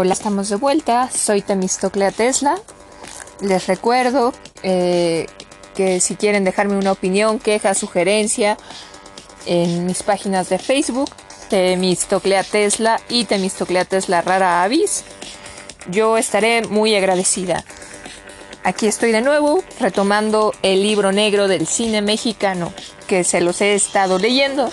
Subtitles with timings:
[0.00, 1.10] Hola, estamos de vuelta.
[1.10, 2.54] Soy Temistoclea Tesla.
[3.40, 5.26] Les recuerdo eh,
[5.74, 8.56] que si quieren dejarme una opinión, queja, sugerencia
[9.44, 11.10] en mis páginas de Facebook,
[11.50, 15.02] Temistoclea Tesla y Temistoclea Tesla Rara Avis,
[15.90, 17.64] yo estaré muy agradecida.
[18.62, 22.72] Aquí estoy de nuevo retomando el libro negro del cine mexicano
[23.08, 24.70] que se los he estado leyendo.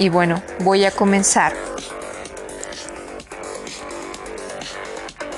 [0.00, 1.54] Y bueno, voy a comenzar.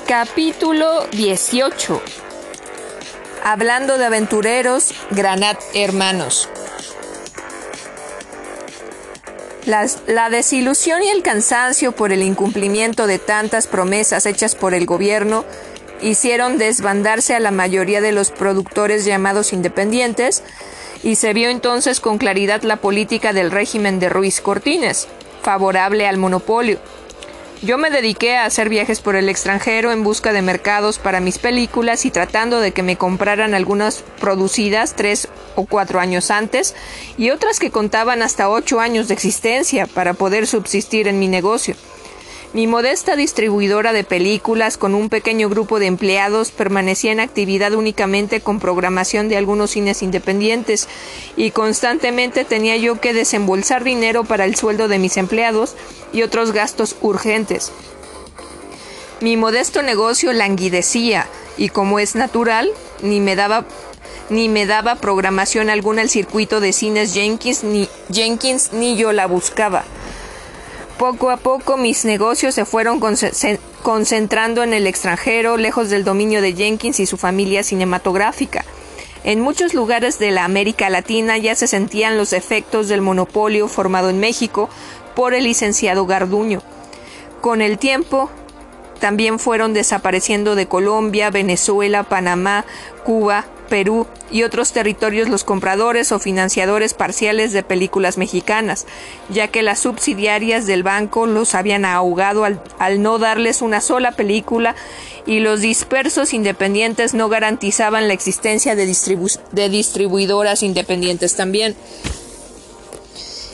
[0.08, 2.00] Capítulo 18.
[3.44, 6.48] Hablando de aventureros, Granat Hermanos.
[9.66, 15.44] la desilusión y el cansancio por el incumplimiento de tantas promesas hechas por el gobierno
[16.00, 20.42] hicieron desbandarse a la mayoría de los productores llamados independientes
[21.02, 25.06] y se vio entonces con claridad la política del régimen de Ruiz Cortines,
[25.42, 26.78] favorable al monopolio
[27.62, 31.38] yo me dediqué a hacer viajes por el extranjero en busca de mercados para mis
[31.38, 36.76] películas y tratando de que me compraran algunas producidas tres o cuatro años antes
[37.16, 41.74] y otras que contaban hasta ocho años de existencia para poder subsistir en mi negocio.
[42.54, 48.40] Mi modesta distribuidora de películas con un pequeño grupo de empleados permanecía en actividad únicamente
[48.40, 50.88] con programación de algunos cines independientes
[51.36, 55.74] y constantemente tenía yo que desembolsar dinero para el sueldo de mis empleados
[56.14, 57.70] y otros gastos urgentes.
[59.20, 61.26] Mi modesto negocio languidecía
[61.58, 62.70] y como es natural,
[63.02, 63.66] ni me daba
[64.30, 69.26] ni me daba programación alguna el circuito de cines Jenkins ni Jenkins ni yo la
[69.26, 69.84] buscaba.
[70.98, 73.00] Poco a poco mis negocios se fueron
[73.82, 78.64] concentrando en el extranjero, lejos del dominio de Jenkins y su familia cinematográfica.
[79.22, 84.10] En muchos lugares de la América Latina ya se sentían los efectos del monopolio formado
[84.10, 84.70] en México
[85.14, 86.62] por el licenciado Garduño.
[87.40, 88.28] Con el tiempo,
[88.98, 92.64] también fueron desapareciendo de Colombia, Venezuela, Panamá,
[93.04, 98.86] Cuba, Perú y otros territorios los compradores o financiadores parciales de películas mexicanas,
[99.28, 102.60] ya que las subsidiarias del banco los habían ahogado al,
[103.02, 104.74] no darles una sola película
[105.26, 111.76] y los dispersos independientes no garantizaban la existencia de distribuidoras independientes también.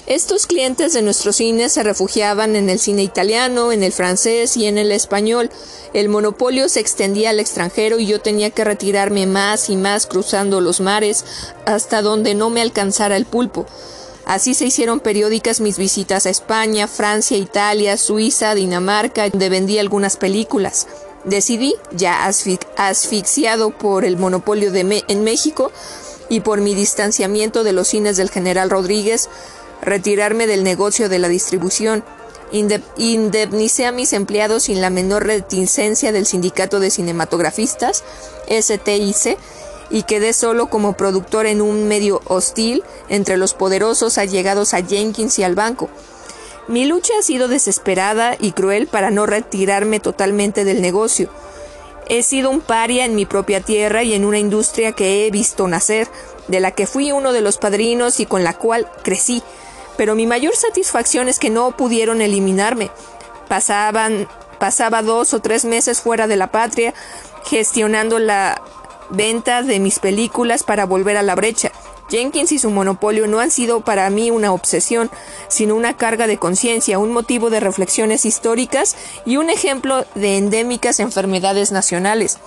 [0.06, 4.66] Estos clientes de nuestro cine se refugiaban en el cine italiano, en el francés y
[4.66, 5.48] en el español.
[5.94, 10.60] El monopolio se extendía al extranjero y yo tenía que retirarme más y más cruzando
[10.60, 11.24] los mares
[11.64, 13.64] hasta donde no me alcanzara el pulpo.
[14.26, 20.18] Así se hicieron periódicas mis visitas a España, Francia, Italia, Suiza, Dinamarca, donde vendí algunas
[20.18, 20.86] películas.
[21.24, 22.30] Decidí, ya
[22.76, 25.72] asfixiado por el monopolio de en México
[26.28, 29.28] y por mi distanciamiento de los cines del general Rodríguez,
[29.82, 32.04] retirarme del negocio de la distribución.
[32.52, 38.04] indemnicé a mis empleados sin la menor reticencia del sindicato de cinematografistas,
[38.48, 39.38] STIC,
[39.90, 45.38] y quedé solo como productor en un medio hostil entre los poderosos allegados a Jenkins
[45.38, 45.88] y al banco.
[46.66, 51.28] Mi lucha ha sido desesperada y cruel para no retirarme totalmente del negocio.
[52.08, 55.68] He sido un paria en mi propia tierra y en una industria que he visto
[55.68, 56.08] nacer,
[56.48, 59.42] de la que fui uno de los padrinos y con la cual crecí
[59.96, 62.90] pero mi mayor satisfacción es que no pudieron eliminarme.
[63.48, 64.28] Pasaban,
[64.58, 66.94] pasaba dos o tres meses fuera de la patria,
[67.44, 68.62] gestionando la
[69.10, 71.72] venta de mis películas para volver a la brecha.
[72.10, 75.10] Jenkins y su monopolio no han sido para mí una obsesión,
[75.48, 81.00] sino una carga de conciencia, un motivo de reflexiones históricas y un ejemplo de endémicas
[81.00, 82.38] enfermedades nacionales.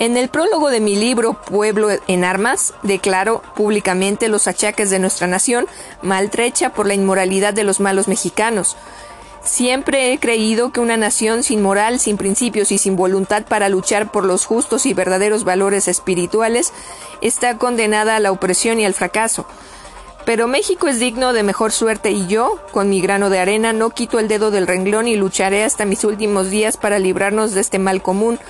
[0.00, 5.28] En el prólogo de mi libro Pueblo en Armas, declaro públicamente los achaques de nuestra
[5.28, 5.66] nación,
[6.02, 8.76] maltrecha por la inmoralidad de los malos mexicanos.
[9.44, 14.10] Siempre he creído que una nación sin moral, sin principios y sin voluntad para luchar
[14.10, 16.72] por los justos y verdaderos valores espirituales
[17.20, 19.46] está condenada a la opresión y al fracaso.
[20.24, 23.90] Pero México es digno de mejor suerte y yo, con mi grano de arena, no
[23.90, 27.78] quito el dedo del renglón y lucharé hasta mis últimos días para librarnos de este
[27.78, 28.40] mal común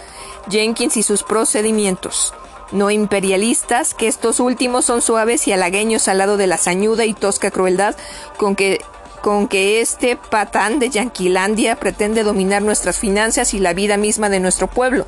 [0.48, 2.34] Jenkins y sus procedimientos.
[2.72, 7.14] No imperialistas, que estos últimos son suaves y halagueños al lado de la sañuda y
[7.14, 7.94] tosca crueldad
[8.36, 8.80] con que
[9.24, 14.38] con que este patán de Yanquilandia pretende dominar nuestras finanzas y la vida misma de
[14.38, 15.06] nuestro pueblo.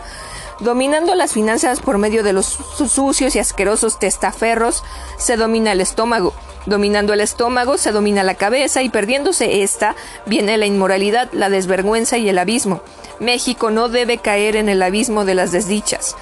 [0.61, 4.85] Dominando las finanzas por medio de los sucios y asquerosos testaferros,
[5.19, 6.33] se domina el estómago.
[6.65, 9.95] Dominando el estómago, se domina la cabeza y perdiéndose esta,
[10.25, 12.81] viene la inmoralidad, la desvergüenza y el abismo.
[13.21, 16.17] México no debe caer en el abismo de las desdichas.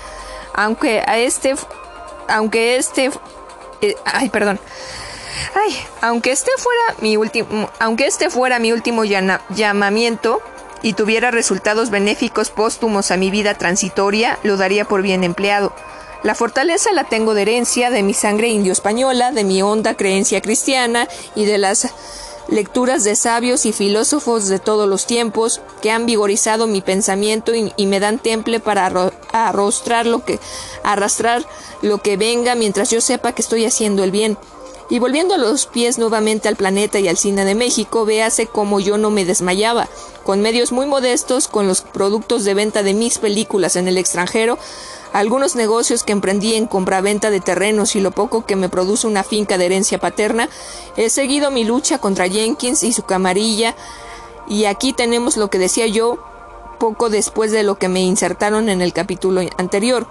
[0.53, 1.55] Aunque a este,
[2.29, 3.11] aunque este,
[3.81, 4.59] eh, ay, perdón.
[5.55, 10.41] Ay, aunque este fuera mi último, aunque este fuera mi último llamamiento,
[10.85, 15.73] y tuviera resultados benéficos póstumos a mi vida transitoria, lo daría por bien empleado.
[16.23, 21.09] La fortaleza la tengo de herencia, de mi sangre indio-española, de mi honda creencia cristiana
[21.35, 21.89] y de las
[22.49, 27.87] lecturas de sabios y filósofos de todos los tiempos que han vigorizado mi pensamiento y,
[27.87, 30.39] me dan temple para arrostrar lo que
[30.83, 31.47] arrastrar
[31.81, 34.37] lo que venga mientras yo sepa que estoy haciendo el bien.
[34.91, 38.99] Y volviendo los pies nuevamente al planeta y al cine de México, véase como yo
[38.99, 39.89] no me desmayaba.
[40.25, 44.59] Con medios muy modestos, con los productos de venta de mis películas en el extranjero,
[45.15, 49.23] algunos negocios que emprendí en compraventa de terrenos y lo poco que me produce una
[49.23, 50.49] finca de herencia paterna,
[50.97, 53.75] he seguido mi lucha contra Jenkins y su camarilla,
[54.49, 56.19] y aquí tenemos lo que decía yo
[56.79, 60.07] poco después de lo que me insertaron en el capítulo anterior.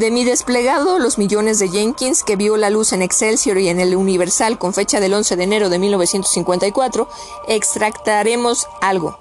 [0.00, 3.80] De mi desplegado Los Millones de Jenkins, que vio la luz en Excelsior y en
[3.80, 7.06] el Universal con fecha del 11 de enero de 1954,
[7.48, 9.18] extractaremos algo.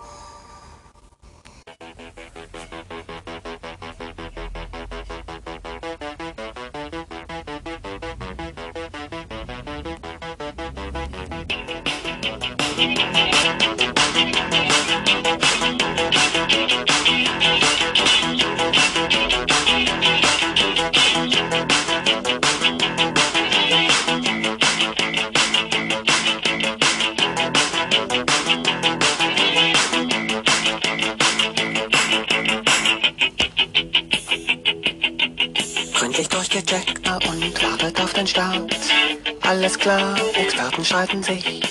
[39.41, 41.61] Alles klar, Experten streiten sich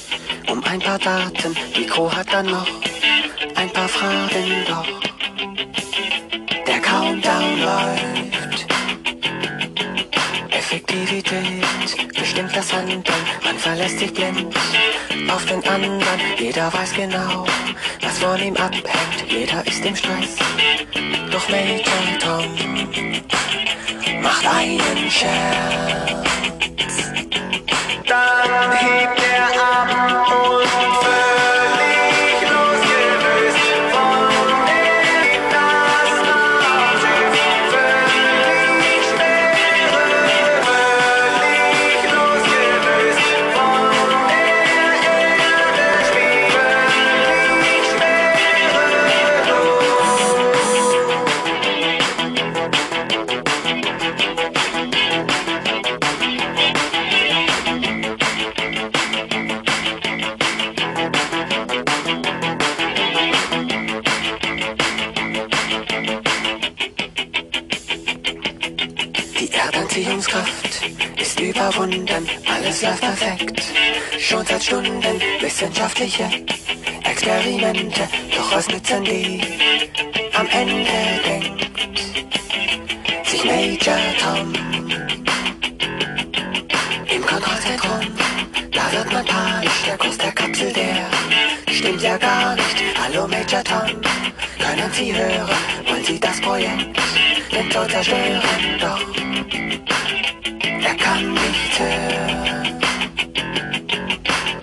[0.51, 1.57] um ein paar Daten.
[1.89, 2.67] Crew hat dann noch
[3.55, 4.87] ein paar Fragen, doch
[6.67, 8.48] der Countdown läuft.
[10.89, 13.05] Effektivität bestimmt das Handeln,
[13.45, 14.55] man verlässt sich blind
[15.31, 16.21] auf den anderen.
[16.39, 17.45] Jeder weiß genau,
[18.01, 20.37] was von ihm abhängt, jeder ist im Stress.
[21.31, 21.85] Doch Major
[22.21, 22.55] Tom
[24.23, 26.25] macht einen Scherz.
[28.07, 30.68] Dann hebt er ab und
[71.59, 73.63] überwunden, alles läuft perfekt.
[74.19, 76.25] Schon seit Stunden wissenschaftliche
[77.05, 79.41] Experimente, doch was nützen die?
[80.35, 81.67] Am Ende denkt
[83.25, 84.53] sich Major Tom
[87.13, 88.07] im Kontrollzentrum.
[88.71, 92.77] Da wird man panisch, der Kurs der Kapsel, der stimmt ja gar nicht.
[93.03, 94.01] Hallo Major Tom,
[94.61, 95.49] können Sie hören,
[95.89, 96.97] wollen Sie das Projekt
[97.51, 98.43] den Tod zerstören?
[98.81, 99.19] Doch
[100.85, 101.81] er kann nicht.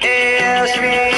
[0.01, 1.14] Er ist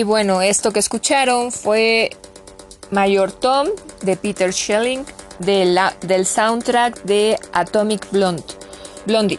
[0.00, 2.08] Y bueno, esto que escucharon fue
[2.90, 3.68] Mayor Tom
[4.00, 5.04] de Peter Schelling
[5.40, 8.42] del soundtrack de Atomic Blonde,
[9.04, 9.38] Blondie.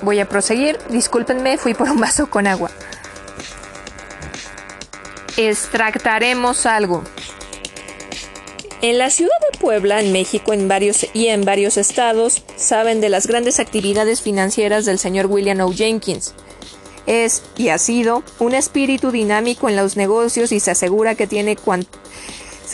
[0.00, 2.70] Voy a proseguir, discúlpenme, fui por un vaso con agua.
[5.36, 7.04] Extractaremos algo.
[8.80, 13.10] En la ciudad de Puebla, en México en varios, y en varios estados, saben de
[13.10, 15.74] las grandes actividades financieras del señor William O.
[15.74, 16.32] Jenkins.
[17.08, 21.56] Es, y ha sido, un espíritu dinámico en los negocios y se asegura que tiene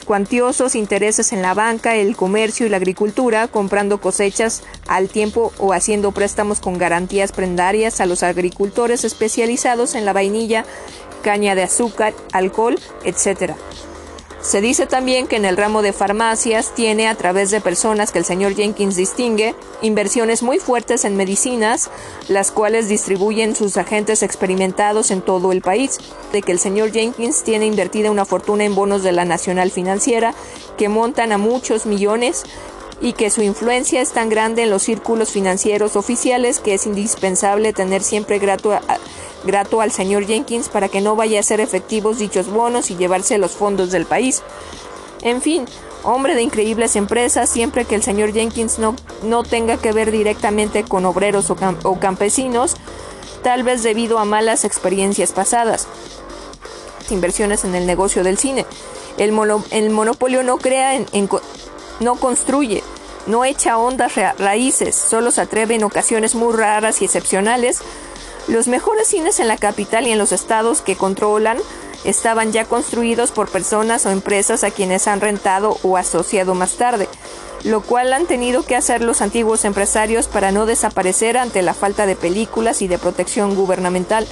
[0.05, 5.73] cuantiosos intereses en la banca, el comercio y la agricultura, comprando cosechas al tiempo o
[5.73, 10.65] haciendo préstamos con garantías prendarias a los agricultores especializados en la vainilla,
[11.23, 13.55] caña de azúcar, alcohol, etc.
[14.45, 18.19] Se dice también que en el ramo de farmacias tiene, a través de personas que
[18.19, 21.91] el señor Jenkins distingue, inversiones muy fuertes en medicinas,
[22.29, 25.99] las cuales distribuyen sus agentes experimentados en todo el país,
[26.31, 30.35] de que el señor Jenkins tiene invertida una fortuna en bonos de la Nacional Financiera,
[30.77, 32.43] que montan a muchos millones,
[33.01, 37.73] y que su influencia es tan grande en los círculos financieros oficiales que es indispensable
[37.73, 38.79] tener siempre grato
[39.45, 43.39] grato al señor Jenkins para que no vaya a ser efectivos dichos bonos y llevarse
[43.39, 44.43] los fondos del país.
[45.23, 45.65] En fin,
[46.03, 50.85] hombre de increíbles empresas, siempre que el señor Jenkins no, no tenga que ver directamente
[50.85, 52.77] con obreros o, campesinos,
[53.43, 55.87] tal vez debido a malas experiencias pasadas.
[57.11, 58.67] Inversiones en el negocio del cine.
[59.17, 61.29] El, monopolio no crea, en,
[62.01, 62.83] no construye,
[63.27, 67.81] no echa ondas raíces, solo se atreve en ocasiones muy raras y excepcionales
[68.49, 71.59] los mejores cines en la capital y en los estados que controlan
[72.05, 77.09] estaban ya construidos por personas o empresas a quienes han rentado o asociado más tarde,
[77.65, 82.05] lo cual han tenido que hacer los antiguos empresarios para no desaparecer ante la falta
[82.05, 84.27] de películas y de protección gubernamental.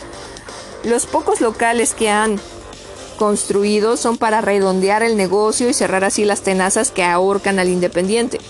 [0.85, 2.39] Los pocos locales que han
[3.17, 8.41] construido son para redondear el negocio y cerrar así las tenazas que ahorcan al independiente.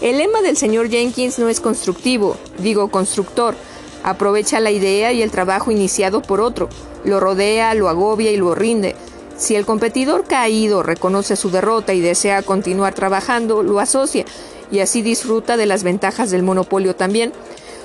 [0.00, 3.56] El lema del señor Jenkins no es constructivo, digo constructor,
[4.02, 6.68] Aprovecha la idea y el trabajo iniciado por otro,
[7.04, 8.94] lo rodea, lo agobia y lo rinde.
[9.36, 14.24] Si el competidor caído reconoce su derrota y desea continuar trabajando, lo asocia
[14.70, 17.32] y así disfruta de las ventajas del monopolio también.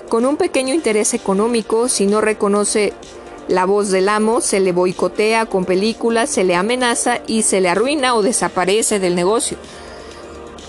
[0.09, 2.93] Con un pequeño interés económico, si no reconoce
[3.47, 7.69] la voz del amo, se le boicotea con películas, se le amenaza y se le
[7.69, 9.57] arruina o desaparece del negocio.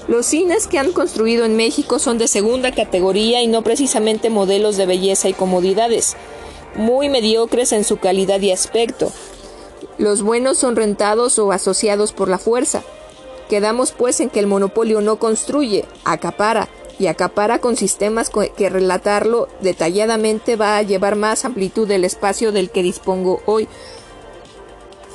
[0.06, 4.76] Los cines que han construido en México son de segunda categoría y no precisamente modelos
[4.76, 6.14] de belleza y comodidades,
[6.74, 9.10] muy mediocres en su calidad y aspecto.
[9.96, 12.82] Los buenos son rentados o asociados por la fuerza.
[13.48, 16.68] Quedamos pues en que el monopolio no construye, acapara,
[16.98, 22.70] y acapara con sistemas que relatarlo detalladamente va a llevar más amplitud del espacio del
[22.70, 23.68] que dispongo hoy.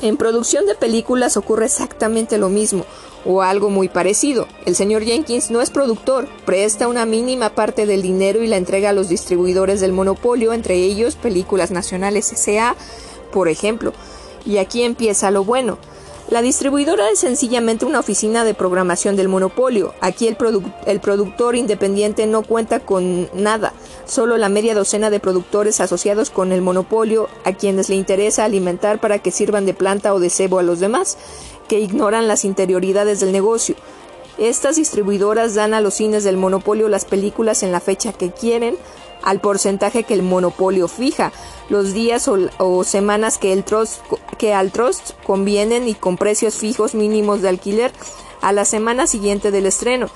[0.01, 2.85] En producción de películas ocurre exactamente lo mismo
[3.25, 4.47] o algo muy parecido.
[4.65, 8.89] El señor Jenkins no es productor, presta una mínima parte del dinero y la entrega
[8.89, 12.75] a los distribuidores del monopolio, entre ellos Películas Nacionales S.A.,
[13.31, 13.93] por ejemplo.
[14.45, 15.77] Y aquí empieza lo bueno.
[16.29, 19.95] La distribuidora es sencillamente una oficina de programación del monopolio.
[19.99, 20.37] Aquí el,
[20.85, 23.73] el, productor independiente no cuenta con nada,
[24.05, 29.01] solo la media docena de productores asociados con el monopolio a quienes le interesa alimentar
[29.01, 31.17] para que sirvan de planta o de cebo a los demás
[31.69, 33.75] que ignoran las interioridades del negocio.
[34.37, 38.75] Estas distribuidoras dan a los cines del monopolio las películas en la fecha que quieren,
[39.23, 41.31] al porcentaje que el monopolio fija,
[41.69, 44.01] los días o, semanas que, el trust,
[44.37, 47.91] que al trust convienen y con precios fijos mínimos de alquiler
[48.41, 50.09] a la semana siguiente del estreno.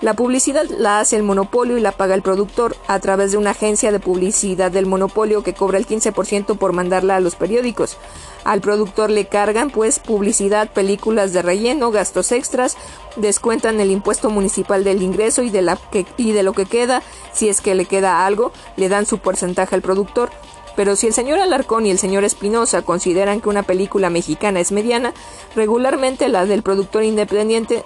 [0.00, 3.50] La publicidad la hace el monopolio y la paga el productor a través de una
[3.50, 7.96] agencia de publicidad del monopolio que cobra el 15% por mandarla a los periódicos.
[8.44, 12.76] Al productor le cargan pues publicidad, películas de relleno, gastos extras,
[13.16, 17.02] descuentan el impuesto municipal del ingreso y de, la que, y de lo que queda,
[17.32, 20.30] si es que le queda algo, le dan su porcentaje al productor.
[20.76, 24.72] Pero si el señor Alarcón y el señor Espinosa consideran que una película mexicana es
[24.72, 25.14] mediana,
[25.54, 27.84] regularmente la del productor independiente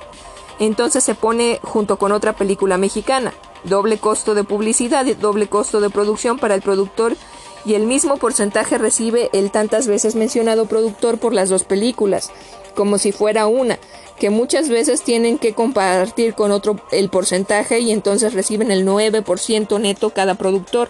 [0.59, 3.33] entonces se pone junto con otra película mexicana.
[3.65, 7.17] Doble costo de publicidad y doble costo de producción para el productor
[7.65, 12.31] y el mismo porcentaje recibe el tantas veces mencionado productor por las dos películas,
[12.75, 13.79] como si fuera una,
[14.19, 19.81] que muchas veces tienen que compartir con otro el porcentaje y entonces reciben el 9%
[19.81, 20.89] neto cada productor.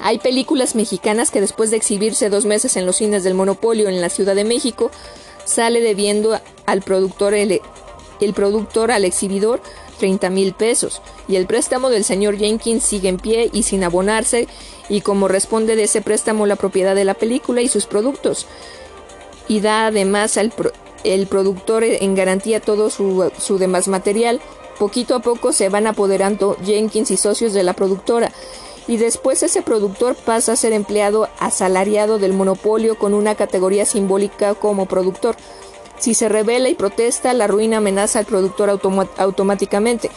[0.00, 4.00] Hay películas mexicanas que después de exhibirse dos meses en los cines del Monopolio en
[4.00, 4.90] la Ciudad de México,
[5.44, 7.60] sale debiendo al productor el,
[8.34, 9.60] productor al exhibidor
[9.98, 14.48] 30 mil pesos, y el préstamo del señor Jenkins sigue en pie y sin abonarse,
[14.88, 18.46] y como responde de ese préstamo la propiedad de la película y sus productos,
[19.48, 20.52] y da además al
[21.04, 24.40] el productor en garantía todo su, su demás material.
[24.78, 28.32] Poquito a poco se van apoderando Jenkins y socios de la productora,
[28.88, 34.54] y después ese productor pasa a ser empleado asalariado del monopolio con una categoría simbólica
[34.54, 35.36] como productor.
[35.98, 40.10] Si se revela y protesta, la ruina amenaza al productor automáticamente.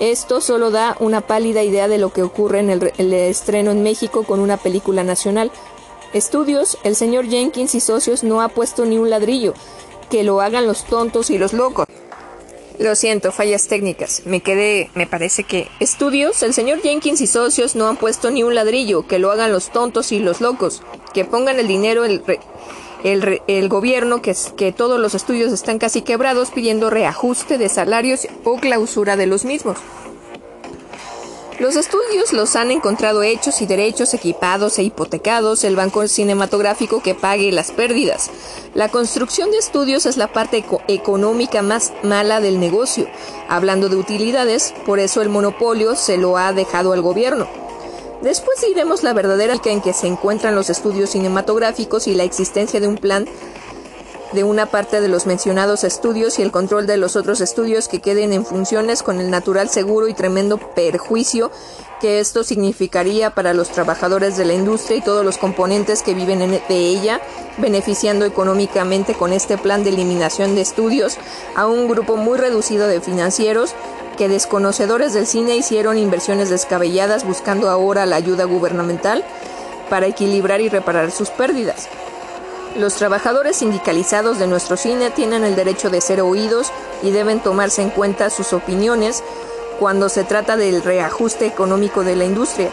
[0.00, 4.22] Esto solo da una pálida idea de lo que ocurre en el, estreno en México
[4.22, 5.50] con una película nacional.
[6.12, 9.54] Estudios, el señor Jenkins y socios no ha puesto ni un ladrillo.
[10.08, 11.86] Que lo hagan los tontos y los locos.
[12.78, 14.22] Lo siento, fallas técnicas.
[14.24, 15.66] Me quedé, me parece que...
[15.80, 19.04] Estudios, el señor Jenkins y socios no han puesto ni un ladrillo.
[19.04, 20.82] Que lo hagan los tontos y los locos.
[21.12, 22.22] Que pongan el dinero el,
[23.04, 28.26] el, el gobierno, que, que todos los estudios están casi quebrados, pidiendo reajuste de salarios
[28.44, 29.78] o clausura de los mismos.
[31.58, 37.16] Los estudios los han encontrado hechos y derechos equipados e hipotecados, el banco cinematográfico que
[37.16, 38.30] pague las pérdidas.
[38.74, 43.08] La construcción de estudios es la parte económica más mala del negocio.
[43.48, 47.48] Hablando de utilidades, por eso el monopolio se lo ha dejado al gobierno.
[48.22, 52.88] Después diremos la verdadera en que se encuentran los estudios cinematográficos y la existencia de
[52.88, 53.26] un plan
[54.32, 58.00] de una parte de los mencionados estudios y el control de los otros estudios que
[58.00, 61.50] queden en funciones con el natural seguro y tremendo perjuicio
[62.00, 66.38] que esto significaría para los trabajadores de la industria y todos los componentes que viven
[66.38, 67.20] de ella,
[67.56, 71.16] beneficiando económicamente con este plan de eliminación de estudios
[71.56, 73.74] a un grupo muy reducido de financieros
[74.18, 79.24] que desconocedores del cine hicieron inversiones descabelladas buscando ahora la ayuda gubernamental
[79.88, 81.88] para equilibrar y reparar sus pérdidas.
[82.76, 86.70] Los trabajadores sindicalizados de nuestro cine tienen el derecho de ser oídos
[87.02, 89.22] y deben tomarse en cuenta sus opiniones
[89.78, 92.70] cuando se trata del reajuste económico de la industria.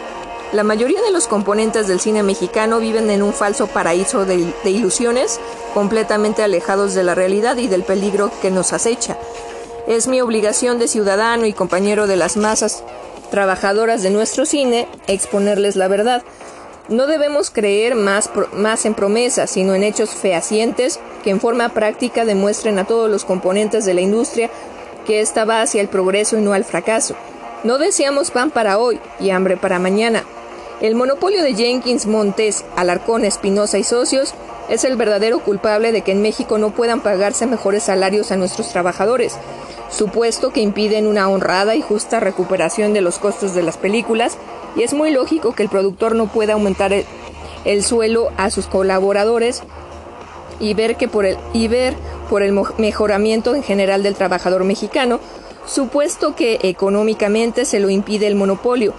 [0.52, 5.40] La mayoría de los componentes del cine mexicano viven en un falso paraíso de, ilusiones,
[5.74, 9.16] completamente alejados de la realidad y del peligro que nos acecha.
[9.86, 12.82] Es mi obligación de ciudadano y compañero de las masas
[13.30, 16.22] trabajadoras de nuestro cine exponerles la verdad.
[16.88, 22.24] No debemos creer más, más en promesas, sino en hechos fehacientes que en forma práctica
[22.24, 24.50] demuestren a todos los componentes de la industria
[25.06, 27.14] que ésta va hacia el progreso y no al fracaso.
[27.62, 30.24] No deseamos pan para hoy y hambre para mañana.
[30.80, 34.34] El monopolio de Jenkins, Montes, Alarcón, Espinosa y socios
[34.68, 38.68] es el verdadero culpable de que en México no puedan pagarse mejores salarios a nuestros
[38.70, 39.36] trabajadores,
[39.90, 44.36] supuesto que impiden una honrada y justa recuperación de los costos de las películas
[44.76, 46.92] y es muy lógico que el productor no pueda aumentar
[47.64, 49.62] el, suelo a sus colaboradores
[50.60, 51.94] y ver que por el y ver
[52.28, 55.20] por el mejoramiento en general del trabajador mexicano,
[55.66, 58.94] supuesto que económicamente se lo impide el monopolio.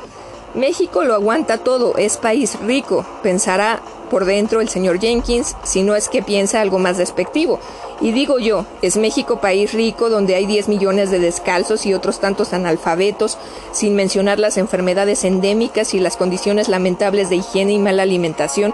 [0.58, 5.96] México lo aguanta todo, es país rico, pensará por dentro el señor Jenkins, si no
[5.96, 7.60] es que piensa algo más despectivo.
[8.02, 12.20] Y digo yo, es México país rico donde hay 10 millones de descalzos y otros
[12.20, 13.38] tantos analfabetos,
[13.72, 18.74] sin mencionar las enfermedades endémicas y las condiciones lamentables de higiene y mala alimentación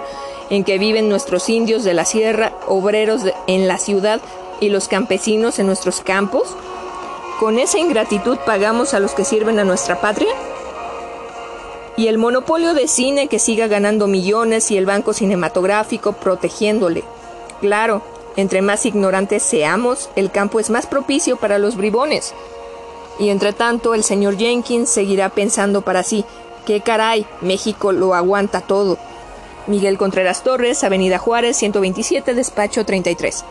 [0.50, 4.22] en que viven nuestros indios de la sierra, obreros en la ciudad
[4.62, 6.56] y los campesinos en nuestros campos.
[7.41, 10.30] ¿Con esa ingratitud pagamos a los que sirven a nuestra patria?
[11.95, 17.03] Y el monopolio de cine que siga ganando millones y el banco cinematográfico protegiéndole.
[17.62, 18.01] Claro,
[18.36, 22.34] entre más ignorantes seamos, el campo es más propicio para los bribones.
[23.19, 26.25] Y entre tanto, el señor Jenkins seguirá pensando para sí,
[26.65, 27.27] ¡qué caray!
[27.41, 28.97] México lo aguanta todo.
[29.67, 33.45] Miguel Contreras Torres, Avenida Juárez, 127, despacho 33.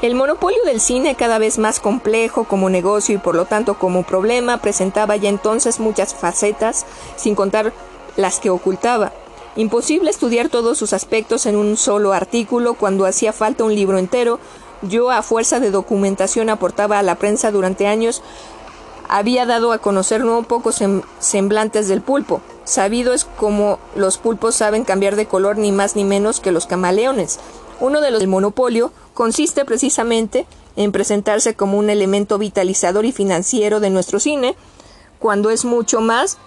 [0.00, 4.04] El monopolio del cine, cada vez más complejo como negocio y por lo tanto como
[4.04, 7.72] problema, presentaba ya entonces muchas facetas, sin contar
[8.16, 9.12] las que ocultaba.
[9.56, 14.38] Imposible estudiar todos sus aspectos en un solo artículo cuando hacía falta un libro entero.
[14.82, 18.22] Yo, a fuerza de documentación, aportaba a la prensa durante años,
[19.08, 20.80] había dado a conocer no pocos
[21.18, 22.40] semblantes del pulpo.
[22.64, 26.66] Sabido es como los pulpos saben cambiar de color ni más ni menos que los
[26.66, 27.40] camaleones.
[27.80, 33.80] Uno de los del monopolio consiste precisamente en presentarse como un elemento vitalizador y financiero
[33.80, 34.54] de nuestro cine,
[35.18, 36.38] cuando es mucho más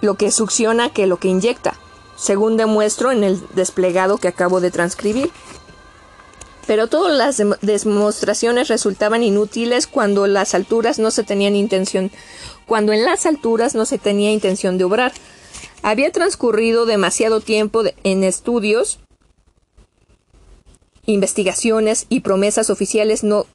[0.00, 1.74] lo que succiona que lo que inyecta,
[2.16, 5.30] según demuestro en el desplegado que acabo de transcribir.
[6.66, 12.10] Pero todas las demostraciones resultaban inútiles cuando las alturas no se tenían intención,
[12.66, 15.12] cuando en las alturas no se tenía intención de obrar.
[15.82, 19.00] Había transcurrido demasiado tiempo en estudios,
[21.06, 23.46] investigaciones y promesas oficiales no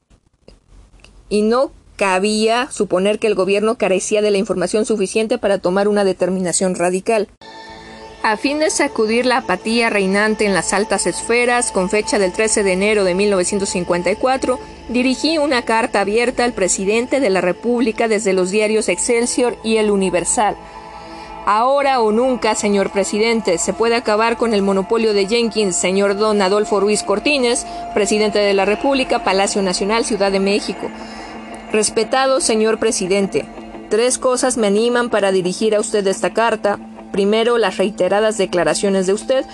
[1.30, 6.04] y no cabía suponer que el gobierno carecía de la información suficiente para tomar una
[6.04, 7.30] determinación radical.
[8.26, 12.64] A fin de sacudir la apatía reinante en las altas esferas, con fecha del 13
[12.64, 14.60] de enero de 1954,
[14.90, 19.92] dirigí una carta abierta al presidente de la República desde los diarios Excelsior y El
[19.92, 20.56] Universal.
[21.46, 26.42] Ahora o nunca, señor presidente, se puede acabar con el monopolio de Jenkins, señor don
[26.42, 30.90] Adolfo Ruiz Cortines, presidente de la República, Palacio Nacional, Ciudad de México.
[31.72, 33.46] Respetado señor presidente,
[33.92, 36.80] tres cosas me animan para dirigir a usted esta carta,
[37.16, 39.46] Primero, las reiteradas declaraciones de usted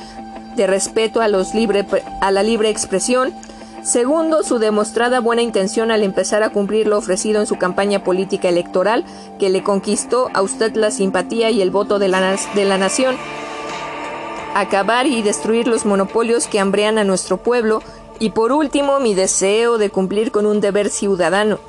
[0.56, 1.86] de respeto a, los libre,
[2.20, 3.36] a la libre expresión.
[3.84, 8.50] Segundo, su demostrada buena intención al empezar a cumplir lo ofrecido en su campaña política
[8.50, 9.06] electoral,
[9.38, 13.16] que le conquistó a usted la simpatía y el voto de la, de la nación.
[14.56, 17.84] Acabar y destruir los monopolios que hambrean a nuestro pueblo.
[18.18, 21.60] Y por último, mi deseo de cumplir con un deber ciudadano.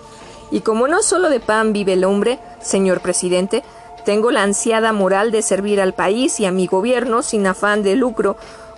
[0.50, 3.62] Y como no solo de pan vive el hombre, señor presidente,
[4.04, 7.96] tengo la ansiada moral de servir al país y a mi gobierno sin afán de
[7.96, 8.36] lucro.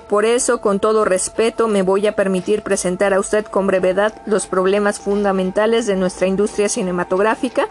[0.09, 4.47] Por eso, con todo respeto, me voy a permitir presentar a usted con brevedad los
[4.47, 7.69] problemas fundamentales de nuestra industria cinematográfica,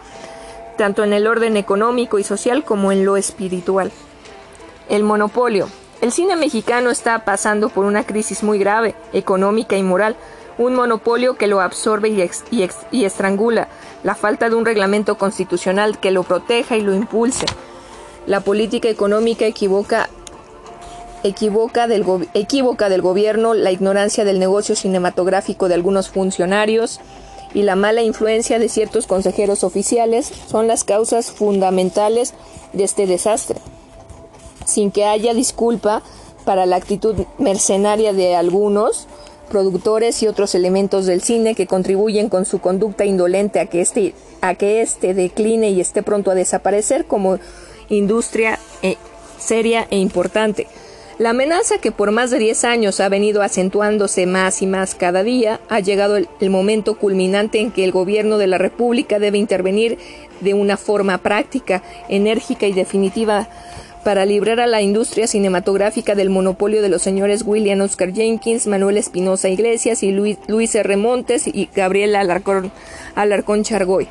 [0.76, 3.92] tanto en el orden económico y social como en lo espiritual.
[4.88, 5.68] El monopolio.
[6.00, 10.16] El cine mexicano está pasando por una crisis muy grave, económica y moral,
[10.58, 12.08] un monopolio que lo absorbe
[12.90, 13.68] y, estrangula,
[14.04, 17.46] la falta de un reglamento constitucional que lo proteja y lo impulse.
[18.26, 20.08] La política económica equivoca,
[21.24, 27.00] equivoca del, del gobierno, la ignorancia del negocio cinematográfico de algunos funcionarios
[27.54, 32.34] y la mala influencia de ciertos consejeros oficiales son las causas fundamentales
[32.74, 33.58] de este desastre.
[34.66, 36.02] Sin que haya disculpa
[36.44, 39.06] para la actitud mercenaria de algunos,
[39.48, 44.14] productores y otros elementos del cine que contribuyen con su conducta indolente a que este,
[44.40, 47.38] a que este decline y esté pronto a desaparecer como
[47.88, 48.96] industria eh,
[49.38, 50.66] seria e importante.
[51.18, 55.22] La amenaza que por más de 10 años ha venido acentuándose más y más cada
[55.22, 59.38] día, ha llegado el, el momento culminante en que el gobierno de la República debe
[59.38, 59.96] intervenir
[60.40, 63.48] de una forma práctica, enérgica y definitiva
[64.04, 68.98] para librar a la industria cinematográfica del monopolio de los señores William Oscar Jenkins, Manuel
[68.98, 70.96] Espinosa Iglesias y Luis, Luis R.
[70.96, 72.70] Montes y Gabriela Alarcón,
[73.14, 74.06] Alarcón Chargoy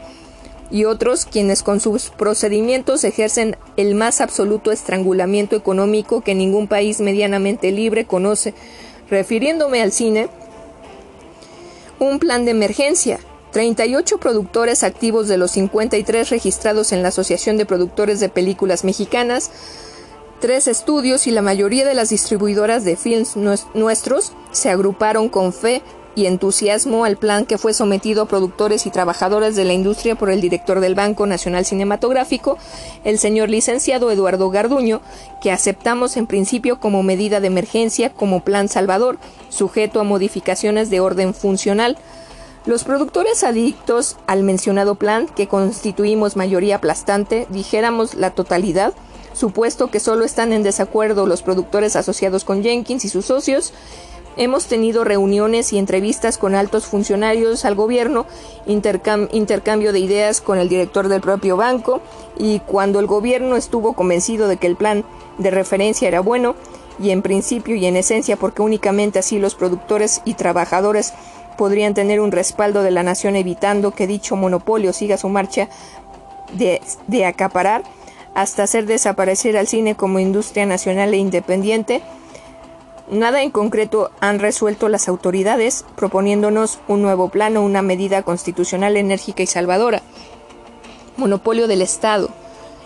[0.71, 6.99] y otros quienes con sus procedimientos ejercen el más absoluto estrangulamiento económico que ningún país
[6.99, 8.55] medianamente libre conoce.
[9.09, 10.29] Refiriéndome al cine,
[11.99, 13.19] un plan de emergencia
[13.53, 19.51] 38 productores activos de los 53 registrados en la Asociación de Productores de Películas Mexicanas,
[20.43, 25.81] tres estudios y la mayoría de las distribuidoras de films nuestros se agruparon con fe
[26.15, 30.29] y entusiasmo al plan que fue sometido a productores y trabajadores de la industria por
[30.29, 32.57] el director del Banco Nacional Cinematográfico,
[33.05, 34.99] el señor licenciado Eduardo Garduño,
[35.41, 40.99] que aceptamos en principio como medida de emergencia como plan salvador, sujeto a modificaciones de
[40.99, 41.97] orden funcional,
[42.65, 48.93] los productores adictos al mencionado plan, que constituimos mayoría aplastante, dijéramos la totalidad,
[49.33, 53.73] supuesto que solo están en desacuerdo los productores asociados con Jenkins y sus socios,
[54.37, 58.25] hemos tenido reuniones y entrevistas con altos funcionarios al gobierno,
[58.65, 62.01] intercambio de ideas con el director del propio banco,
[62.37, 65.03] y cuando el gobierno estuvo convencido de que el plan
[65.37, 66.55] de referencia era bueno,
[66.99, 71.13] y en principio y en esencia porque únicamente así los productores y trabajadores
[71.57, 75.69] podrían tener un respaldo de la nación evitando que dicho monopolio siga su marcha
[76.53, 77.83] de, acaparar
[78.33, 82.01] hasta hacer desaparecer al cine como industria nacional e independiente,
[83.11, 89.43] Nada en concreto han resuelto las autoridades, proponiéndonos un nuevo plano, una medida constitucional enérgica
[89.43, 90.01] y salvadora.
[91.17, 92.29] Monopolio del Estado.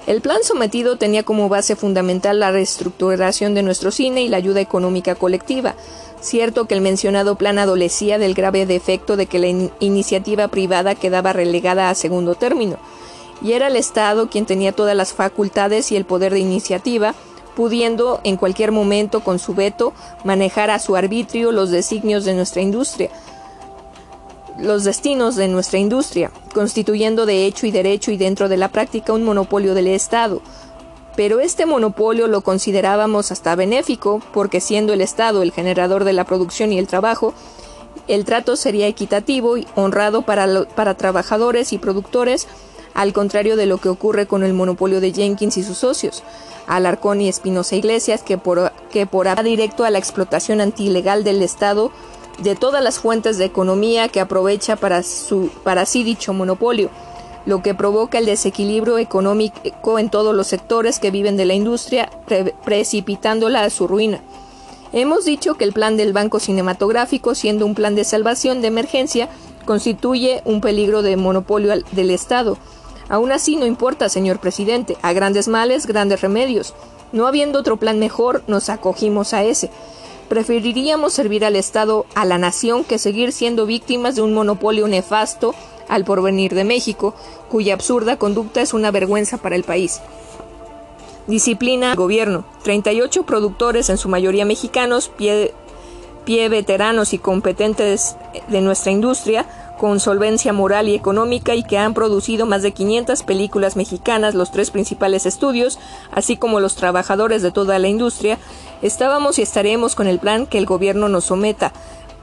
[0.08, 4.60] El plan sometido tenía como base fundamental la reestructuración de nuestro cine y la ayuda
[4.60, 5.76] económica colectiva,
[6.20, 11.32] Cierto que el mencionado plan adolecía del grave defecto de que la iniciativa privada quedaba
[11.32, 12.78] relegada a segundo término,
[13.42, 17.14] y era el Estado quien tenía todas las facultades y el poder de iniciativa,
[17.56, 22.62] pudiendo en cualquier momento con su veto manejar a su arbitrio los designios de nuestra
[22.62, 23.10] industria,
[24.60, 29.14] los destinos de nuestra industria, constituyendo de hecho y derecho y dentro de la práctica
[29.14, 30.42] un monopolio del Estado,
[31.18, 36.26] pero este monopolio lo considerábamos hasta benéfico, porque siendo el Estado el generador de la
[36.26, 37.34] producción y el trabajo,
[38.08, 42.48] el trato sería equitativo y honrado para, para trabajadores y productores,
[42.98, 46.24] al contrario de lo que ocurre con el monopolio de Jenkins y sus socios,
[46.66, 51.92] Alarcón y Espinosa Iglesias, que por, que por directo a la explotación antilegal del Estado
[52.40, 56.90] de todas las fuentes de economía que aprovecha para, su, para sí dicho monopolio
[57.46, 62.10] lo que provoca el desequilibrio económico en todos los sectores que viven de la industria,
[62.66, 64.22] precipitándola a su ruina.
[64.92, 69.30] Hemos dicho que el plan del Banco Cinematográfico, siendo un plan de salvación de emergencia,
[69.66, 72.58] constituye un peligro de monopolio del Estado.
[73.10, 76.74] Aún así no importa, señor presidente, a grandes males, grandes remedios.
[77.12, 79.70] No habiendo otro plan mejor, nos acogimos a ese.
[80.30, 85.56] Preferiríamos servir al Estado, a la nación, que seguir siendo víctimas de un monopolio nefasto
[85.88, 87.14] al porvenir de México,
[87.50, 90.02] cuya absurda conducta es una vergüenza para el país.
[91.28, 92.46] Disciplina gobierno.
[92.64, 95.54] 38 productores, en su mayoría mexicanos, pie,
[96.26, 98.18] pie veteranos y competentes
[98.50, 99.46] de nuestra industria,
[99.78, 104.52] con solvencia moral y económica y que han producido más de 500 películas mexicanas, los
[104.52, 105.80] tres principales estudios,
[106.12, 108.40] así como los trabajadores de toda la industria,
[108.82, 111.72] estábamos y estaremos con el plan que el gobierno nos someta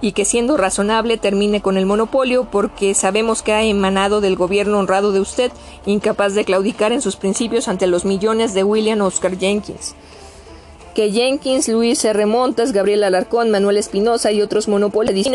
[0.00, 4.78] y que siendo razonable termine con el monopolio porque sabemos que ha emanado del gobierno
[4.78, 5.52] honrado de usted,
[5.86, 9.94] incapaz de claudicar en sus principios ante los millones de William Oscar Jenkins
[10.94, 12.24] que Jenkins, Luis R.
[12.26, 15.26] Montes, Gabriel Alarcón, Manuel Espinosa y otros monopolios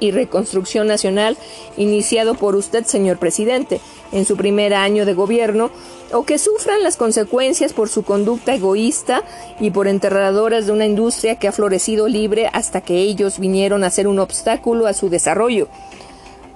[0.00, 1.36] y Reconstrucción Nacional
[1.76, 3.80] iniciado por usted, señor presidente,
[4.12, 5.70] en su primer año de gobierno,
[6.12, 9.24] o que sufran las consecuencias por su conducta egoísta
[9.60, 13.90] y por enterradoras de una industria que ha florecido libre hasta que ellos vinieron a
[13.90, 15.68] ser un obstáculo a su desarrollo.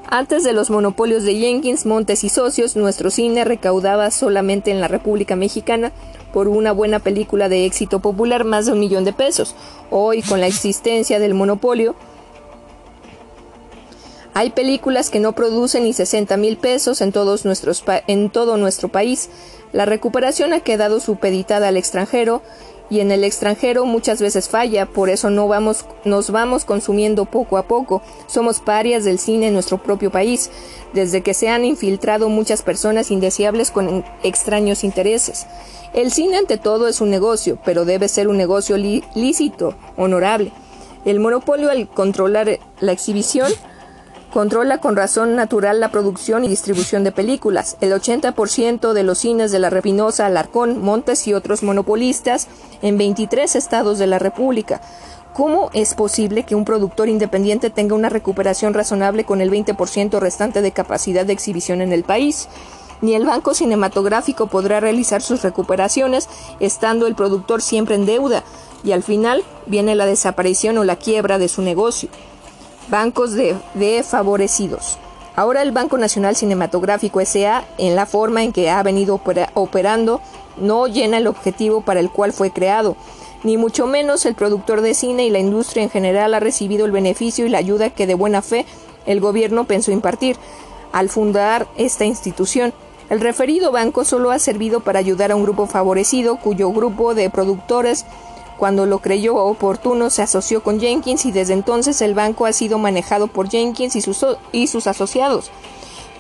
[0.09, 4.89] Antes de los monopolios de Jenkins, Montes y socios, nuestro cine recaudaba solamente en la
[4.89, 5.91] República Mexicana
[6.33, 9.55] por una buena película de éxito popular más de un millón de pesos.
[9.91, 11.95] Hoy, con la existencia del monopolio,
[14.35, 19.29] hay películas que no producen ni 60 mil pesos en, todo nuestro país.
[19.73, 22.43] La recuperación ha quedado supeditada al extranjero
[22.89, 27.59] y en el extranjero muchas veces falla, por eso no vamos, nos vamos consumiendo poco
[27.59, 28.03] a poco.
[28.27, 30.51] Somos parias del cine en nuestro propio país,
[30.95, 35.47] desde que se han infiltrado muchas personas indeseables con extraños intereses.
[35.95, 40.51] El cine ante todo es un negocio, pero debe ser un negocio lícito, honorable.
[41.05, 43.53] El monopolio al controlar la exhibición
[44.33, 47.77] controla con razón natural la producción y distribución de películas.
[47.83, 52.49] El 80% de los cines de la Repinosa, Alarcón, Montes y otros monopolistas
[52.81, 54.81] en 23 estados de la República.
[55.35, 60.63] ¿Cómo es posible que un productor independiente tenga una recuperación razonable con el 20% restante
[60.63, 62.49] de capacidad de exhibición en el país?
[63.03, 66.29] Ni el banco cinematográfico podrá realizar sus recuperaciones
[66.61, 68.45] estando el productor siempre en deuda
[68.85, 72.09] y al final viene la desaparición o la quiebra de su negocio.
[72.89, 74.99] Bancos de, favorecidos.
[75.35, 79.21] Ahora el Banco Nacional Cinematográfico SA, en la forma en que ha venido
[79.55, 80.21] operando,
[80.57, 82.97] no llena el objetivo para el cual fue creado,
[83.43, 86.93] ni mucho menos el productor de cine y la industria en general ha recibido el
[86.93, 88.67] beneficio y la ayuda que de buena fe
[89.07, 90.37] el gobierno pensó impartir
[90.93, 92.73] al fundar esta institución.
[93.11, 97.31] El referido banco solo ha servido para ayudar a un grupo favorecido cuyo grupo de
[97.31, 98.07] productores
[98.63, 102.79] cuando lo creyó oportuno se asoció con Jenkins y desde entonces el banco ha sido
[102.79, 105.51] manejado por Jenkins y sus, y sus asociados,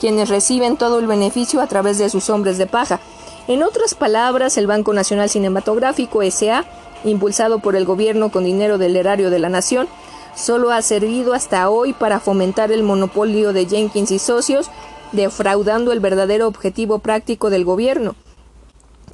[0.00, 2.98] quienes reciben todo el beneficio a través de sus hombres de paja.
[3.46, 6.64] En otras palabras, el Banco Nacional Cinematográfico SA,
[7.04, 9.86] impulsado por el gobierno con dinero del erario de la nación,
[10.34, 14.68] solo ha servido hasta hoy para fomentar el monopolio de Jenkins y socios
[15.12, 18.16] defraudando el verdadero objetivo práctico del gobierno.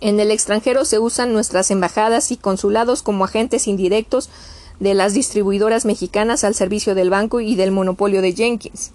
[0.01, 4.31] En el extranjero se usan nuestras embajadas y consulados como agentes indirectos
[4.79, 8.93] de las distribuidoras mexicanas al servicio del banco y del monopolio de Jenkins.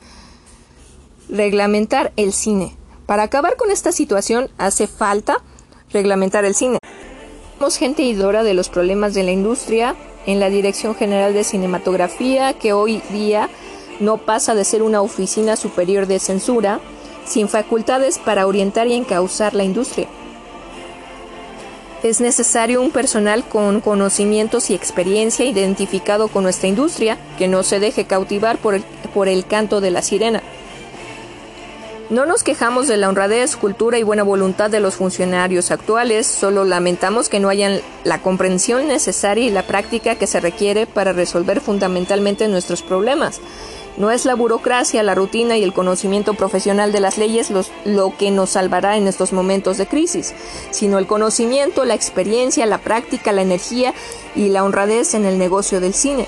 [1.29, 2.75] Reglamentar el cine.
[3.05, 5.43] Para acabar con esta situación hace falta
[5.91, 6.79] reglamentar el cine.
[7.57, 12.53] Somos gente idora de los problemas de la industria en la Dirección General de Cinematografía
[12.53, 13.49] que hoy día
[13.99, 16.79] no pasa de ser una oficina superior de censura
[17.25, 20.07] sin facultades para orientar y encauzar la industria.
[22.03, 27.79] Es necesario un personal con conocimientos y experiencia identificado con nuestra industria, que no se
[27.79, 28.75] deje cautivar por
[29.27, 30.43] el, canto de la sirena.
[32.09, 36.65] No nos quejamos de la honradez, cultura y buena voluntad de los funcionarios actuales, solo
[36.65, 41.61] lamentamos que no hayan la comprensión necesaria y la práctica que se requiere para resolver
[41.61, 43.39] fundamentalmente nuestros problemas.
[43.95, 47.51] No es la burocracia, la rutina y el conocimiento profesional de las leyes
[47.85, 50.33] lo que nos salvará en estos momentos de crisis,
[50.71, 53.93] sino el conocimiento, la experiencia, la práctica, la energía
[54.35, 56.25] y la honradez en el negocio del cine,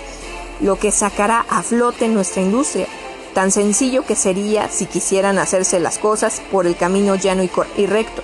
[0.62, 2.88] lo que sacará a flote nuestra industria.
[3.34, 8.22] Tan sencillo que sería si quisieran hacerse las cosas por el camino llano y, recto.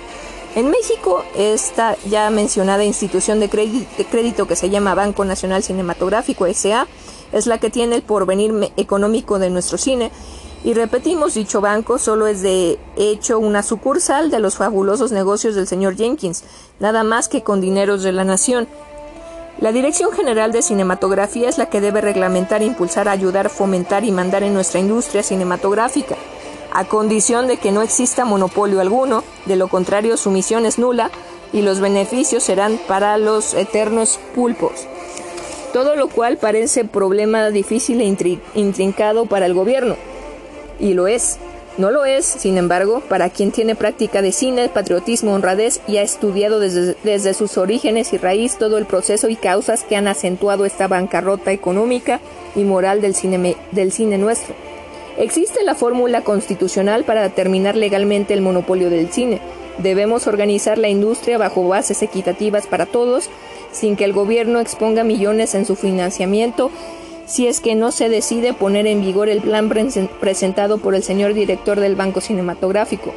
[0.54, 6.86] En México, esta ya mencionada institución de crédito que se llama Banco Nacional Cinematográfico SA
[7.32, 10.10] es la que tiene el porvenir económico de nuestro cine
[10.64, 15.66] Y repetimos, dicho banco solo es de hecho una sucursal de los fabulosos negocios del
[15.66, 16.44] señor Jenkins,
[16.78, 18.68] nada más que con dineros de la nación.
[19.60, 24.42] La Dirección General de Cinematografía es la que debe reglamentar, impulsar, ayudar, fomentar y mandar
[24.42, 26.16] en nuestra industria cinematográfica,
[26.72, 31.10] a condición de que no exista monopolio alguno, de lo contrario su misión es nula
[31.52, 34.88] y los beneficios serán para los eternos pulpos.
[35.72, 39.96] Todo lo cual parece problema difícil e intrincado para el gobierno
[40.82, 41.38] y lo es.
[41.78, 46.02] No lo es, sin embargo, para quien tiene práctica de cine, patriotismo, honradez y ha
[46.02, 50.86] estudiado desde, sus orígenes y raíz todo el proceso y causas que han acentuado esta
[50.86, 52.20] bancarrota económica
[52.54, 54.54] y moral del cine, del cine nuestro.
[55.16, 59.40] Existe la fórmula constitucional para determinar legalmente el monopolio del cine.
[59.78, 63.30] Debemos organizar la industria bajo bases equitativas para todos,
[63.72, 66.70] sin que el gobierno exponga millones en su financiamiento
[67.26, 69.70] si es que no se decide poner en vigor el plan
[70.20, 73.14] presentado por el señor director del Banco Cinematográfico.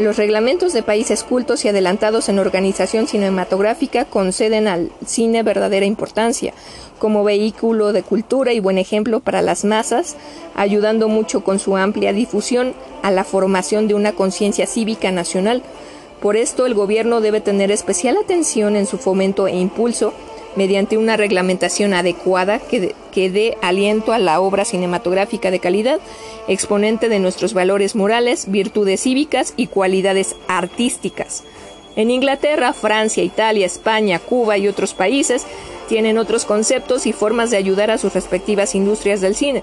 [0.00, 6.52] Los reglamentos de países cultos y adelantados en organización cinematográfica conceden al cine verdadera importancia,
[6.98, 10.16] como vehículo de cultura y buen ejemplo para las masas,
[10.56, 15.62] ayudando mucho con su amplia difusión a la formación de una conciencia cívica nacional.
[16.24, 20.14] Por esto el gobierno debe tener especial atención en su fomento e impulso
[20.56, 22.94] mediante una reglamentación adecuada que,
[23.28, 26.00] dé aliento a la obra cinematográfica de calidad,
[26.48, 31.44] exponente de nuestros valores morales, virtudes cívicas y cualidades artísticas.
[31.94, 35.44] En Inglaterra, Francia, Italia, España, Cuba y otros países
[35.90, 39.62] tienen otros conceptos y formas de ayudar a sus respectivas industrias del cine,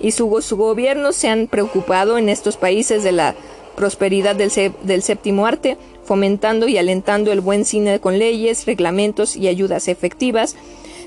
[0.00, 3.34] y su, su gobierno se han preocupado en estos países de la
[3.76, 4.50] prosperidad del,
[4.82, 5.76] del séptimo arte,
[6.08, 10.56] fomentando y alentando el buen cine con leyes, reglamentos y ayudas efectivas,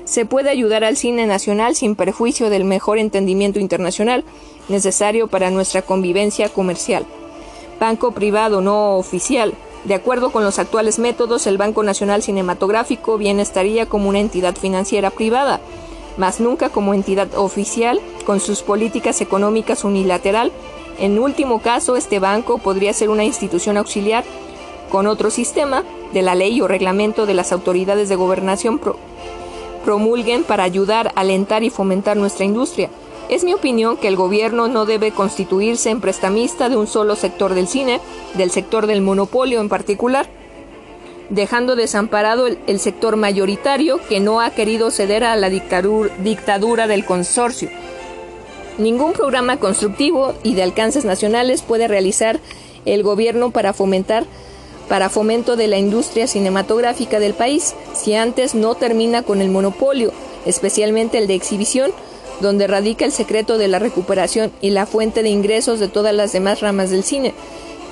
[0.04, 4.22] se puede ayudar al cine nacional sin perjuicio del mejor entendimiento internacional
[4.68, 7.04] necesario para nuestra convivencia comercial.
[7.80, 9.54] Banco privado no oficial.
[9.84, 14.54] De acuerdo con los actuales métodos, el Banco Nacional Cinematográfico bien estaría como una entidad
[14.54, 15.60] financiera privada,
[16.16, 20.52] mas nunca como entidad oficial con sus políticas económicas unilateral
[20.98, 24.24] en último caso, este banco podría ser una institución auxiliar
[24.92, 28.78] con otro sistema de la ley o reglamento de las autoridades de gobernación
[29.86, 32.90] promulguen para ayudar, alentar y fomentar nuestra industria.
[33.30, 37.54] Es mi opinión que el gobierno no debe constituirse en prestamista de un solo sector
[37.54, 38.00] del cine,
[38.34, 40.28] del sector del monopolio en particular,
[41.30, 47.70] dejando desamparado el, sector mayoritario que no ha querido ceder a la dictadura del consorcio.
[48.76, 52.40] Ningún programa constructivo y de alcances nacionales puede realizar
[52.84, 54.26] el gobierno para fomentar
[54.88, 60.12] para fomento de la industria cinematográfica del país si antes no termina con el monopolio,
[60.44, 61.92] especialmente el de exhibición,
[62.40, 66.32] donde radica el secreto de la recuperación y la fuente de ingresos de todas las
[66.32, 67.34] demás ramas del cine.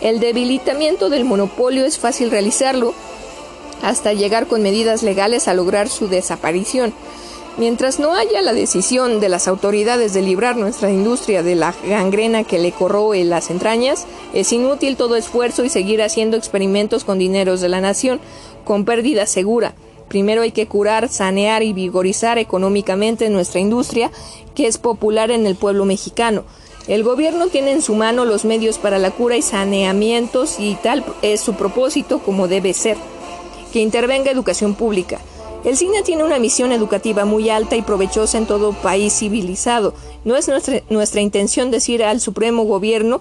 [0.01, 2.95] El debilitamiento del monopolio es fácil realizarlo
[3.83, 6.93] hasta llegar con medidas legales a lograr su desaparición.
[7.61, 12.43] Mientras no haya la decisión de las autoridades de librar nuestra industria de la gangrena
[12.43, 17.61] que le corroe las entrañas, es inútil todo esfuerzo y seguir haciendo experimentos con dineros
[17.61, 18.19] de la nación,
[18.65, 19.75] con pérdida segura.
[20.09, 24.11] Primero hay que curar, sanear y vigorizar económicamente nuestra industria,
[24.55, 26.45] que es popular en el pueblo mexicano.
[26.89, 31.05] El gobierno tiene en su mano los medios para la cura y saneamientos y tal
[31.21, 32.97] es su propósito como debe ser.
[33.71, 35.21] Que intervenga educación pública
[35.65, 39.95] el cine tiene una misión educativa muy alta y provechosa en todo país civilizado.
[40.25, 43.21] No es nuestra, nuestra intención decir al Supremo Gobierno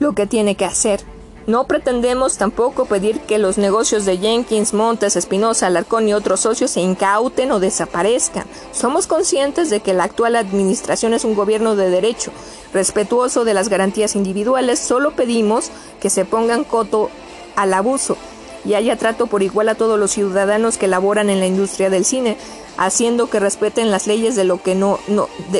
[0.00, 1.00] lo que tiene que hacer.
[1.46, 6.72] No pretendemos tampoco pedir que los negocios de Jenkins, Montes, Espinosa, Alarcón y otros socios
[6.72, 8.46] se incauten o desaparezcan.
[8.72, 12.30] Somos conscientes de que la actual administración es un gobierno de derecho,
[12.72, 14.78] respetuoso de las garantías individuales.
[14.78, 17.10] Solo pedimos que se pongan coto
[17.56, 18.16] al abuso
[18.64, 22.04] y haya trato por igual a todos los ciudadanos que laboran en la industria del
[22.04, 22.36] cine,
[22.76, 24.98] haciendo que respeten las leyes de, lo que no,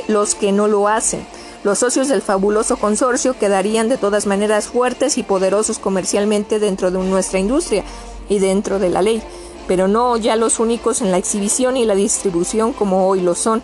[0.09, 1.27] los que no lo hacen.
[1.65, 6.99] Los socios del fabuloso consorcio quedarían de todas maneras fuertes y poderosos comercialmente dentro de
[6.99, 7.85] nuestra industria
[8.29, 9.23] y dentro de la ley,
[9.69, 13.63] pero no ya los únicos en la exhibición y la distribución como hoy lo son.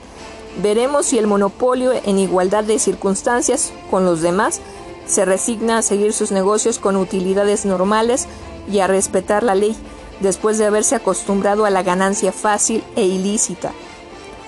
[0.62, 4.60] Veremos si el monopolio en igualdad de circunstancias con los demás
[5.06, 8.28] se resigna a seguir sus negocios con utilidades normales
[8.70, 9.76] y a respetar la ley,
[10.20, 13.72] después de haberse acostumbrado a la ganancia fácil e ilícita.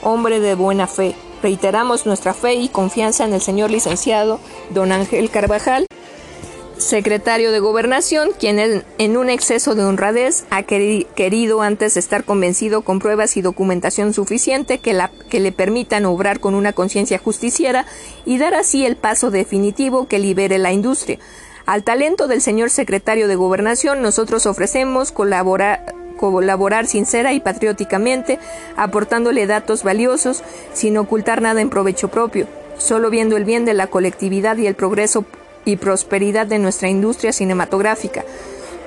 [0.02, 4.40] Hombre de buena fe, reiteramos nuestra fe y confianza en el señor licenciado
[4.70, 5.86] don Ángel Carvajal
[6.80, 8.58] secretario de Gobernación, quien
[8.98, 14.78] en un exceso de honradez ha querido antes estar convencido con pruebas y documentación suficiente
[14.78, 17.86] que, la, que le permitan obrar con una conciencia justiciera
[18.24, 21.18] y dar así el paso definitivo que libere la industria.
[21.66, 28.38] Al talento del señor secretario de Gobernación nosotros ofrecemos colaborar, colaborar sincera y patrióticamente,
[28.76, 30.42] aportándole datos valiosos,
[30.72, 32.46] sin ocultar nada en provecho propio,
[32.78, 35.24] solo viendo el bien de la colectividad y el progreso
[35.64, 38.24] y prosperidad de nuestra industria cinematográfica,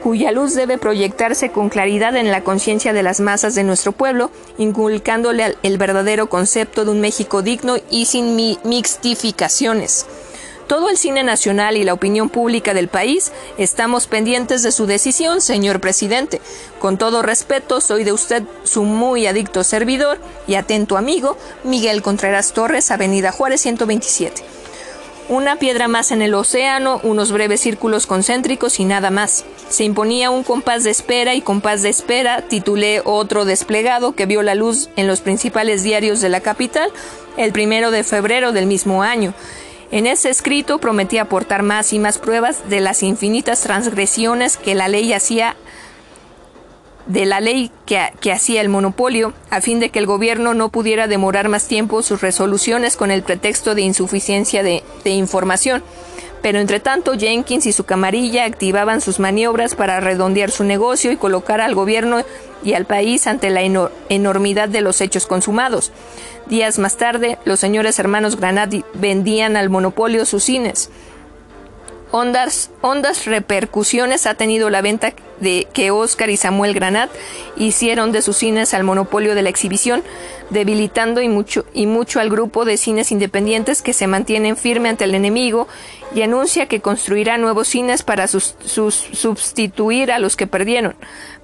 [0.02, 4.32] cuya luz debe proyectarse con claridad en la conciencia de las masas de nuestro pueblo,
[4.58, 10.06] inculcándole el verdadero concepto de un México digno y sin mixtificaciones.
[10.74, 15.40] Todo el cine nacional y la opinión pública del país estamos pendientes de su decisión,
[15.40, 16.42] señor presidente.
[16.80, 20.18] Con todo respeto, soy de usted su muy adicto servidor
[20.48, 24.42] y atento amigo, Miguel Contreras Torres, Avenida Juárez 127.
[25.30, 29.46] Una piedra más en el océano, unos breves círculos concéntricos y nada más.
[29.70, 34.42] Se imponía un compás de espera y compás de espera titulé otro desplegado que vio
[34.42, 36.92] la luz en los principales diarios de la capital
[37.38, 39.34] el primero de febrero del mismo año.
[39.94, 44.88] En ese escrito prometía aportar más y más pruebas de las infinitas transgresiones que la
[44.88, 45.56] ley hacía
[47.06, 51.06] de la ley que, hacía el monopolio, a fin de que el gobierno no pudiera
[51.06, 55.84] demorar más tiempo sus resoluciones con el pretexto de insuficiencia de, información.
[56.44, 61.18] Pero entre tanto, Jenkins y su camarilla activaban sus maniobras para redondear su negocio y
[61.18, 62.22] colocar al gobierno
[62.64, 63.62] y al país ante la
[64.10, 65.94] enormidad de los hechos consumados.
[66.48, 70.90] Días más tarde, los señores hermanos Granadi vendían al monopolio sus cines.
[72.16, 77.10] Hondas, hondas repercusiones ha tenido la venta de que Oscar y Samuel Granat
[77.58, 80.04] hicieron de sus cines al monopolio de la exhibición,
[80.52, 85.06] debilitando y mucho, y mucho al grupo de cines independientes que se mantienen firme ante
[85.06, 85.68] el enemigo
[86.14, 90.96] y anuncia que construirá nuevos cines para sus, sustituir a los que perdieron.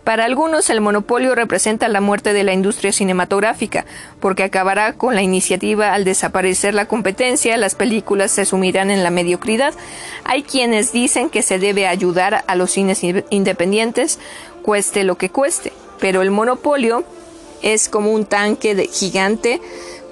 [0.04, 3.86] Para algunos el monopolio representa la muerte de la industria cinematográfica,
[4.20, 9.12] porque acabará con la iniciativa al desaparecer la competencia, las películas se sumirán en la
[9.12, 9.74] mediocridad.
[10.24, 14.20] Hay quienes dicen que se debe ayudar a los cines independientes,
[14.64, 17.04] cueste lo que cueste, pero el monopolio
[17.62, 19.62] es como un tanque de gigante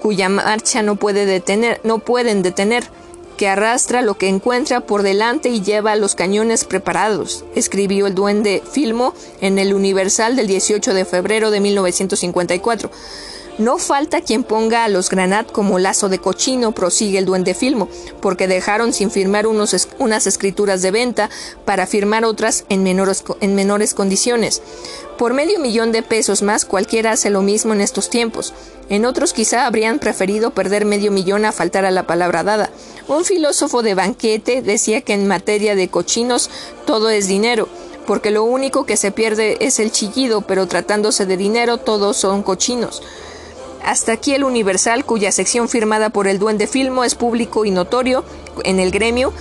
[0.02, 2.84] cuya marcha no puede detener, no pueden detener
[3.38, 8.62] que arrastra lo que encuentra por delante y lleva los cañones preparados, escribió el duende
[8.70, 12.92] Filmo en el Universal del 18 de febrero de 1954.
[13.58, 17.90] No falta quien ponga a los Granat como lazo de cochino, prosigue el duende Filmo,
[18.22, 21.32] porque dejaron sin firmar unos, unas escrituras de venta
[21.66, 24.62] para firmar otras en menores, en menores condiciones.
[25.18, 28.54] Por medio millón de pesos más cualquiera hace lo mismo en estos tiempos.
[28.90, 32.70] En otros quizá habrían preferido perder medio millón a faltar a la palabra dada.
[33.08, 36.52] Un filósofo de banquete decía que en materia de cochinos
[36.86, 37.68] todo es dinero,
[38.06, 42.44] porque lo único que se pierde es el chillido, pero tratándose de dinero todos son
[42.44, 43.02] cochinos.
[43.88, 48.26] Hasta aquí el Universal, cuya sección firmada por el Duende Filmo es público y notorio
[48.66, 49.32] en el gremio,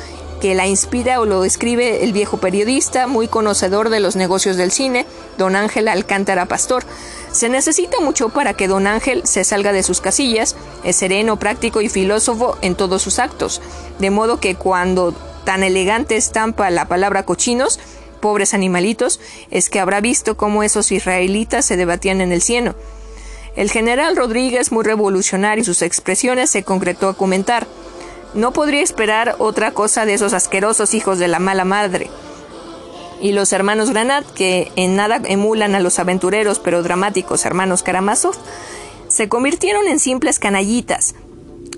[0.41, 4.71] que la inspira o lo escribe el viejo periodista, muy conocedor de los negocios del
[4.71, 5.05] cine,
[5.37, 6.85] don Ángel Alcántara Pastor.
[7.33, 11.81] Se necesita mucho para que don Ángel se salga de sus casillas, es sereno, práctico
[11.81, 13.61] y filósofo en todos sus actos,
[13.99, 17.81] de modo que cuando tan elegante estampa la palabra cochinos,
[18.21, 19.19] pobres animalitos,
[19.51, 22.77] es que habrá visto cómo esos israelitas se debatían en el cielo.
[23.57, 27.67] El general Rodríguez, muy revolucionario en sus expresiones, se concretó a comentar.
[28.35, 32.11] No podría esperar otra cosa de esos asquerosos hijos de la mala madre
[33.21, 38.35] y los hermanos Granat, que en nada emulan a los aventureros pero dramáticos hermanos Karamazov,
[39.09, 41.15] se convirtieron en simples canallitas,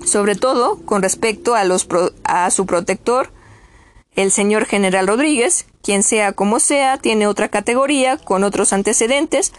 [0.05, 1.87] sobre todo con respecto a, los
[2.23, 3.31] a su protector,
[4.15, 9.53] el señor general Rodríguez, quien sea como sea, tiene otra categoría, con otros antecedentes,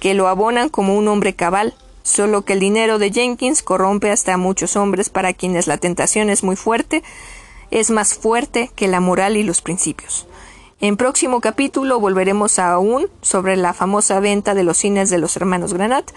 [0.00, 4.34] que lo abonan como un hombre cabal, solo que el dinero de Jenkins corrompe hasta
[4.34, 7.02] a muchos hombres para quienes la tentación es muy fuerte,
[7.70, 10.26] es más fuerte que la moral y los principios.
[10.80, 15.74] En próximo capítulo volveremos aún sobre la famosa venta de los cines de los hermanos
[15.74, 16.10] Granat,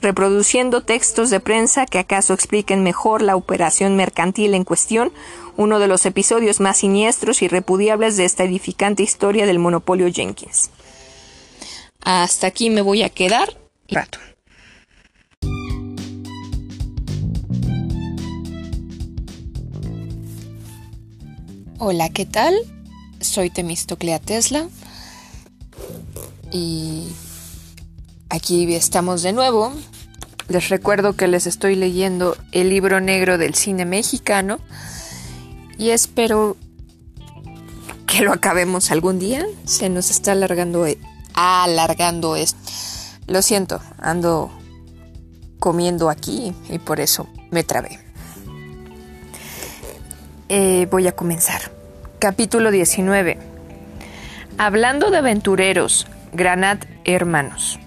[0.00, 5.12] reproduciendo textos de prensa que acaso expliquen mejor la operación mercantil en cuestión,
[5.56, 10.70] uno de los episodios más siniestros y repudiables de esta edificante historia del monopolio Jenkins.
[12.04, 14.18] Hasta aquí me voy a quedar rato.
[21.78, 22.54] Hola, ¿qué tal?
[23.24, 24.68] soy Temistoclea Tesla
[26.52, 27.08] y
[28.28, 29.72] aquí estamos de nuevo.
[30.48, 34.60] Les recuerdo que les estoy leyendo el libro negro del cine mexicano
[35.78, 36.56] y espero
[38.06, 39.44] que lo acabemos algún día.
[39.64, 40.86] Se nos está alargando,
[41.34, 42.58] alargando esto.
[43.26, 44.50] Lo siento, ando
[45.58, 47.98] comiendo aquí y por eso me trabé.
[50.48, 51.72] Eh, voy a comenzar.
[52.18, 53.38] Capítulo 19.
[54.58, 57.78] Hablando de aventureros, Granat Hermanos.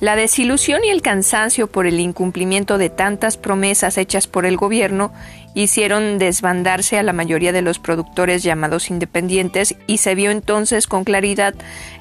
[0.00, 5.12] La desilusión y el cansancio por el incumplimiento de tantas promesas hechas por el gobierno
[5.54, 11.04] hicieron desbandarse a la mayoría de los productores llamados independientes y se vio entonces con
[11.04, 11.54] claridad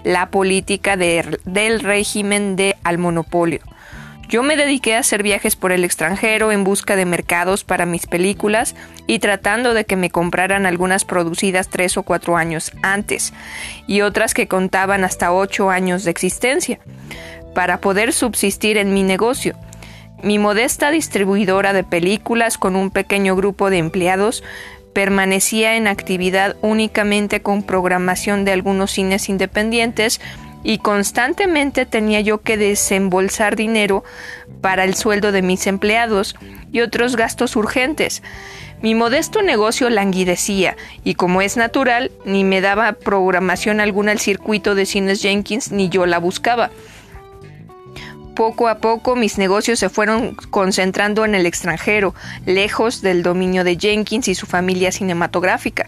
[0.03, 3.61] la política del régimen de al monopolio.
[4.29, 8.05] Yo me dediqué a hacer viajes por el extranjero en busca de mercados para mis
[8.05, 8.75] películas
[9.07, 13.33] y tratando de que me compraran algunas producidas tres o cuatro años antes
[13.87, 16.79] y otras que contaban hasta ocho años de existencia
[17.55, 19.55] para poder subsistir en mi negocio.
[20.21, 24.43] Mi modesta distribuidora de películas con un pequeño grupo de empleados
[24.91, 30.19] permanecía en actividad únicamente con programación de algunos cines independientes
[30.61, 34.03] y constantemente tenía yo que desembolsar dinero
[34.59, 36.35] para el sueldo de mis empleados
[36.69, 38.21] y otros gastos urgentes.
[38.81, 44.75] Mi modesto negocio languidecía y como es natural, ni me daba programación alguna al circuito
[44.75, 46.71] de cines Jenkins ni yo la buscaba
[48.39, 52.15] poco a poco mis negocios se fueron concentrando en el extranjero,
[52.45, 55.87] lejos del dominio de Jenkins y su familia cinematográfica.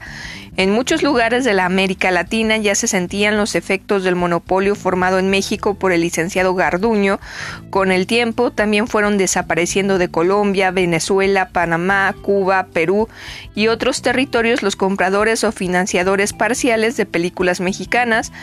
[0.58, 5.18] En muchos lugares de la América Latina ya se sentían los efectos del monopolio formado
[5.18, 7.22] en México por el licenciado Garduño.
[7.70, 13.08] Con el tiempo también fueron desapareciendo de Colombia, Venezuela, Panamá, Cuba, Perú
[13.56, 18.34] y otros territorios los compradores o financiadores parciales de películas mexicanas,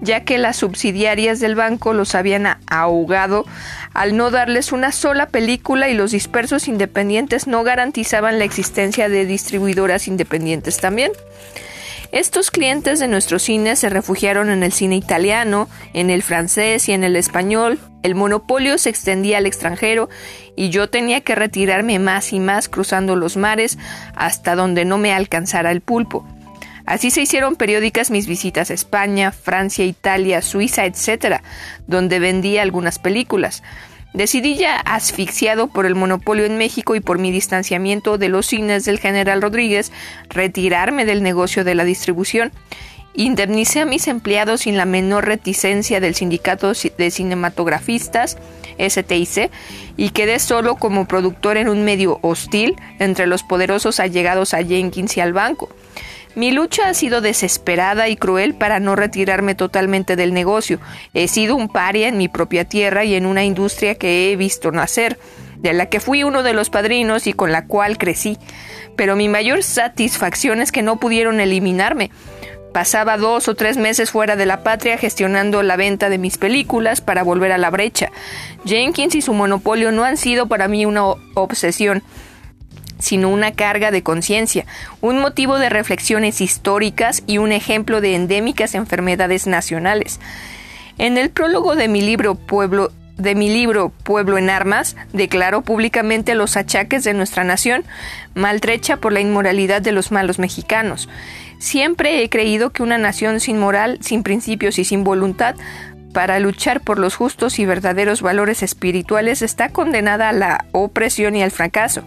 [0.00, 3.44] ya que las subsidiarias del banco los habían ahogado
[3.92, 9.26] al no darles una sola película y los dispersos independientes no garantizaban la existencia de
[9.26, 11.12] distribuidoras independientes también.
[12.12, 16.92] Estos clientes de nuestro cine se refugiaron en el cine italiano, en el francés y
[16.92, 17.78] en el español.
[18.02, 20.08] El monopolio se extendía al extranjero
[20.56, 23.78] y yo tenía que retirarme más y más cruzando los mares
[24.16, 26.26] hasta donde no me alcanzara el pulpo.
[26.86, 31.42] Así se hicieron periódicas mis visitas a España, Francia, Italia, Suiza, etc.,
[31.86, 33.62] donde vendía algunas películas.
[34.12, 38.84] Decidí ya, asfixiado por el monopolio en México y por mi distanciamiento de los cines
[38.84, 39.92] del general Rodríguez,
[40.28, 42.50] retirarme del negocio de la distribución.
[43.14, 48.36] Indemnicé a mis empleados sin la menor reticencia del sindicato de cinematografistas,
[48.78, 49.50] STIC,
[49.96, 55.16] y quedé solo como productor en un medio hostil entre los poderosos allegados a Jenkins
[55.16, 55.68] y al banco.
[56.36, 60.78] Mi lucha ha sido desesperada y cruel para no retirarme totalmente del negocio.
[61.12, 64.70] He sido un paria en mi propia tierra y en una industria que he visto
[64.70, 65.18] nacer,
[65.56, 68.38] de la que fui uno de los padrinos y con la cual crecí.
[68.96, 72.10] Pero mi mayor satisfacción es que no pudieron eliminarme.
[72.72, 77.00] Pasaba dos o tres meses fuera de la patria gestionando la venta de mis películas
[77.00, 78.12] para volver a la brecha.
[78.64, 81.04] Jenkins y su monopolio no han sido para mí una
[81.34, 82.04] obsesión
[83.00, 84.66] sino una carga de conciencia,
[85.00, 90.20] un motivo de reflexiones históricas y un ejemplo de endémicas enfermedades nacionales.
[90.98, 96.34] En el prólogo de mi libro Pueblo de mi libro Pueblo en Armas, declaró públicamente
[96.34, 97.84] los achaques de nuestra nación,
[98.34, 101.08] maltrecha por la inmoralidad de los malos mexicanos.
[101.58, 105.54] Siempre he creído que una nación sin moral, sin principios y sin voluntad
[106.12, 111.42] para luchar por los justos y verdaderos valores espirituales está condenada a la opresión y
[111.42, 112.02] al fracaso.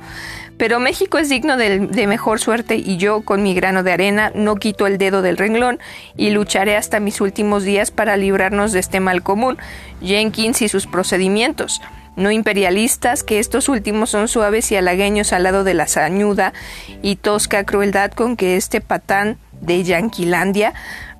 [0.57, 4.55] Pero México es digno de, mejor suerte y yo, con mi grano de arena, no
[4.55, 5.79] quito el dedo del renglón
[6.15, 9.57] y lucharé hasta mis últimos días para librarnos de este mal común,
[10.01, 11.81] Jenkins y sus procedimientos.
[12.15, 16.53] No imperialistas, que estos últimos son suaves y halagueños al lado de la sañuda
[17.01, 20.73] y tosca crueldad con que este patán de Yanquilandia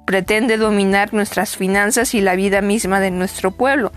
[0.06, 3.92] pretende dominar nuestras finanzas y la vida misma de nuestro pueblo.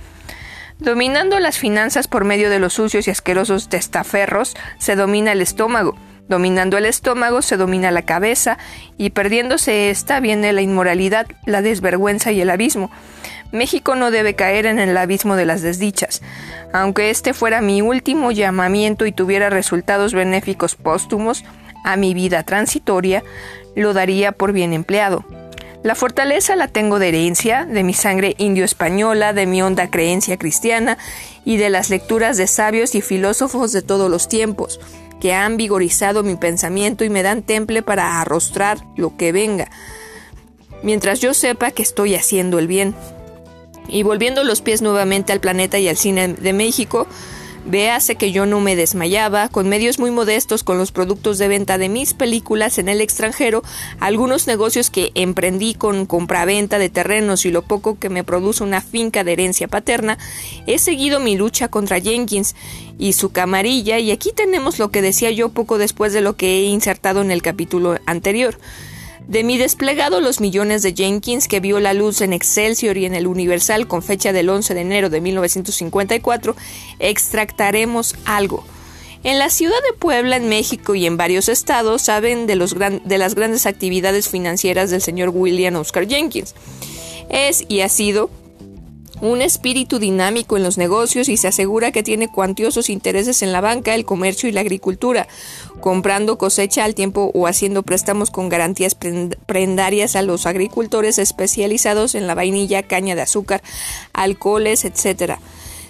[0.79, 5.97] Dominando las finanzas por medio de los sucios y asquerosos testaferros, se domina el estómago.
[6.29, 8.59] Dominando el estómago se domina la cabeza
[8.99, 12.91] y perdiéndose esta viene la inmoralidad, la desvergüenza y el abismo.
[13.53, 16.21] México no debe caer en el abismo de las desdichas.
[16.73, 21.45] Aunque este fuera mi último llamamiento y tuviera resultados benéficos póstumos
[21.85, 23.23] a mi vida transitoria,
[23.77, 25.25] lo daría por bien empleado.
[25.87, 30.99] La fortaleza la tengo de herencia, de mi sangre indio-española, de mi honda creencia cristiana
[31.45, 34.81] y de las lecturas de sabios y filósofos de todos los tiempos,
[35.21, 39.71] que han vigorizado mi pensamiento y me dan temple para arrostrar lo que venga,
[40.83, 42.97] mientras yo sepa que estoy haciendo el bien.
[43.87, 47.07] Y volviendo los pies nuevamente al planeta y al cine de México,
[47.67, 51.79] Véase que yo no me desmayaba, con medios muy modestos con los productos de venta
[51.79, 53.65] de mis películas en el extranjero,
[53.99, 58.81] algunos negocios que emprendí con compraventa de terrenos y lo poco que me produce una
[58.81, 60.17] finca de herencia paterna,
[60.69, 62.55] he seguido mi lucha contra Jenkins
[63.01, 66.61] y su camarilla y aquí tenemos lo que decía yo poco después de lo que
[66.61, 68.59] he insertado en el capítulo anterior.
[69.29, 73.15] De mi desplegado Los Millones de Jenkins, que vio la luz en Excelsior y en
[73.15, 76.55] el Universal con fecha del 11 de enero de 1954,
[77.01, 78.65] extractaremos algo.
[79.25, 83.35] En la ciudad de Puebla, en México y en varios estados saben de, de las
[83.35, 86.55] grandes actividades financieras del señor William Oscar Jenkins.
[87.29, 88.31] Es y ha sido
[89.21, 93.61] un espíritu dinámico en los negocios y se asegura que tiene cuantiosos intereses en la
[93.61, 95.27] banca, el comercio y la agricultura,
[95.81, 102.27] comprando cosecha al tiempo o haciendo préstamos con garantías prendarias a los agricultores especializados en
[102.27, 103.63] la vainilla, caña de azúcar,
[104.13, 105.39] alcoholes, etc.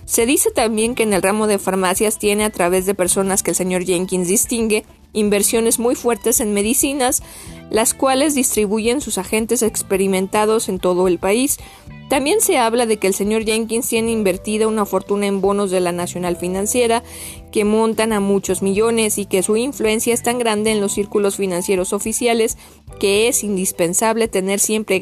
[0.07, 3.51] Se dice también que en el ramo de farmacias tiene a través de personas que
[3.51, 7.23] el señor Jenkins distingue inversiones muy fuertes en medicinas,
[7.71, 11.59] las cuales distribuyen sus agentes experimentados en todo el país,
[12.09, 15.81] también se habla de que el señor Jenkins tiene invertida una fortuna en bonos de
[15.81, 17.03] la Nacional Financiera
[17.51, 21.37] que montan a muchos millones y que su influencia es tan grande en los círculos
[21.37, 22.59] financieros oficiales
[23.01, 25.01] que es indispensable tener siempre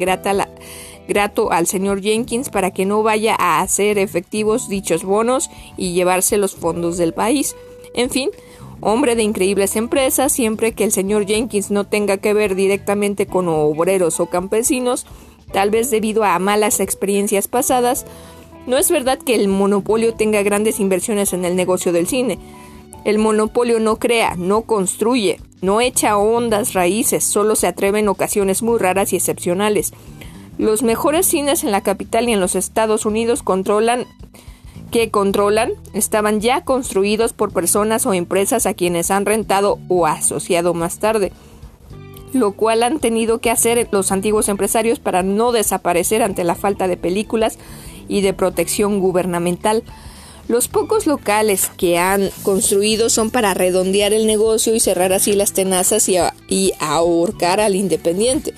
[1.07, 6.37] grato al señor Jenkins para que no vaya a hacer efectivos dichos bonos y llevarse
[6.37, 7.55] los fondos del país.
[7.93, 8.29] En fin,
[8.81, 13.47] hombre de increíbles empresas, siempre que el señor Jenkins no tenga que ver directamente con
[13.47, 15.05] obreros o campesinos,
[15.51, 18.05] tal vez debido a malas experiencias pasadas,
[18.67, 22.39] no es verdad que el monopolio tenga grandes inversiones en el negocio del cine.
[23.03, 28.63] El monopolio no crea, no construye, no echa ondas raíces, solo se atreve en ocasiones
[28.63, 29.93] muy raras y excepcionales.
[30.57, 34.05] Los mejores cines en la capital y en los Estados Unidos controlan
[34.91, 40.73] que controlan estaban ya construidos por personas o empresas a quienes han rentado o asociado
[40.73, 41.31] más tarde
[42.35, 46.87] lo cual han tenido que hacer los antiguos empresarios para no desaparecer ante la falta
[46.87, 47.57] de películas
[48.07, 49.83] y de protección gubernamental.
[50.47, 55.53] Los pocos locales que han construido son para redondear el negocio y cerrar así las
[55.53, 58.53] tenazas y, y ahorcar al independiente.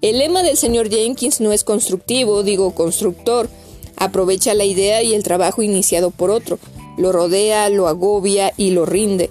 [0.00, 3.50] El lema del señor Jenkins no es constructivo, digo constructor.
[3.96, 6.60] Aprovecha la idea y el trabajo iniciado por otro,
[6.96, 9.28] lo rodea, lo agobia y lo rinde.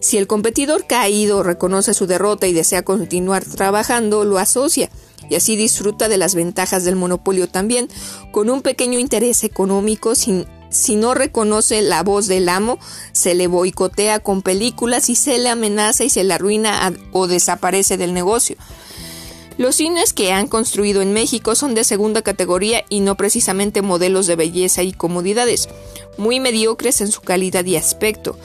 [0.00, 4.90] Si el competidor caído reconoce su derrota y desea continuar trabajando, lo asocia
[5.30, 7.88] y así disfruta de las ventajas del monopolio también,
[8.32, 12.80] con un pequeño interés económico si no reconoce la voz del amo,
[13.12, 17.96] se le boicotea con películas y se le amenaza y se le arruina o desaparece
[17.96, 18.56] del negocio.
[19.58, 24.28] Los cines que han construido en México son de segunda categoría y no precisamente modelos
[24.28, 25.68] de belleza y comodidades,
[26.16, 28.38] muy mediocres en su calidad y aspecto.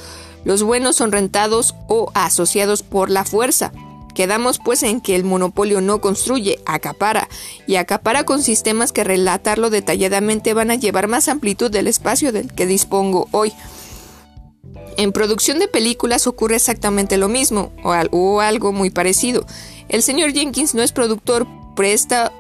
[0.44, 3.72] Los buenos son rentados o asociados por la fuerza.
[4.16, 7.30] Quedamos pues en que el monopolio no construye, acapara,
[7.68, 12.52] y acapara con sistemas que relatarlo detalladamente van a llevar más amplitud del espacio del
[12.52, 13.54] que dispongo hoy.
[14.98, 19.46] En producción de películas ocurre exactamente lo mismo, o, algo muy parecido.
[19.94, 22.32] El señor Jenkins no es productor, presta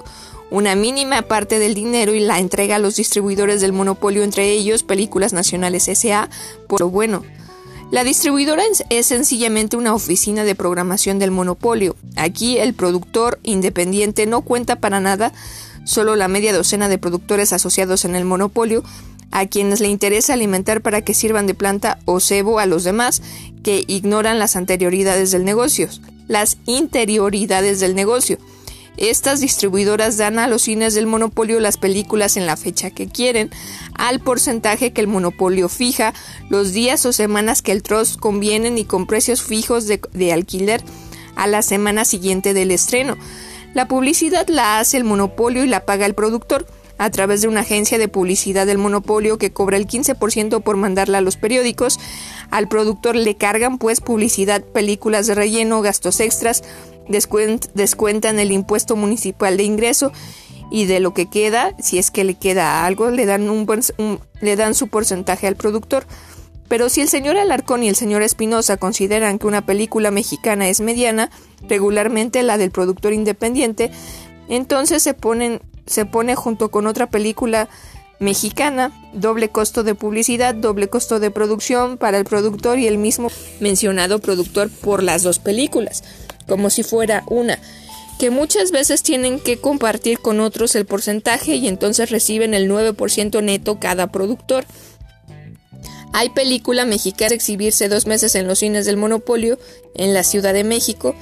[0.49, 4.81] una mínima parte del dinero y la entrega a los distribuidores del monopolio, entre ellos
[4.81, 6.31] Películas Nacionales SA,
[6.67, 7.21] por lo bueno.
[7.91, 11.95] La distribuidora es sencillamente una oficina de programación del monopolio.
[12.15, 15.31] Aquí el productor independiente no cuenta para nada,
[15.85, 18.83] solo la media docena de productores asociados en el monopolio,
[19.33, 23.23] a quienes le interesa alimentar para que sirvan de planta o cebo a los demás
[23.63, 25.89] que ignoran las anterioridades del negocio,
[26.27, 28.37] las interioridades del negocio.
[28.95, 33.49] Estas distribuidoras dan a los cines del monopolio las películas en la fecha que quieren,
[33.95, 36.13] al porcentaje que el monopolio fija,
[36.49, 40.83] los días o semanas que el trust convienen y con precios fijos de, de alquiler
[41.35, 43.17] a la semana siguiente del estreno.
[43.73, 46.67] La publicidad la hace el monopolio y la paga el productor
[47.03, 51.17] a través de una agencia de publicidad del monopolio que cobra el 15% por mandarla
[51.17, 51.99] a los periódicos.
[52.49, 56.63] Al productor le cargan pues publicidad, películas de relleno, gastos extras,
[57.73, 60.13] descuentan el impuesto municipal de ingreso
[60.71, 63.67] y de lo que queda, si es que le queda algo, le dan, un,
[64.39, 66.05] le dan su porcentaje al productor.
[66.69, 70.79] Pero si el señor Alarcón y el señor Espinosa consideran que una película mexicana es
[70.79, 71.29] mediana,
[71.67, 73.91] regularmente la del productor independiente,
[74.47, 77.69] entonces se, ponen, se pone junto con otra película
[78.19, 83.29] mexicana, doble costo de publicidad, doble costo de producción para el productor y el mismo
[83.59, 86.03] mencionado productor por las dos películas
[86.47, 87.59] como si fuera una,
[88.19, 93.41] que muchas veces tienen que compartir con otros el porcentaje y entonces reciben el 9%
[93.43, 94.65] neto cada productor.
[96.13, 99.57] Hay película mexicana exhibirse dos meses en los cines del Monopolio
[99.95, 101.15] en la Ciudad de México.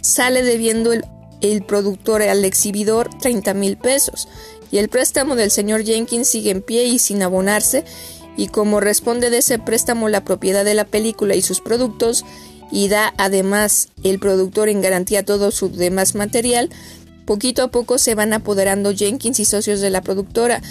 [0.00, 1.04] Sale debiendo el,
[1.40, 4.28] el productor al exhibidor 30 mil pesos.
[4.70, 7.84] Y el préstamo del señor Jenkins sigue en pie y sin abonarse.
[8.36, 12.24] Y como responde de ese préstamo la propiedad de la película y sus productos
[12.70, 16.70] y da además el productor en garantía todo su demás material,
[17.24, 20.62] poquito a poco se van apoderando Jenkins y socios de la productora.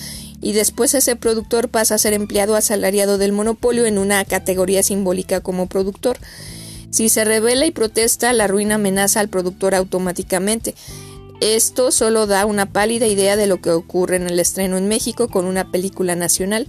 [0.41, 5.41] Y después ese productor pasa a ser empleado asalariado del monopolio en una categoría simbólica
[5.41, 6.17] como productor.
[6.95, 10.75] Si se revela y protesta, la ruina amenaza al productor automáticamente.
[11.41, 15.27] Esto solo da una pálida idea de lo que ocurre en el estreno en México
[15.27, 16.67] con una película nacional.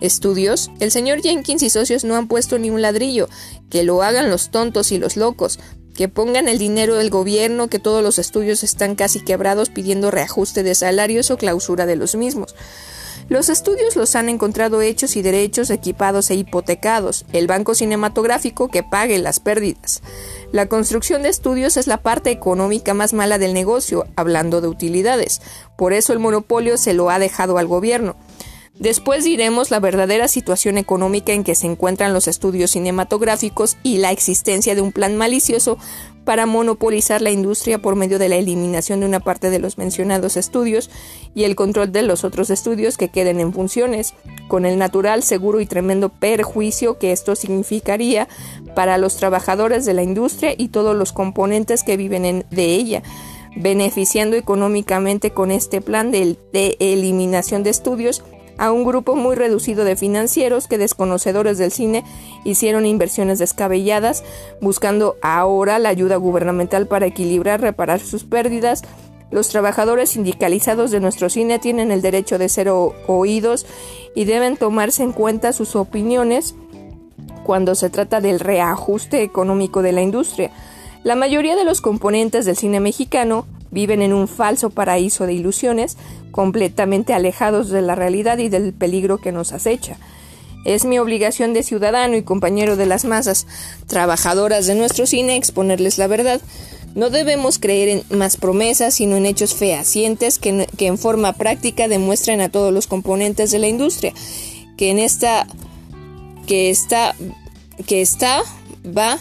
[0.00, 3.28] Estudios, el señor Jenkins y socios no han puesto ni un ladrillo,
[3.68, 5.58] que lo hagan los tontos y los locos,
[5.94, 10.62] que pongan el dinero del gobierno, que todos los estudios están casi quebrados pidiendo reajuste
[10.62, 12.54] de salarios o clausura de los mismos.
[13.28, 18.82] Los estudios los han encontrado hechos y derechos equipados e hipotecados, el banco cinematográfico que
[18.82, 20.02] pague las pérdidas.
[20.50, 25.42] La construcción de estudios es la parte económica más mala del negocio, hablando de utilidades.
[25.76, 28.16] Por eso el monopolio se lo ha dejado al gobierno.
[28.78, 34.12] Después diremos la verdadera situación económica en que se encuentran los estudios cinematográficos y la
[34.12, 35.78] existencia de un plan malicioso
[36.28, 40.36] para monopolizar la industria por medio de la eliminación de una parte de los mencionados
[40.36, 40.90] estudios
[41.34, 44.12] y el control de los otros estudios que queden en funciones,
[44.46, 48.28] con el natural, seguro y tremendo perjuicio que esto significaría
[48.74, 53.02] para los trabajadores de la industria y todos los componentes que viven de ella
[53.56, 56.36] beneficiando económicamente con este plan de
[56.78, 58.22] eliminación de estudios
[58.58, 62.04] a un grupo muy reducido de financieros que desconocedores del cine
[62.44, 64.24] hicieron inversiones descabelladas,
[64.60, 68.82] buscando ahora la ayuda gubernamental para equilibrar, reparar sus pérdidas.
[69.30, 73.66] Los trabajadores sindicalizados de nuestro cine tienen el derecho de ser oídos
[74.14, 76.54] y deben tomarse en cuenta sus opiniones
[77.44, 80.50] cuando se trata del reajuste económico de la industria.
[81.04, 85.96] La mayoría de los componentes del cine mexicano viven en un falso paraíso de ilusiones,
[86.30, 89.96] completamente alejados de la realidad y del peligro que nos acecha.
[90.64, 93.46] Es mi obligación de ciudadano y compañero de las masas,
[93.86, 96.40] trabajadoras de nuestro cine, exponerles la verdad.
[96.94, 101.86] No debemos creer en más promesas, sino en hechos fehacientes que, que en forma práctica
[101.88, 104.12] demuestren a todos los componentes de la industria
[104.78, 105.46] que en esta
[106.46, 107.14] que está
[107.86, 108.42] que está
[108.86, 109.18] va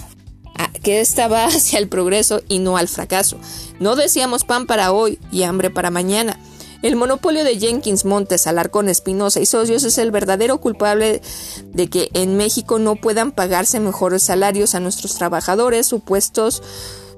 [0.81, 3.37] que esta va hacia el progreso y no al fracaso.
[3.79, 6.39] No decíamos pan para hoy y hambre para mañana.
[6.83, 11.21] El monopolio de Jenkins Montes, Alarcón Espinosa y socios es el verdadero culpable
[11.73, 16.61] de que en México no puedan pagarse mejores salarios a nuestros trabajadores, supuestos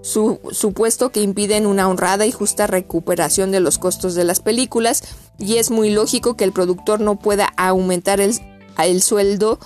[0.02, 5.04] su, supuesto que impiden una honrada y justa recuperación de los costos de las películas,
[5.38, 8.40] y es muy lógico que el productor no pueda aumentar el,
[8.78, 9.60] el sueldo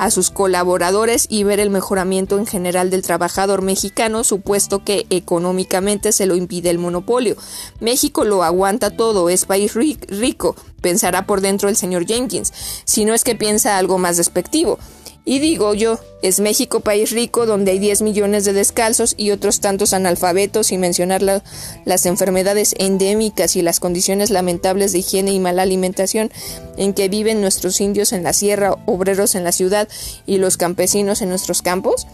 [0.00, 6.12] a sus colaboradores y ver el mejoramiento en general del trabajador mexicano, supuesto que económicamente
[6.12, 7.36] se lo impide el monopolio.
[7.80, 12.50] México lo aguanta todo, es país rico, pensará por dentro el señor Jenkins,
[12.86, 14.78] si no es que piensa algo más despectivo.
[15.24, 19.60] Y digo yo, es México país rico donde hay 10 millones de descalzos y otros
[19.60, 25.62] tantos analfabetos, sin mencionar las enfermedades endémicas y las condiciones lamentables de higiene y mala
[25.62, 26.30] alimentación
[26.76, 29.88] en que viven nuestros indios en la sierra, obreros en la ciudad
[30.26, 32.06] y los campesinos en nuestros campos.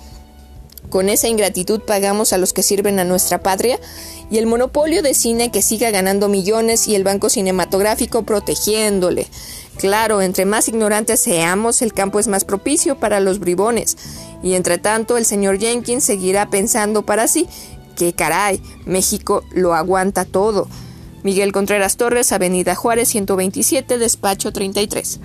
[0.90, 3.78] Con esa ingratitud pagamos a los que sirven a nuestra patria
[4.30, 9.26] y el monopolio de cine que siga ganando millones y el banco cinematográfico protegiéndole.
[9.78, 13.96] Claro, entre más ignorantes seamos, el campo es más propicio para los bribones.
[14.42, 17.46] Y entre tanto, el señor Jenkins seguirá pensando para sí
[17.96, 20.68] que caray, México lo aguanta todo.
[21.24, 25.18] Miguel Contreras Torres, Avenida Juárez 127, despacho 33.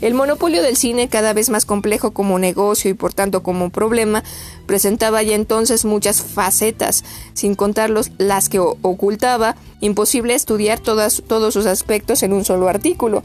[0.00, 4.22] El monopolio del cine, cada vez más complejo como negocio y por tanto como problema,
[4.66, 7.02] presentaba ya entonces muchas facetas,
[7.32, 13.24] sin contar las que ocultaba, imposible estudiar todos sus aspectos en un solo artículo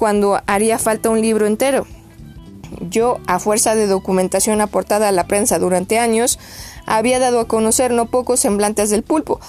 [0.00, 1.86] cuando haría falta un libro entero.
[2.88, 6.38] Yo, a fuerza de documentación aportada a la prensa durante años,
[6.86, 9.40] había dado a conocer no pocos semblantes del pulpo.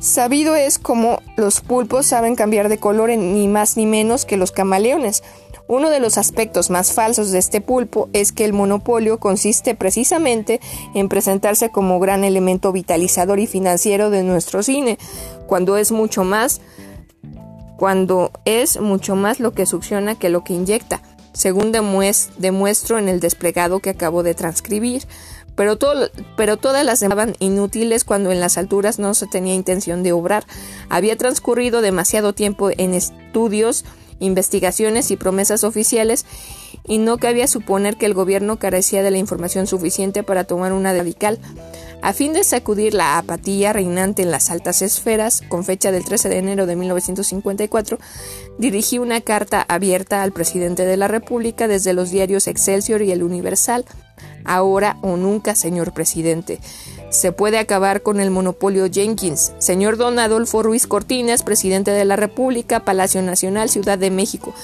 [0.00, 4.50] Sabido es como los pulpos saben cambiar de color ni más ni menos que los
[4.50, 5.22] camaleones.
[5.68, 10.60] Uno de los aspectos más falsos de este pulpo es que el monopolio consiste precisamente
[10.92, 14.98] en presentarse como gran elemento vitalizador y financiero de nuestro cine,
[15.46, 16.60] cuando es mucho más
[17.80, 21.00] cuando es mucho más lo que succiona que lo que inyecta,
[21.32, 25.06] según demuestro en el desplegado que acabo de transcribir.
[25.56, 25.78] Pero,
[26.36, 30.44] pero todas las estaban inútiles cuando en las alturas no se tenía intención de obrar.
[30.90, 33.86] Había transcurrido demasiado tiempo en estudios
[34.18, 36.26] investigaciones y promesas oficiales,
[36.86, 40.92] y no cabía suponer que el gobierno carecía de la información suficiente para tomar una
[40.92, 41.38] radical.
[42.02, 46.30] A fin de sacudir la apatía reinante en las altas esferas, con fecha del 13
[46.30, 47.98] de enero de 1954,
[48.58, 53.22] dirigí una carta abierta al presidente de la República desde los diarios Excelsior y El
[53.22, 53.84] Universal.
[54.44, 56.58] Ahora o nunca, señor presidente.
[57.10, 59.52] Se puede acabar con el monopolio Jenkins.
[59.58, 64.54] Señor don Adolfo Ruiz Cortines, presidente de la República, Palacio Nacional, Ciudad de México.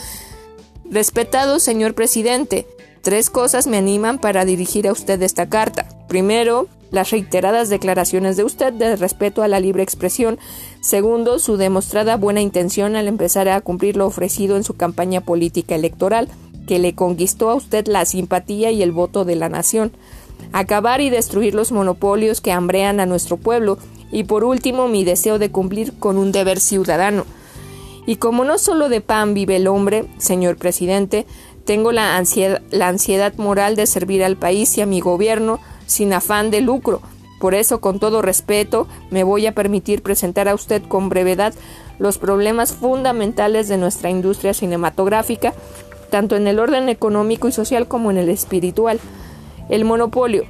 [0.91, 2.67] Respetado señor presidente,
[3.03, 5.87] tres cosas me animan para dirigir a usted esta carta.
[6.09, 10.39] Primero, las reiteradas declaraciones de usted de respeto a la libre expresión.
[10.81, 15.75] Segundo, su demostrada buena intención al empezar a cumplir lo ofrecido en su campaña política
[15.75, 16.29] electoral,
[16.67, 19.93] que le conquistó a usted la simpatía y el voto de la nación.
[20.53, 23.79] Acabar y destruir los monopolios que hambrean a nuestro pueblo.
[24.13, 27.25] Y por último, mi deseo de cumplir con un deber ciudadano.
[28.07, 31.27] Y como no solo de pan vive el hombre, señor presidente,
[31.65, 36.13] tengo la ansiedad, la ansiedad moral de servir al país y a mi gobierno sin
[36.13, 37.01] afán de lucro.
[37.41, 41.55] Por eso, con todo respeto, me voy a permitir presentar a usted con brevedad
[41.99, 45.55] los problemas fundamentales de nuestra industria cinematográfica,
[46.11, 49.01] tanto en el orden económico y social como en el espiritual.
[49.69, 50.45] El monopolio.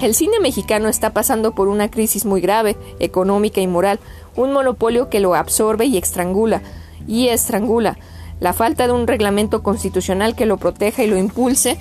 [0.00, 3.98] El cine mexicano está pasando por una crisis muy grave, económica y moral,
[4.36, 6.62] un monopolio que lo absorbe y estrangula,
[7.08, 7.98] y estrangula.
[8.38, 11.78] La falta de un reglamento constitucional que lo proteja y lo impulse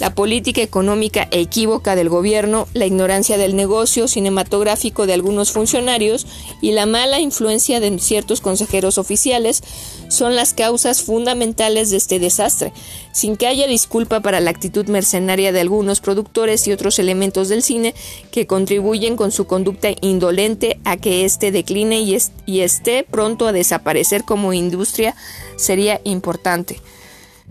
[0.00, 6.26] la política económica equívoca del gobierno, la ignorancia del negocio cinematográfico de algunos funcionarios
[6.60, 9.62] y la mala influencia de ciertos consejeros oficiales
[10.08, 12.72] son las causas fundamentales de este desastre,
[13.12, 17.62] sin que haya disculpa para la actitud mercenaria de algunos productores y otros elementos del
[17.62, 17.94] cine
[18.32, 23.52] que contribuyen con su conducta indolente a que éste decline y, y esté pronto a
[23.52, 25.14] desaparecer como industria
[25.56, 26.80] sería importante.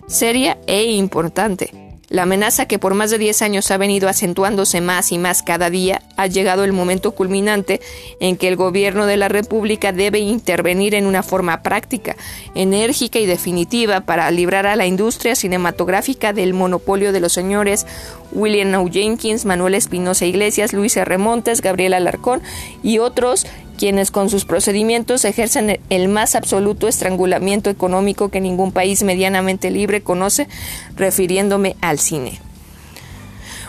[0.08, 1.83] Seria e importante.
[2.14, 5.72] La amenaza que por más de 10 años ha venido acentuándose más y más cada
[5.72, 7.82] día, ha llegado el momento culminante
[8.20, 12.16] en que el gobierno de la República debe intervenir en una forma práctica,
[12.54, 17.88] enérgica y definitiva para librar a la industria cinematográfica del monopolio de los señores
[18.32, 18.88] William O.
[18.92, 21.18] Jenkins, Manuel Espinosa Iglesias, Luis R.
[21.18, 22.44] Montes, Gabriel Alarcón
[22.84, 23.48] y otros
[23.84, 30.02] quienes con sus procedimientos ejercen el más absoluto estrangulamiento económico que ningún país medianamente libre
[30.02, 30.48] conoce,
[30.96, 32.40] refiriéndome al cine.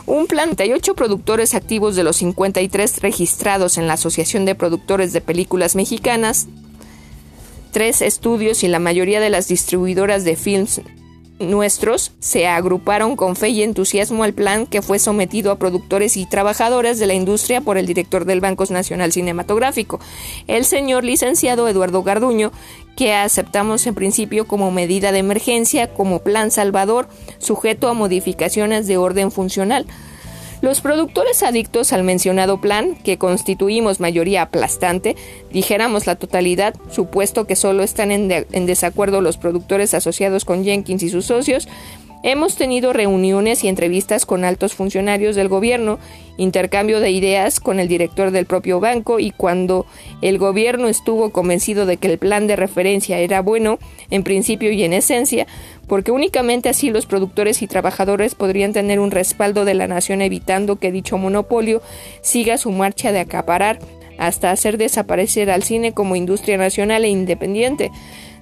[0.06, 5.12] Un plan de ocho productores activos de los 53 registrados en la Asociación de Productores
[5.12, 6.46] de Películas Mexicanas,
[7.72, 10.80] tres estudios y la mayoría de las distribuidoras de films
[11.44, 16.26] nuestros se agruparon con fe y entusiasmo al plan que fue sometido a productores y
[16.26, 20.00] trabajadores de la industria por el director del Banco Nacional Cinematográfico,
[20.46, 22.52] el señor licenciado Eduardo Garduño,
[22.96, 28.96] que aceptamos en principio como medida de emergencia, como plan salvador, sujeto a modificaciones de
[28.96, 29.86] orden funcional.
[30.60, 35.16] Los productores adictos al mencionado plan, que constituimos mayoría aplastante,
[35.52, 41.02] dijéramos la totalidad, supuesto que solo están en, en desacuerdo los productores asociados con Jenkins
[41.02, 41.68] y sus socios,
[42.26, 45.98] Hemos tenido reuniones y entrevistas con altos funcionarios del gobierno,
[46.38, 49.84] intercambio de ideas con el director del propio banco y cuando
[50.22, 54.84] el gobierno estuvo convencido de que el plan de referencia era bueno, en principio y
[54.84, 55.46] en esencia,
[55.86, 60.76] porque únicamente así los productores y trabajadores podrían tener un respaldo de la nación evitando
[60.76, 61.82] que dicho monopolio
[62.22, 63.80] siga su marcha de acaparar
[64.16, 67.90] hasta hacer desaparecer al cine como industria nacional e independiente.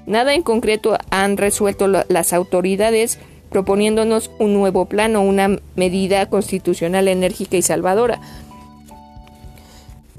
[0.06, 3.18] Nada en concreto han resuelto las autoridades
[3.52, 8.20] proponiéndonos un nuevo plan o una medida constitucional enérgica y salvadora.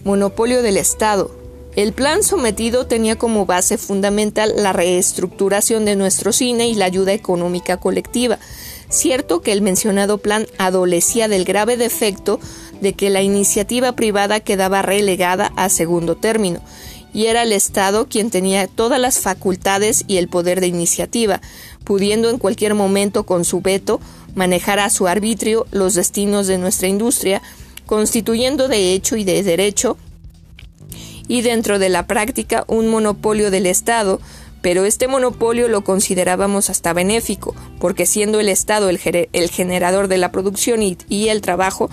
[0.04, 1.32] Monopolio del Estado.
[1.76, 7.14] El plan sometido tenía como base fundamental la reestructuración de nuestro cine y la ayuda
[7.14, 8.38] económica colectiva.
[8.90, 12.40] Cierto que el mencionado plan adolecía del grave defecto
[12.80, 16.60] de que la iniciativa privada quedaba relegada a segundo término,
[17.14, 21.42] y era el Estado quien tenía todas las facultades y el poder de iniciativa,
[21.84, 24.00] pudiendo en cualquier momento con su veto
[24.36, 27.42] manejar a su arbitrio los destinos de nuestra industria,
[27.86, 29.98] constituyendo de hecho y de derecho
[31.28, 34.20] y dentro de la práctica un monopolio del Estado,
[34.62, 40.32] pero este monopolio lo considerábamos hasta benéfico, porque siendo el Estado el, generador de la
[40.32, 41.90] producción y, el trabajo,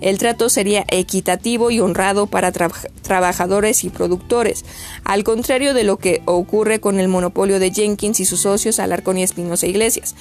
[0.00, 4.64] el trato sería equitativo y honrado para trabajadores y productores,
[5.04, 9.18] al contrario de lo que ocurre con el monopolio de Jenkins y sus socios Alarcón
[9.18, 10.14] y Espinosa Iglesias,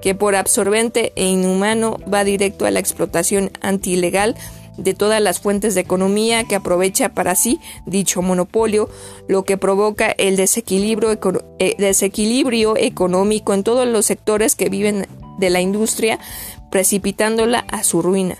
[0.00, 4.36] que por absorbente e inhumano va directo a la explotación antilegal
[4.76, 8.88] de todas las fuentes de economía que aprovecha para sí dicho monopolio,
[9.28, 11.18] lo que provoca el desequilibrio,
[11.58, 15.06] eh, desequilibrio económico en todos los sectores que viven
[15.38, 16.18] de la industria,
[16.70, 18.38] precipitándola a su ruina.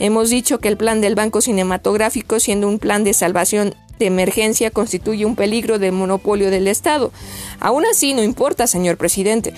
[0.00, 4.70] Hemos dicho que el plan del Banco Cinematográfico, siendo un plan de salvación de emergencia,
[4.70, 7.12] constituye un peligro de monopolio del Estado.
[7.60, 9.52] Aún así, no importa, señor presidente.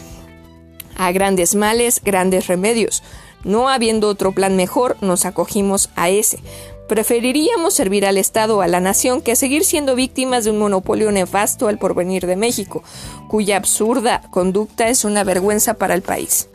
[0.96, 3.04] A grandes males, grandes remedios.
[3.44, 6.40] No habiendo otro plan mejor, nos acogimos a ese.
[6.88, 11.12] Preferiríamos servir al Estado o a la nación que seguir siendo víctimas de un monopolio
[11.12, 12.82] nefasto al porvenir de México,
[13.28, 16.48] cuya absurda conducta es una vergüenza para el país.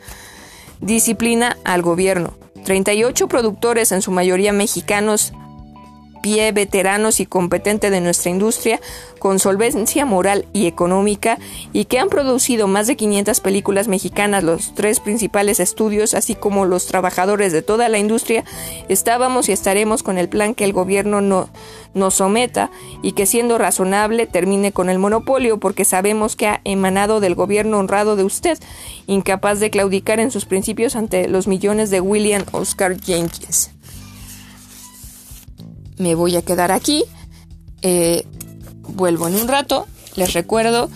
[0.82, 2.34] Disciplina al gobierno.
[2.64, 5.32] 38 productores, en su mayoría mexicanos,
[6.20, 8.80] pie veteranos y competente de nuestra industria,
[9.18, 11.38] con solvencia moral y económica,
[11.72, 16.66] y que han producido más de 500 películas mexicanas, los tres principales estudios, así como
[16.66, 18.44] los trabajadores de toda la industria,
[18.88, 21.48] estábamos y estaremos con el plan que el gobierno no,
[21.94, 22.70] nos someta
[23.02, 27.78] y que siendo razonable termine con el monopolio, porque sabemos que ha emanado del gobierno
[27.78, 28.58] honrado de usted,
[29.06, 33.70] incapaz de claudicar en sus principios ante los millones de William Oscar Jenkins
[35.98, 37.04] me voy a quedar aquí.
[37.82, 38.26] Eh,
[38.82, 39.86] vuelvo en un rato.
[40.16, 40.90] Les recuerdo,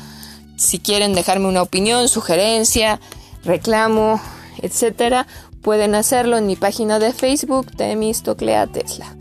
[0.57, 3.00] si quieren dejarme una opinión, sugerencia,
[3.44, 4.20] reclamo,
[4.61, 5.26] etcétera,
[5.61, 9.16] pueden hacerlo en mi página de Facebook, Temistoclea Tesla.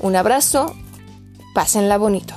[0.00, 0.74] Un abrazo,
[1.54, 2.34] pásenla bonito.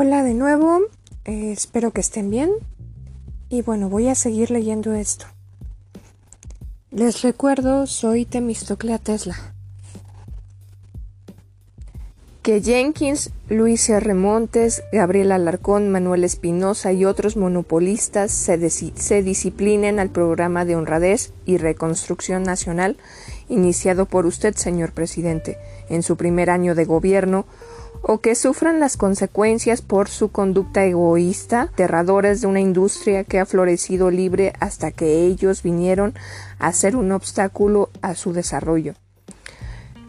[0.00, 0.78] Hola de nuevo,
[1.24, 2.52] eh, espero que estén bien
[3.48, 5.26] y bueno, voy a seguir leyendo esto.
[6.92, 9.34] Les recuerdo, soy Temistoclea Tesla.
[12.42, 14.14] Que Jenkins, Luis R.
[14.14, 21.32] Montes, Gabriel Alarcón, Manuel Espinosa y otros monopolistas se, se disciplinen al programa de honradez
[21.44, 22.98] y reconstrucción nacional
[23.48, 27.46] iniciado por usted, señor presidente, en su primer año de gobierno
[28.02, 33.46] o que sufran las consecuencias por su conducta egoísta, aterradores de una industria que ha
[33.46, 36.14] florecido libre hasta que ellos vinieron
[36.58, 38.94] a ser un obstáculo a su desarrollo.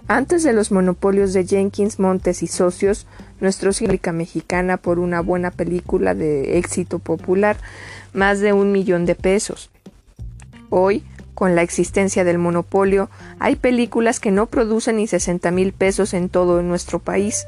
[0.08, 3.06] Antes de los monopolios de Jenkins, Montes y socios,
[3.40, 7.58] nuestro cívica mexicana por una buena película de éxito popular,
[8.12, 9.70] más de un millón de pesos.
[10.72, 11.04] Hoy,
[11.40, 13.10] con la existencia del monopolio,
[13.40, 17.48] hay películas que no producen ni 60 mil pesos en todo nuestro país.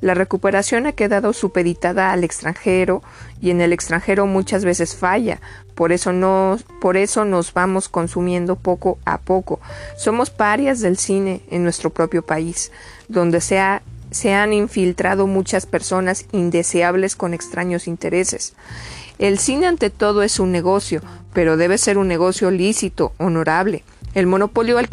[0.00, 3.00] La recuperación ha quedado supeditada al extranjero
[3.40, 5.40] y en el extranjero muchas veces falla.
[5.76, 9.60] Por eso, no, por eso nos vamos consumiendo poco a poco.
[9.96, 12.72] Somos parias del cine en nuestro propio país,
[13.06, 13.62] donde se,
[14.10, 18.54] se han infiltrado muchas personas indeseables con extraños intereses.
[19.22, 21.00] El cine ante todo es un negocio,
[21.32, 23.84] pero debe ser un negocio lícito, honorable.
[24.14, 24.88] El monopolio, al,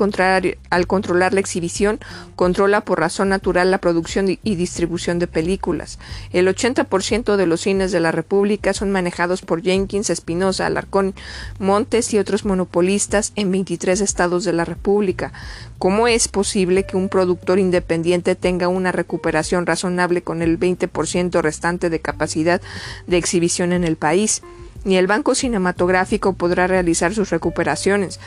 [0.70, 2.00] al, controlar la exhibición,
[2.36, 6.00] controla por razón natural la producción y distribución de películas.
[6.32, 11.14] El 80% de los cines de la República son manejados por Jenkins, Espinosa, Alarcón,
[11.60, 15.34] Montes y otros monopolistas en 23 estados de la República.
[15.80, 21.90] ¿Cómo es posible que un productor independiente tenga una recuperación razonable con el 20% restante
[21.90, 22.62] de capacidad
[23.08, 24.42] de exhibición en el país?
[24.86, 28.20] Ni el Banco Cinematográfico podrá realizar sus recuperaciones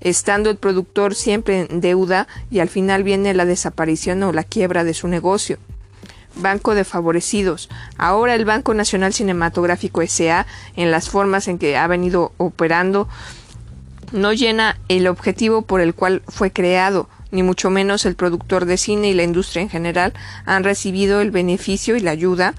[0.00, 4.84] estando el productor siempre en deuda y al final viene la desaparición o la quiebra
[4.84, 5.58] de su negocio.
[6.36, 7.70] Banco de favorecidos.
[7.96, 13.08] Ahora el Banco Nacional Cinematográfico S.A., en las formas en que ha venido operando,
[14.12, 18.76] no llena el objetivo por el cual fue creado, ni mucho menos el productor de
[18.76, 20.12] cine y la industria en general
[20.44, 22.54] han recibido el beneficio y la ayuda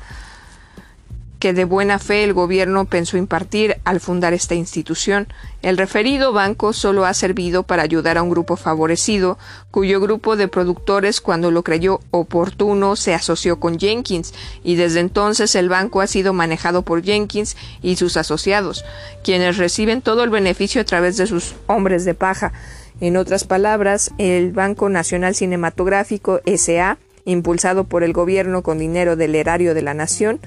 [1.40, 5.28] que de buena fe el gobierno pensó impartir al fundar esta institución.
[5.62, 9.38] El referido banco solo ha servido para ayudar a un grupo favorecido,
[9.72, 14.34] cuyo grupo de productores, cuando lo creyó oportuno, se asoció con Jenkins,
[14.64, 18.84] y desde entonces el banco ha sido manejado por Jenkins y sus asociados,
[19.24, 22.54] quienes reciben todo el beneficio a través de sus hombres de paja.
[23.00, 29.36] En otras palabras, el Banco Nacional Cinematográfico SA, impulsado por el gobierno con dinero del
[29.36, 30.40] erario de la nación,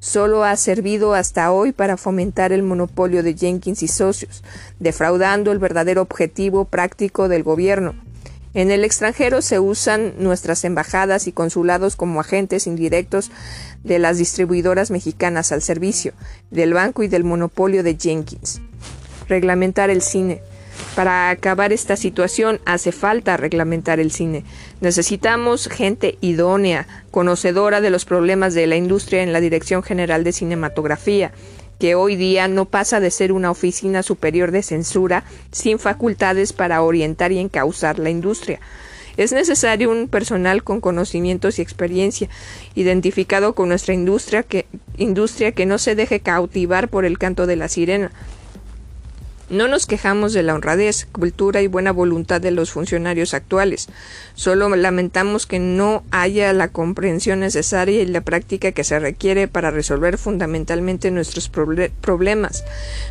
[0.00, 4.42] solo ha servido hasta hoy para fomentar el monopolio de Jenkins y socios,
[4.78, 7.94] defraudando el verdadero objetivo práctico del gobierno.
[8.54, 13.30] En el extranjero se usan nuestras embajadas y consulados como agentes indirectos
[13.84, 16.12] de las distribuidoras mexicanas al servicio
[16.50, 18.60] del banco y del monopolio de Jenkins.
[19.28, 20.40] Reglamentar el cine.
[20.94, 24.44] Para acabar esta situación hace falta reglamentar el cine.
[24.80, 30.32] Necesitamos gente idónea, conocedora de los problemas de la industria en la Dirección General de
[30.32, 31.32] Cinematografía,
[31.78, 36.82] que hoy día no pasa de ser una oficina superior de censura sin facultades para
[36.82, 38.58] orientar y encauzar la industria.
[39.16, 42.28] Es necesario un personal con conocimientos y experiencia,
[42.76, 44.66] identificado con nuestra industria que,
[44.96, 48.12] industria que no se deje cautivar por el canto de la sirena,
[49.50, 53.88] no nos quejamos de la honradez, cultura y buena voluntad de los funcionarios actuales.
[54.34, 59.70] Solo lamentamos que no haya la comprensión necesaria y la práctica que se requiere para
[59.70, 62.64] resolver fundamentalmente nuestros problemas.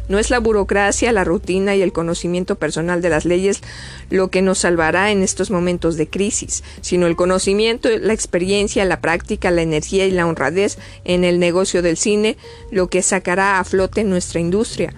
[0.09, 3.61] No es la burocracia, la rutina y el conocimiento personal de las leyes
[4.09, 9.01] lo que nos salvará en estos momentos de crisis, sino el conocimiento, la experiencia, la
[9.01, 12.38] práctica, la energía y la honradez en el negocio del cine,
[12.71, 14.93] lo que sacará a flote nuestra industria.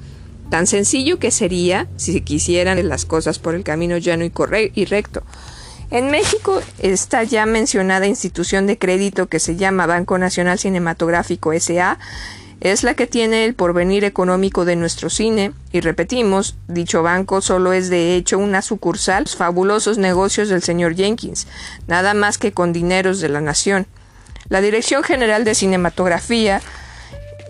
[0.49, 4.31] Tan sencillo que sería si quisieran las cosas por el camino llano y,
[4.73, 5.23] y recto.
[5.91, 11.97] En México, esta ya mencionada institución de crédito que se llama Banco Nacional Cinematográfico SA
[12.61, 17.71] es la que tiene el porvenir económico de nuestro cine, y repetimos, dicho banco solo
[17.71, 21.47] es de hecho una sucursal los fabulosos negocios del señor Jenkins,
[21.87, 23.87] nada más que con dineros de la nación.
[24.49, 26.61] La Dirección General de Cinematografía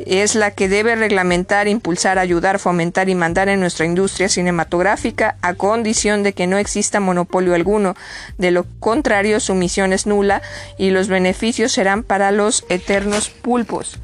[0.05, 5.53] es la que debe reglamentar, impulsar, ayudar, fomentar y mandar en nuestra industria cinematográfica a
[5.53, 7.95] condición de que no exista monopolio alguno.
[8.37, 10.41] De lo contrario, su misión es nula
[10.77, 13.99] y los beneficios serán para los eternos pulpos.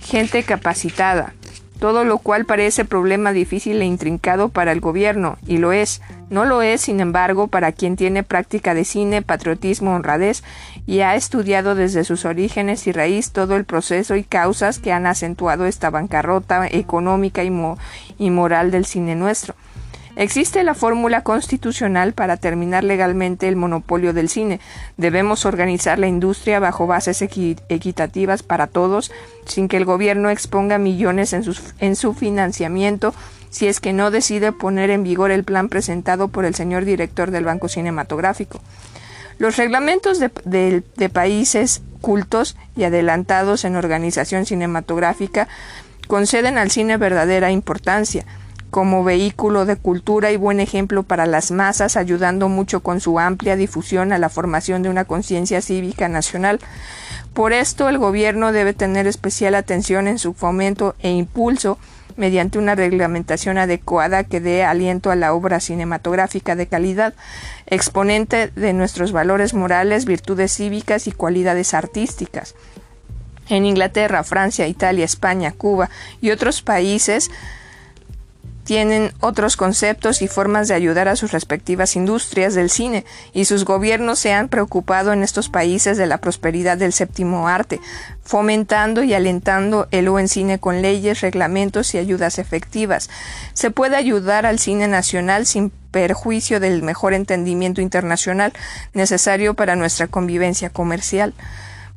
[0.00, 1.34] Gente capacitada
[1.78, 6.00] todo lo cual parece problema difícil e intrincado para el gobierno, y lo es.
[6.30, 10.42] No lo es, sin embargo, para quien tiene práctica de cine, patriotismo, honradez,
[10.86, 15.06] y ha estudiado desde sus orígenes y raíz todo el proceso y causas que han
[15.06, 19.54] acentuado esta bancarrota económica y, moral del cine nuestro.
[20.14, 24.60] Existe la fórmula constitucional para terminar legalmente el monopolio del cine.
[24.96, 29.12] Debemos organizar la industria bajo bases equitativas para todos,
[29.44, 33.12] sin que el gobierno exponga millones en su financiamiento
[33.50, 37.30] si es que no decide poner en vigor el plan presentado por el señor director
[37.30, 38.60] del Banco Cinematográfico.
[39.38, 45.48] Los reglamentos de, países cultos y adelantados en organización cinematográfica
[46.08, 48.24] conceden al cine verdadera importancia
[48.70, 53.56] como vehículo de cultura y buen ejemplo para las masas, ayudando mucho con su amplia
[53.56, 56.60] difusión a la formación de una conciencia cívica nacional.
[57.32, 61.78] Por esto, el gobierno debe tener especial atención en su fomento e impulso
[62.16, 67.14] mediante una reglamentación adecuada que dé aliento a la obra cinematográfica de calidad,
[67.66, 72.54] exponente de nuestros valores morales, virtudes cívicas y cualidades artísticas.
[73.48, 75.88] En Inglaterra, Francia, Italia, España, Cuba
[76.20, 77.30] y otros países
[78.66, 83.64] tienen otros conceptos y formas de ayudar a sus respectivas industrias del cine, y sus
[83.64, 87.80] gobiernos se han preocupado en estos países de la prosperidad del séptimo arte,
[88.24, 93.08] fomentando y alentando el buen cine con leyes, reglamentos y ayudas efectivas.
[93.54, 98.52] Se puede ayudar al cine nacional sin perjuicio del mejor entendimiento internacional
[98.94, 101.34] necesario para nuestra convivencia comercial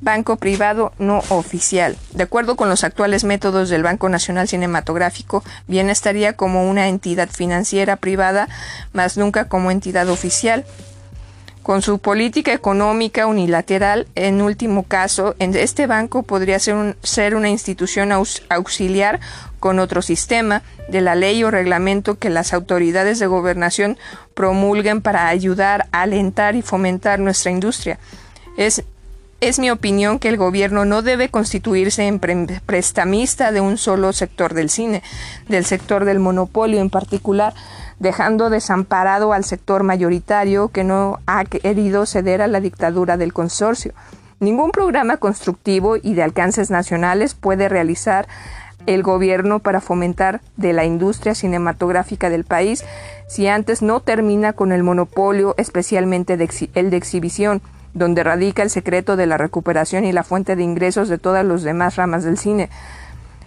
[0.01, 1.97] banco privado no oficial.
[2.13, 7.29] De acuerdo con los actuales métodos del Banco Nacional Cinematográfico, bien estaría como una entidad
[7.29, 8.47] financiera privada,
[8.93, 10.65] más nunca como entidad oficial.
[11.63, 19.19] Con su política económica unilateral, en último caso, este banco podría ser, una institución auxiliar
[19.59, 23.97] con otro sistema de la ley o reglamento que las autoridades de gobernación
[24.33, 27.99] promulguen para ayudar, alentar y fomentar nuestra industria.
[28.57, 28.83] Es
[29.41, 34.53] es mi opinión que el gobierno no debe constituirse en prestamista de un solo sector
[34.53, 35.01] del cine,
[35.47, 37.53] del sector del monopolio en particular,
[37.99, 43.93] dejando desamparado al sector mayoritario que no ha querido ceder a la dictadura del consorcio.
[44.41, 48.27] Ningún programa constructivo y de alcances nacionales puede realizar
[48.87, 52.83] el gobierno para fomentar de la industria cinematográfica del país
[53.27, 56.33] si antes no termina con el monopolio, especialmente
[56.73, 57.61] el de exhibición
[57.93, 61.63] donde radica el secreto de la recuperación y la fuente de ingresos de todas las
[61.63, 62.69] demás ramas del cine.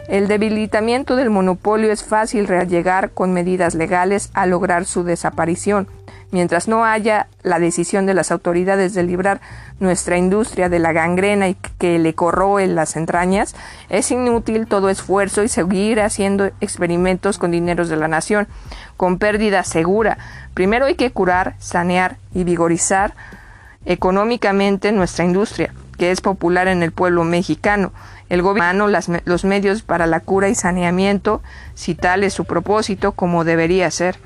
[0.09, 5.87] El debilitamiento del monopolio es fácil llegar con medidas legales a lograr su desaparición.
[6.33, 9.43] Mientras no haya la decisión de las autoridades de librar
[9.81, 13.55] nuestra industria de la gangrena y que le corroe las entrañas,
[13.91, 18.49] es inútil todo esfuerzo y seguir haciendo experimentos con dineros de la nación,
[18.97, 20.17] con pérdida segura.
[20.55, 23.15] Primero hay que curar, sanear y vigorizar
[23.85, 27.93] económicamente nuestra industria, que es popular en el pueblo mexicano.
[28.29, 31.43] El gobierno los medios para la cura y saneamiento,
[31.75, 34.19] si tal es su propósito, como debería ser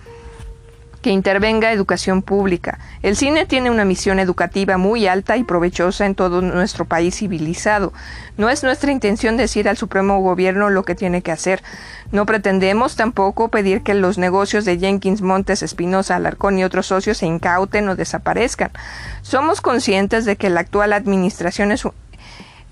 [1.07, 2.81] que intervenga educación pública.
[3.01, 7.93] El cine tiene una misión educativa muy alta y provechosa en todo nuestro país civilizado.
[8.37, 11.63] No es nuestra intención decir al Supremo Gobierno lo que tiene que hacer.
[12.11, 17.19] No pretendemos tampoco pedir que los negocios de Jenkins, Montes, Espinosa, Alarcón y otros socios
[17.19, 18.73] se incauten o desaparezcan.
[19.23, 21.71] Somos conscientes de que la actual administración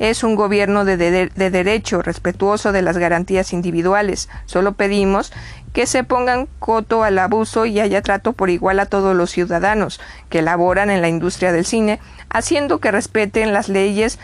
[0.01, 4.29] es un gobierno de, derecho, respetuoso de las garantías individuales.
[4.47, 5.33] Solo pedimos
[5.75, 10.01] que se pongan coto al abuso y haya trato por igual a todos los ciudadanos
[10.31, 11.99] que laboran en la industria del cine,
[12.31, 14.21] haciendo que respeten las leyes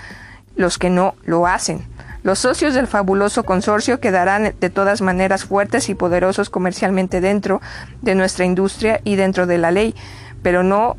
[0.55, 1.85] los que no lo hacen.
[2.23, 7.61] Los socios del fabuloso consorcio quedarán de todas maneras fuertes y poderosos comercialmente dentro
[8.01, 9.97] de nuestra industria y dentro de la ley,
[10.43, 10.97] pero no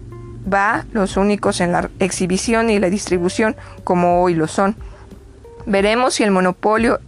[0.52, 3.56] va los únicos en la exhibición y la distribución
[3.86, 4.76] como hoy lo son.
[5.65, 6.99] Veremos si el monopolio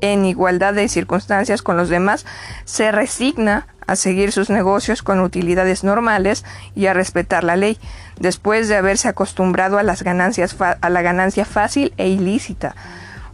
[0.00, 2.26] en igualdad de circunstancias con los demás
[2.64, 6.44] se resigna a seguir sus negocios con utilidades normales
[6.76, 7.78] y a respetar la ley,
[8.18, 12.76] después de haberse acostumbrado a las ganancias a la ganancia fácil e ilícita.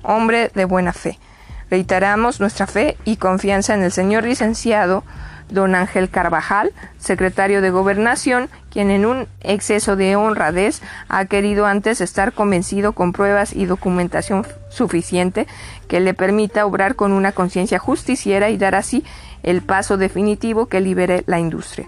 [0.03, 1.19] Hombre de buena fe.
[1.69, 5.05] Reiteramos nuestra fe y confianza en el señor licenciado
[5.49, 12.01] don Ángel Carvajal, secretario de Gobernación, quien en un exceso de honradez ha querido antes
[12.01, 15.47] estar convencido con pruebas y documentación suficiente
[15.89, 19.05] que le permita obrar con una conciencia justiciera y dar así
[19.43, 21.87] el paso definitivo que libere la industria.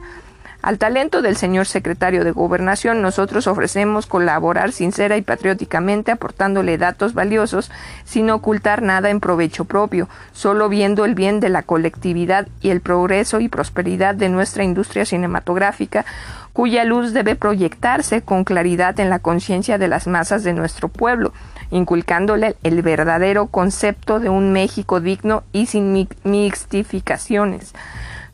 [0.69, 7.15] Al talento del señor secretario de Gobernación nosotros ofrecemos colaborar sincera y patrióticamente aportándole datos
[7.15, 7.70] valiosos
[8.05, 12.82] sin ocultar nada en provecho propio, solo viendo el bien de la colectividad y el
[12.82, 16.05] progreso y prosperidad de nuestra industria cinematográfica
[16.53, 21.32] cuya luz debe proyectarse con claridad en la conciencia de las masas de nuestro pueblo,
[21.70, 27.73] inculcándole el verdadero concepto de un México digno y sin mixtificaciones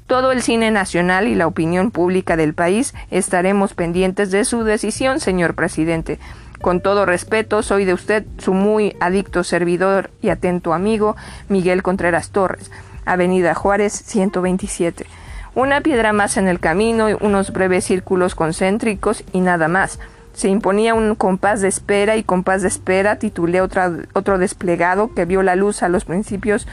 [0.06, 5.20] todo el cine nacional y la opinión pública del país estaremos pendientes de su decisión,
[5.20, 6.18] señor presidente.
[6.60, 11.16] Con todo respeto, soy de usted su muy adicto servidor y atento amigo,
[11.48, 12.70] Miguel Contreras Torres,
[13.05, 15.06] Avenida Juárez 127.
[15.55, 20.01] Una piedra más en el camino, unos breves círculos concéntricos y nada más.
[20.32, 25.43] Se imponía un compás de espera y compás de espera titulé otro desplegado que vio
[25.43, 26.66] la luz a los principios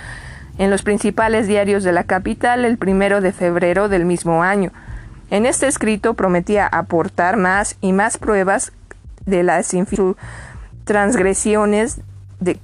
[0.61, 4.71] en los principales diarios de la capital el primero de febrero del mismo año.
[5.31, 8.71] En este escrito prometía aportar más y más pruebas
[9.25, 9.75] de las
[10.83, 12.01] transgresiones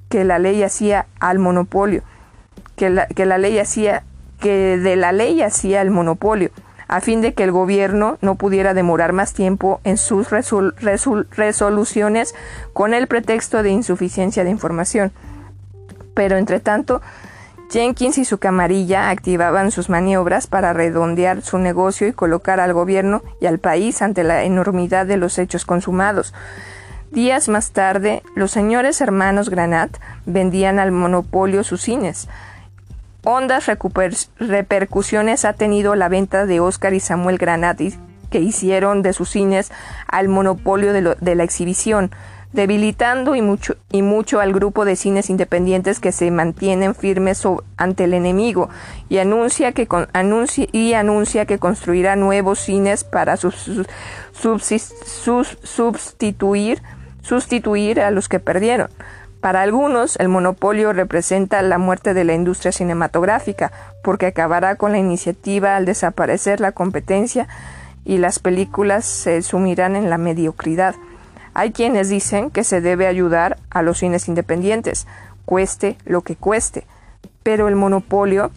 [0.10, 2.03] que la ley hacía al monopolio,
[2.76, 4.03] que la, que la ley hacía,
[4.40, 6.52] que de la ley hacía el monopolio,
[6.88, 12.36] a fin de que el gobierno no pudiera demorar más tiempo en sus resoluciones
[12.74, 15.11] con el pretexto de insuficiencia de información.
[16.14, 17.02] Pero entre tanto,
[17.69, 23.23] Jenkins y su camarilla activaban sus maniobras para redondear su negocio y colocar al gobierno
[23.41, 26.34] y al país ante la enormidad de los hechos consumados.
[27.11, 32.30] Días más tarde, los señores hermanos Granat vendían al monopolio sus cines.
[33.26, 33.65] Hondas
[34.39, 37.81] repercusiones ha tenido la venta de Oscar y Samuel Granat
[38.30, 39.72] que hicieron de sus cines
[40.07, 42.11] al monopolio de la exhibición
[42.57, 47.43] debilitando y mucho, y mucho al grupo de cines independientes que se mantienen firmes
[47.77, 48.69] ante el enemigo
[49.09, 49.88] y anuncia que,
[50.71, 53.38] y anuncia que construirá nuevos cines para
[55.77, 56.81] sustituir,
[57.21, 58.89] sustituir a los que perdieron.
[59.39, 63.71] Para algunos, el monopolio representa la muerte de la industria cinematográfica,
[64.03, 67.47] porque acabará con la iniciativa al desaparecer la competencia
[68.03, 70.95] y las películas se sumirán en la mediocridad.
[71.57, 75.07] Hay quienes dicen que se debe ayudar a los cines independientes,
[75.43, 76.85] cueste lo que cueste,
[77.41, 78.51] pero el monopolio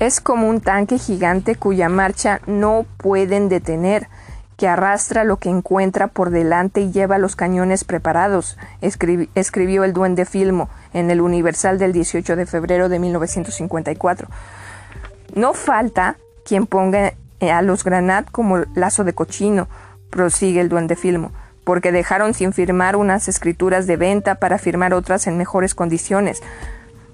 [0.00, 4.08] es como un tanque gigante cuya marcha no pueden detener,
[4.56, 10.24] que arrastra lo que encuentra por delante y lleva los cañones preparados, escribió el duende
[10.24, 14.26] Filmo en el Universal del 18 de febrero de 1954.
[15.36, 17.14] No falta quien ponga
[17.50, 19.68] a los Granat como lazo de cochino,
[20.10, 21.32] prosigue el duende Filmo.
[21.64, 26.42] porque dejaron sin firmar unas escrituras de venta para firmar otras en mejores condiciones.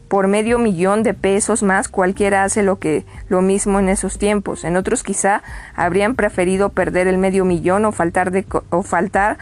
[0.09, 4.64] Por medio millón de pesos más cualquiera hace lo que lo mismo en esos tiempos.
[4.64, 5.42] En otros quizá
[5.74, 9.36] habrían preferido perder el medio millón o faltar de, o faltar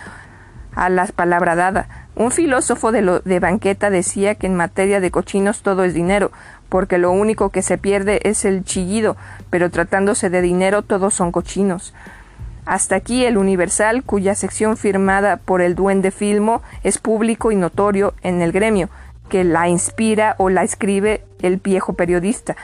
[0.74, 1.88] a las palabra dada.
[2.16, 6.32] Un filósofo de, lo, de banqueta decía que en materia de cochinos todo es dinero,
[6.68, 9.16] porque lo único que se pierde es el chillido,
[9.51, 11.94] pero tratándose de dinero todos son cochinos.
[12.64, 18.14] Hasta aquí el Universal, cuya sección firmada por el duende Filmo es público y notorio
[18.22, 18.88] en el gremio,
[19.28, 22.56] que la inspira o la escribe el viejo periodista.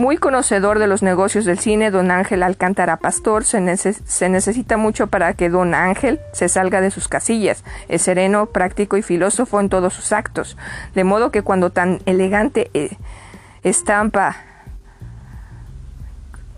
[0.00, 5.34] Muy conocedor de los negocios del cine, don Ángel Alcántara Pastor, se, necesita mucho para
[5.34, 7.64] que don Ángel se salga de sus casillas.
[7.86, 10.56] Es sereno, práctico y filósofo en todos sus actos.
[10.94, 12.96] De modo que cuando tan elegante eh,
[13.62, 14.36] estampa,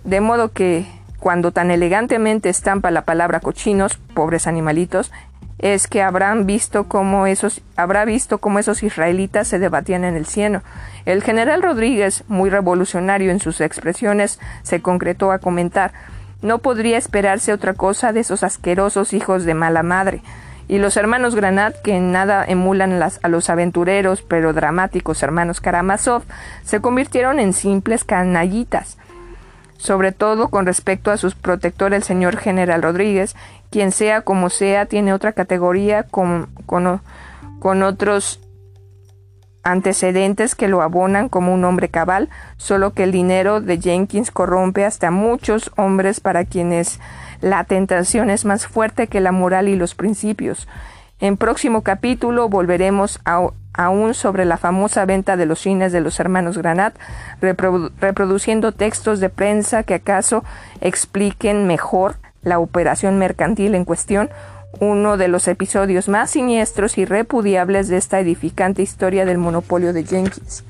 [0.05, 0.87] de modo que
[1.19, 5.11] cuando tan elegantemente estampa la palabra cochinos, pobres animalitos,
[5.63, 10.27] es que habrán visto cómo esos, habrá visto cómo esos israelitas se debatían en el
[10.27, 10.63] cielo.
[11.07, 15.93] El general Rodríguez, muy revolucionario en sus expresiones, se concretó a comentar
[16.43, 20.23] no podría esperarse otra cosa de esos asquerosos hijos de mala madre.
[20.69, 26.23] Y los hermanos Granat, que en nada emulan a los aventureros pero dramáticos hermanos Karamazov,
[26.65, 28.99] se convirtieron en simples canallitas
[29.83, 33.35] sobre todo con respecto a su protector el señor general Rodríguez,
[33.69, 38.39] quien sea como sea tiene otra categoría con, con, otros
[39.65, 42.29] antecedentes que lo abonan como un hombre cabal,
[42.59, 47.01] solo que el dinero de Jenkins corrompe hasta muchos hombres para quienes
[47.41, 50.69] la tentación es más fuerte que la moral y los principios.
[51.19, 56.21] En próximo capítulo volveremos a, aún sobre la famosa venta de los cines de los
[56.21, 56.95] hermanos Granat,
[57.41, 60.45] reproduciendo textos de prensa que acaso
[60.81, 64.31] expliquen mejor la operación mercantil en cuestión,
[64.81, 70.05] uno de los episodios más siniestros y repudiables de esta edificante historia del monopolio de
[70.05, 70.65] Jenkins.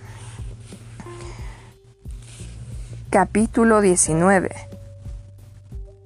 [3.10, 4.50] Capítulo 19.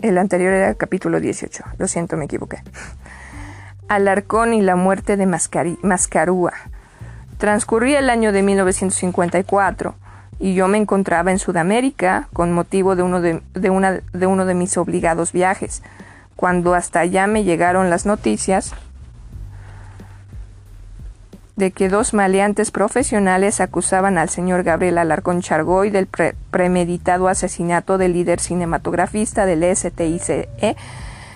[0.02, 1.64] El anterior era capítulo 18.
[1.78, 2.62] Lo siento, me equivoqué.
[3.88, 6.52] Alarcón y la muerte de Mascarúa.
[7.38, 9.94] Transcurría el año de 1954
[10.38, 14.54] y yo me encontraba en Sudamérica con motivo de uno de, una, de uno de
[14.54, 15.82] mis obligados viajes,
[16.34, 18.74] cuando hasta allá me llegaron las noticias
[21.56, 28.12] de que dos maleantes profesionales acusaban al señor Gabriel Alarcón Chargoy del premeditado asesinato del
[28.12, 30.48] líder cinematografista del STICE,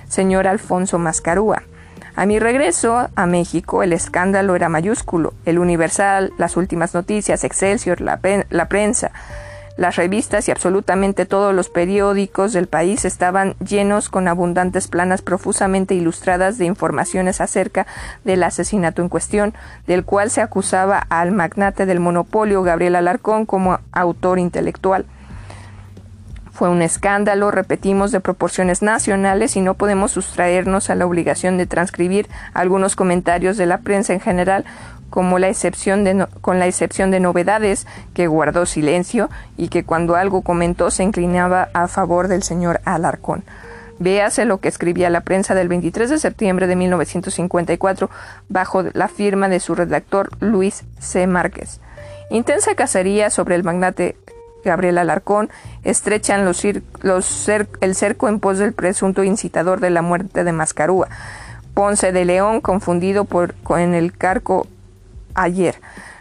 [0.09, 1.63] señor Alfonso Mascarúa.
[2.17, 5.33] A mi regreso a México, el escándalo era mayúsculo.
[5.45, 8.19] El Universal, las últimas noticias, Excelsior, la,
[8.69, 9.13] prensa,
[9.77, 15.95] las revistas y absolutamente todos los periódicos del país estaban llenos con abundantes planas profusamente
[15.95, 17.87] ilustradas de informaciones acerca
[18.25, 19.55] del asesinato en cuestión,
[19.87, 25.07] del cual se acusaba al magnate del monopolio Gabriel Alarcón como autor intelectual.
[26.61, 31.65] Fue un escándalo, repetimos, de proporciones nacionales y no podemos sustraernos a la obligación de
[31.65, 34.67] transcribir algunos comentarios de la prensa en general,
[35.09, 40.17] como la excepción de con la excepción de novedades, que guardó silencio y que cuando
[40.17, 43.43] algo comentó se inclinaba a favor del señor Alarcón.
[43.99, 48.11] Véase lo que escribía la prensa del 23 de septiembre de 1954
[48.51, 51.27] bajo la firma de su redactor Luis C.
[51.27, 51.81] Márquez.
[52.29, 54.17] Intensa cacería sobre el magnate
[54.65, 55.51] Gabriel Alarcón,
[55.85, 61.09] estrechan los, el cerco en pos del presunto incitador de la muerte de Mascarúa.
[61.75, 64.67] Ponce de León, confundido por, con el carco
[65.35, 65.77] ayer.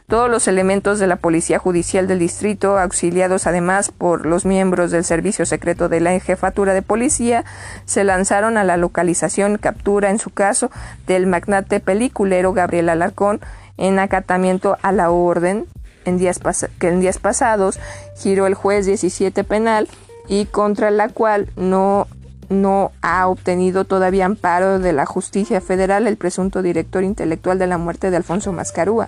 [0.10, 5.04] Todos los elementos de la Policía Judicial del Distrito, auxiliados además por los miembros del
[5.04, 7.46] Servicio Secreto de la Jefatura de Policía,
[7.86, 10.72] se lanzaron a la localización, captura en su caso,
[11.06, 13.40] del magnate peliculero Gabriel Alarcón,
[13.78, 15.68] en acatamiento a la orden
[16.10, 16.40] en días
[16.78, 17.80] que en días pasados
[18.18, 19.88] giró el juez 17 penal
[20.28, 22.08] y contra la cual no,
[22.50, 27.78] no ha obtenido todavía amparo de la justicia federal el presunto director intelectual de la
[27.78, 29.08] muerte de Alfonso Mascarúa.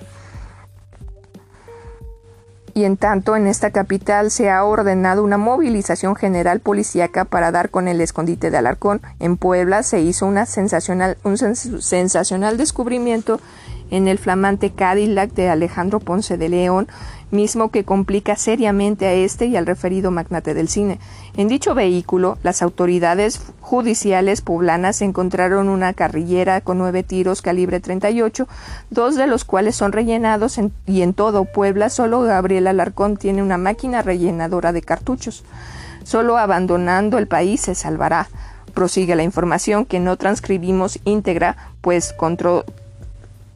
[2.73, 7.69] Y en tanto, en esta capital se ha ordenado una movilización general policíaca para dar
[7.69, 9.01] con el escondite de Alarcón.
[9.19, 13.41] En Puebla se hizo una sensacional, un sensacional descubrimiento
[13.91, 16.88] en el flamante Cadillac de Alejandro Ponce de León,
[17.30, 20.99] mismo que complica seriamente a este y al referido magnate del cine.
[21.38, 28.47] En dicho vehículo, las autoridades judiciales poblanas encontraron una carrillera con nueve tiros calibre 38,
[28.89, 33.57] dos de los cuales son rellenados y en todo Puebla solo Gabriel Alarcón tiene una
[33.57, 35.43] máquina rellenadora de cartuchos.
[36.03, 38.27] Solo abandonando el país se salvará.
[38.73, 42.63] prosigue la información que no transcribimos íntegra, pues control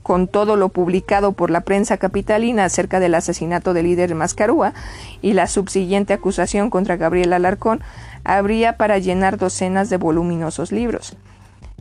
[0.05, 4.75] con todo lo publicado por la prensa capitalina acerca del asesinato del líder Mascarúa
[5.23, 7.81] y la subsiguiente acusación contra Gabriel Alarcón,
[8.23, 11.15] habría para llenar docenas de voluminosos libros.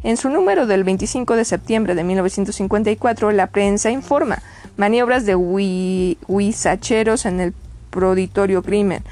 [0.02, 4.38] En su número del 25 de septiembre de 1954, la prensa informa
[4.78, 7.54] maniobras de huizacheros en el
[7.90, 9.02] proditorio crimen,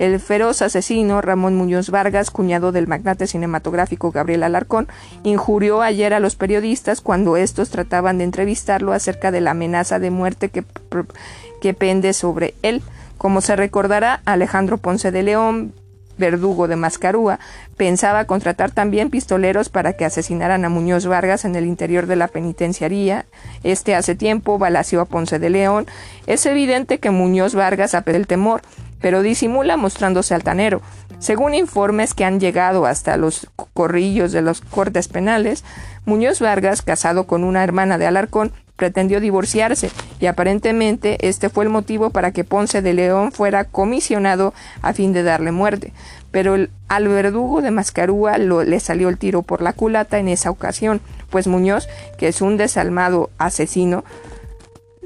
[0.00, 4.88] el feroz asesino Ramón Muñoz Vargas, cuñado del magnate cinematográfico Gabriel Alarcón,
[5.24, 10.10] injurió ayer a los periodistas cuando estos trataban de entrevistarlo acerca de la amenaza de
[10.10, 12.82] muerte que, pende sobre él.
[13.18, 15.74] Como se recordará, Alejandro Ponce de León,
[16.16, 17.38] verdugo de Mascarúa,
[17.76, 22.28] pensaba contratar también pistoleros para que asesinaran a Muñoz Vargas en el interior de la
[22.28, 23.26] penitenciaría.
[23.64, 25.86] Este hace tiempo balació a Ponce de León.
[26.26, 28.62] Es evidente que Muñoz Vargas apeló el temor
[29.00, 30.80] pero disimula mostrándose altanero.
[31.18, 35.64] Según informes que han llegado hasta los corrillos de los cortes penales,
[36.06, 39.90] Muñoz Vargas, casado con una hermana de Alarcón, pretendió divorciarse
[40.20, 45.12] y aparentemente este fue el motivo para que Ponce de León fuera comisionado a fin
[45.12, 45.92] de darle muerte.
[46.30, 46.56] Pero
[46.88, 51.46] al verdugo de Mascarúa le salió el tiro por la culata en esa ocasión, pues
[51.46, 54.04] Muñoz, que es un desalmado asesino,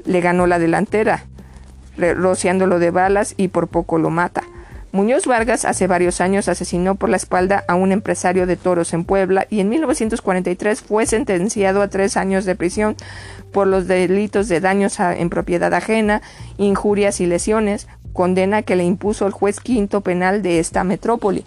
[0.05, 1.25] le ganó la delantera
[1.97, 4.43] rociándolo de balas y por poco lo mata.
[4.95, 9.03] Muñoz Vargas hace varios años asesinó por la espalda a un empresario de toros en
[9.03, 12.95] Puebla y en 1943 fue sentenciado a tres años de prisión
[13.51, 16.21] por los delitos de daños en propiedad ajena,
[16.57, 21.43] injurias y lesiones, condena que le impuso el juez quinto penal de esta metrópoli.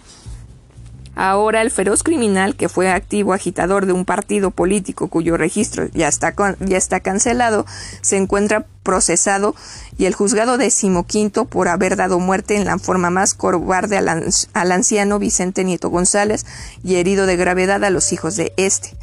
[1.15, 6.07] Ahora el feroz criminal, que fue activo agitador de un partido político cuyo registro ya
[6.07, 7.65] está, ya está cancelado,
[8.01, 9.53] se encuentra procesado
[9.97, 14.07] y el juzgado decimoquinto por haber dado muerte en la forma más cobarde al,
[14.53, 16.45] al anciano Vicente Nieto González
[16.83, 18.97] y herido de gravedad a los hijos de este.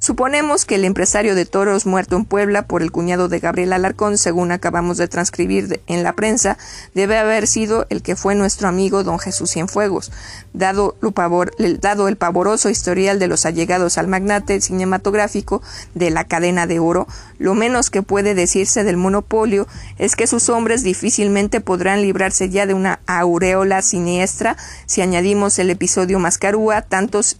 [0.00, 4.16] Suponemos que el empresario de toros muerto en Puebla por el cuñado de Gabriel Alarcón,
[4.16, 6.56] según acabamos de transcribir en la prensa,
[6.94, 10.12] debe haber sido el que fue nuestro amigo don Jesús Cienfuegos.
[10.52, 15.62] Dado, el pavoroso historial de los allegados al magnate cinematográfico
[15.94, 17.08] de la cadena de oro,
[17.38, 19.66] lo menos que puede decirse del monopolio
[19.98, 24.56] es que sus hombres difícilmente podrán librarse ya de una aureola siniestra
[24.86, 27.38] si añadimos el episodio Mascarúa, tantos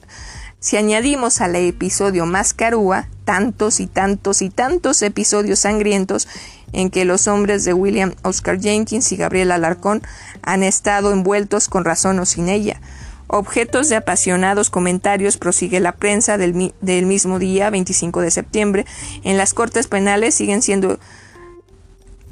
[0.60, 6.26] si añadimos al episodio Mascarúa tantos y tantos y tantos episodios sangrientos
[6.72, 10.02] en que los hombres de William Oscar Jenkins y Gabriel Alarcón
[10.42, 12.80] han estado envueltos con razón o sin ella.
[13.26, 18.86] Objetos de apasionados comentarios prosigue la prensa del, del mismo día, 25 de septiembre.
[19.22, 20.98] En las Cortes Penales siguen siendo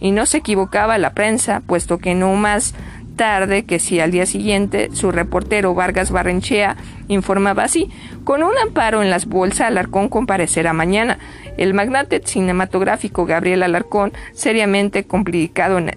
[0.00, 2.74] Y no se equivocaba la prensa, puesto que no más
[3.16, 6.76] tarde que si al día siguiente su reportero Vargas Barrenchea
[7.08, 7.90] informaba así,
[8.24, 11.18] con un amparo en las bolsas Alarcón comparecerá mañana.
[11.58, 15.90] El magnate cinematográfico Gabriel Alarcón, seriamente complicado en,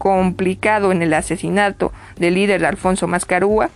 [0.00, 3.68] complicado en el asesinato del líder Alfonso Mascarúa,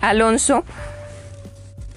[0.00, 0.64] Alonso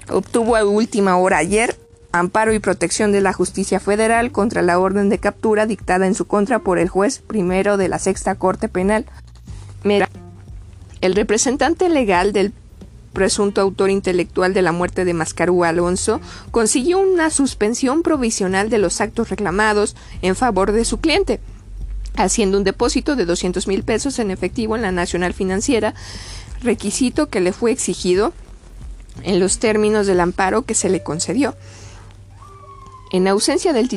[0.10, 1.78] obtuvo a última hora ayer
[2.12, 6.28] amparo y protección de la justicia federal contra la orden de captura dictada en su
[6.28, 9.06] contra por el juez primero de la sexta corte penal.
[11.00, 12.52] El representante legal del
[13.14, 16.20] presunto autor intelectual de la muerte de Mascarúa Alonso,
[16.52, 21.40] consiguió una suspensión provisional de los actos reclamados en favor de su cliente
[22.16, 25.94] haciendo un depósito de 200 mil pesos en efectivo en la Nacional Financiera,
[26.62, 28.34] requisito que le fue exigido
[29.24, 31.56] en los términos del amparo que se le concedió.
[33.12, 33.90] En ausencia del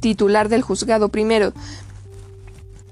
[0.00, 1.52] titular del juzgado primero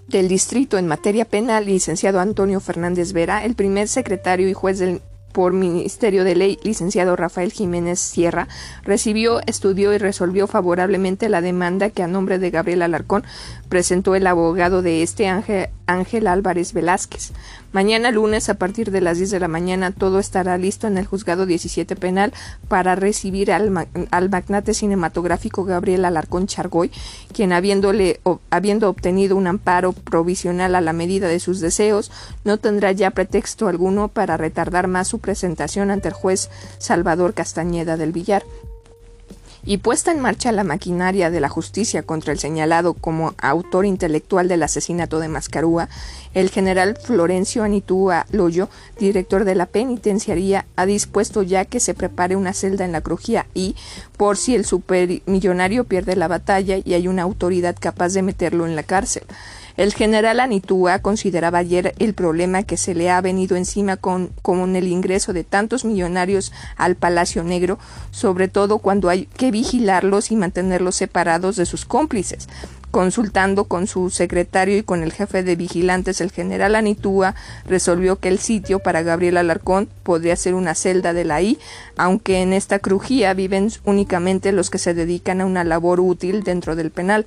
[0.08, 5.02] del distrito en materia penal, licenciado Antonio Fernández Vera, el primer secretario y juez del
[5.32, 8.48] por Ministerio de Ley, licenciado Rafael Jiménez Sierra,
[8.82, 13.24] recibió, estudió y resolvió favorablemente la demanda que a nombre de Gabriel Alarcón
[13.68, 17.32] presentó el abogado de este Ángel, Ángel Álvarez Velázquez.
[17.72, 21.06] Mañana lunes a partir de las 10 de la mañana todo estará listo en el
[21.06, 22.32] juzgado 17 penal
[22.66, 26.90] para recibir al, magnate cinematográfico Gabriel Alarcón Chargoy,
[27.32, 28.18] quien habiéndole,
[28.50, 32.10] habiendo obtenido un amparo provisional a la medida de sus deseos,
[32.42, 37.96] no tendrá ya pretexto alguno para retardar más su presentación ante el juez Salvador Castañeda
[37.96, 38.42] del Villar
[39.64, 44.48] y puesta en marcha la maquinaria de la justicia contra el señalado como autor intelectual
[44.48, 45.88] del asesinato de Mascarúa,
[46.34, 48.68] el general Florencio Anitúa Loyo,
[48.98, 53.46] director de la penitenciaría, ha dispuesto ya que se prepare una celda en la crujía
[53.54, 53.76] y,
[54.16, 58.76] por si el supermillonario pierde la batalla y hay una autoridad capaz de meterlo en
[58.76, 59.24] la cárcel.
[59.80, 64.30] El general Anitúa consideraba ayer el problema que se le ha venido encima con,
[64.76, 67.78] el ingreso de tantos millonarios al Palacio Negro,
[68.10, 72.46] sobre todo cuando hay que vigilarlos y mantenerlos separados de sus cómplices.
[72.90, 77.34] Consultando con su secretario y con el jefe de vigilantes, el general Anitúa
[77.64, 81.58] resolvió que el sitio para Gabriel Alarcón podría ser una celda de la I,
[81.96, 86.76] aunque en esta crujía viven únicamente los que se dedican a una labor útil dentro
[86.76, 87.24] del penal.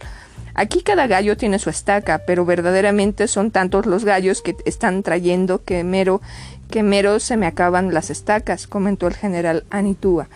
[0.55, 5.63] Aquí cada gallo tiene su estaca, pero verdaderamente son tantos los gallos que están trayendo
[5.63, 6.21] que mero,
[6.69, 10.27] que mero se me acaban las estacas, comentó el general Anitúa.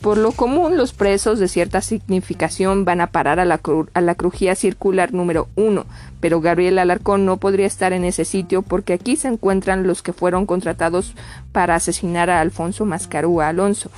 [0.00, 3.60] Por lo común, los presos de cierta significación van a parar a la,
[3.92, 5.84] a la crujía circular número uno,
[6.20, 10.14] pero Gabriel Alarcón no podría estar en ese sitio porque aquí se encuentran los que
[10.14, 11.14] fueron contratados
[11.52, 13.90] para asesinar a Alfonso Mascarúa Alonso.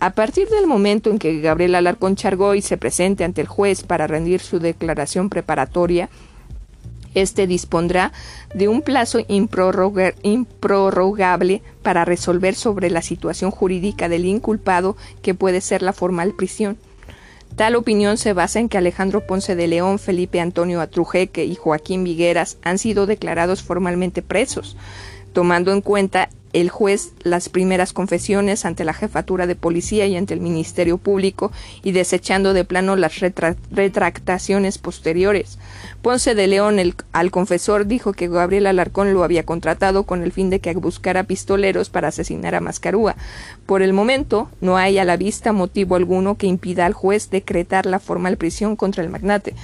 [0.00, 4.06] A partir del momento en que Gabriel Alarcón Chargoy se presente ante el juez para
[4.06, 6.08] rendir su declaración preparatoria,
[7.14, 8.10] este dispondrá
[8.54, 15.82] de un plazo improrrogable para resolver sobre la situación jurídica del inculpado que puede ser
[15.82, 16.78] la formal prisión.
[17.56, 22.04] Tal opinión se basa en que Alejandro Ponce de León, Felipe Antonio Atrujeque y Joaquín
[22.04, 24.78] Vigueras han sido declarados formalmente presos,
[25.34, 30.34] tomando en cuenta el juez las primeras confesiones ante la jefatura de policía y ante
[30.34, 31.52] el Ministerio Público
[31.82, 35.58] y desechando de plano las retractaciones posteriores.
[36.02, 36.78] Ponce de León,
[37.12, 41.24] al confesor, dijo que Gabriel Alarcón lo había contratado con el fin de que buscara
[41.24, 43.16] pistoleros para asesinar a Mascarúa.
[43.66, 47.86] Por el momento, no hay a la vista motivo alguno que impida al juez decretar
[47.86, 49.54] la formal prisión contra el magnate.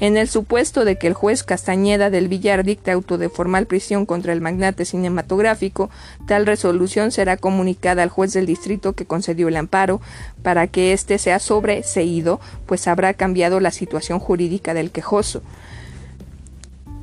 [0.00, 4.06] En el supuesto de que el juez Castañeda del Villar dicte auto de formal prisión
[4.06, 5.90] contra el magnate cinematográfico,
[6.26, 10.00] tal resolución será comunicada al juez del distrito que concedió el amparo
[10.42, 15.42] para que éste sea sobreseído, pues habrá cambiado la situación jurídica del quejoso.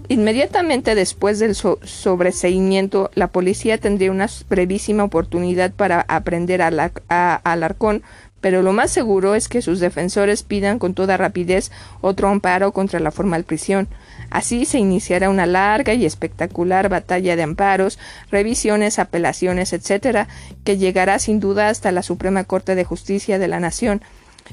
[0.10, 8.04] Inmediatamente después del sobreseimiento, la policía tendría una brevísima oportunidad para aprender a, a Alarcón
[8.42, 13.00] pero lo más seguro es que sus defensores pidan con toda rapidez otro amparo contra
[13.00, 13.88] la formal prisión.
[14.30, 17.98] Así se iniciará una larga y espectacular batalla de amparos,
[18.30, 20.28] revisiones, apelaciones, etcétera,
[20.64, 24.02] que llegará sin duda hasta la Suprema Corte de Justicia de la Nación.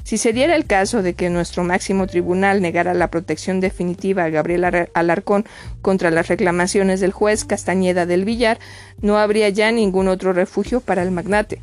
[0.03, 4.29] Si se diera el caso de que nuestro máximo tribunal negara la protección definitiva a
[4.29, 5.45] Gabriel Alarcón
[5.81, 8.59] contra las reclamaciones del juez Castañeda del Villar,
[9.01, 11.59] no habría ya ningún otro refugio para el magnate.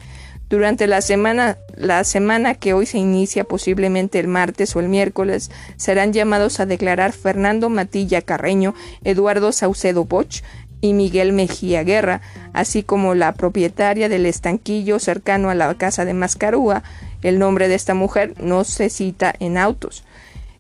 [0.53, 5.51] Durante la semana, la semana que hoy se inicia, posiblemente el martes o el miércoles,
[5.79, 10.43] serán llamados a declarar Fernando Matilla Carreño, Eduardo Saucedo Boch
[10.83, 12.21] y Miguel Mejía Guerra,
[12.53, 16.83] así como la propietaria del estanquillo cercano a la casa de Mascarúa.
[17.23, 20.05] El nombre de esta mujer no se cita en autos.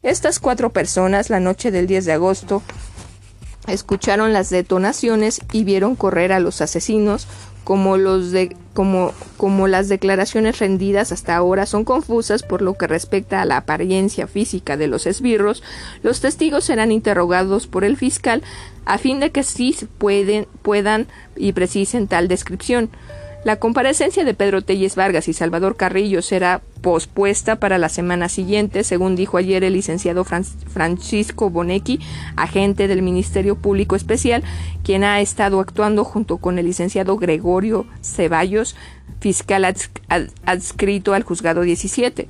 [0.03, 2.63] Estas cuatro personas, la noche del 10 de agosto,
[3.67, 7.29] escucharon las detonaciones y vieron correr a los asesinos
[7.65, 12.87] como, los de, como, como las declaraciones rendidas hasta ahora son confusas por lo que
[12.87, 15.63] respecta a la apariencia física de los esbirros,
[16.03, 18.43] los testigos serán interrogados por el fiscal
[18.85, 21.07] a fin de que sí pueden, puedan
[21.37, 22.91] y precisen tal descripción.
[23.45, 28.85] La comparecencia de Pedro Telles Vargas y Salvador Carrillo será pospuesta para la semana siguiente,
[28.85, 31.99] según dijo ayer el licenciado Francisco Bonecchi,
[32.37, 34.45] agente del Ministerio Público Especial,
[34.85, 38.77] quien ha estado actuando junto con el licenciado Gregorio Ceballos,
[39.19, 39.65] fiscal
[40.45, 42.29] adscrito al juzgado 17.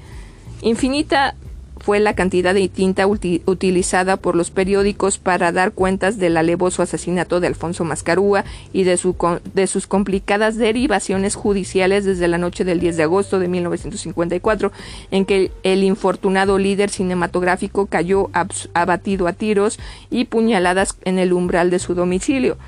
[0.63, 1.35] Infinita
[1.83, 7.41] fue la cantidad de tinta utilizada por los periódicos para dar cuentas del alevoso asesinato
[7.41, 9.17] de Alfonso Mascarúa y de, su,
[9.53, 14.71] de sus complicadas derivaciones judiciales desde la noche del 10 de agosto de 1954,
[15.11, 18.31] en que el infortunado líder cinematográfico cayó
[18.75, 22.59] abatido a tiros y puñaladas en el umbral de su domicilio.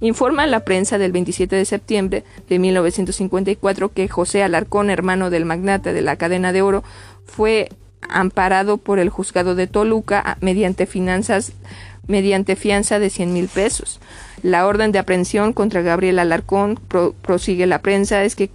[0.00, 5.92] Informa la prensa del 27 de septiembre de 1954 que José Alarcón, hermano del magnate
[5.92, 6.82] de la cadena de oro,
[7.24, 7.68] fue
[8.08, 11.52] amparado por el juzgado de Toluca mediante finanzas
[12.06, 14.00] mediante fianza de 100 mil pesos.
[14.42, 16.78] La orden de aprehensión contra Gabriel Alarcón,
[17.22, 18.50] prosigue la prensa, es que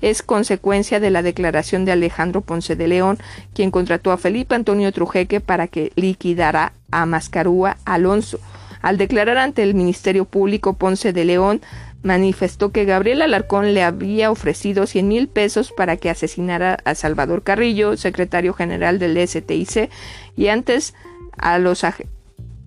[0.00, 3.18] es consecuencia de la declaración de Alejandro Ponce de León,
[3.52, 8.38] quien contrató a Felipe Antonio Trujeque para que liquidara a Mascarúa Alonso.
[8.80, 11.62] Al declarar ante el Ministerio Público, Ponce de León
[12.04, 17.42] manifestó que Gabriel Alarcón le había ofrecido 100 mil pesos para que asesinara a Salvador
[17.42, 19.90] Carrillo, secretario general del STIC,
[20.36, 20.94] y antes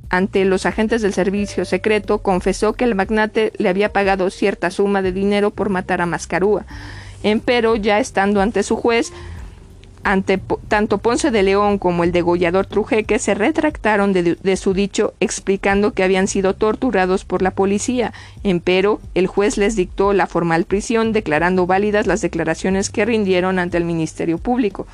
[0.09, 5.01] ante los agentes del servicio secreto confesó que el magnate le había pagado cierta suma
[5.01, 6.65] de dinero por matar a Mascarúa.
[7.23, 9.13] Empero, ya estando ante su juez,
[10.07, 10.39] ante
[10.69, 16.01] tanto Ponce de León como el degollador Trujeque se retractaron de, su dicho explicando que
[16.01, 18.13] habían sido torturados por la policía.
[18.41, 23.75] Empero, el juez les dictó la formal prisión declarando válidas las declaraciones que rindieron ante
[23.75, 24.87] el Ministerio Público.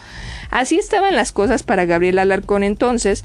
[0.49, 3.23] Así estaban las cosas para Gabriel Alarcón entonces,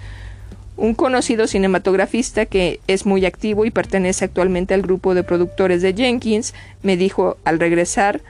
[0.76, 5.94] un conocido cinematografista que es muy activo y pertenece actualmente al grupo de productores de
[5.94, 6.52] Jenkins,
[6.82, 8.20] me dijo al regresar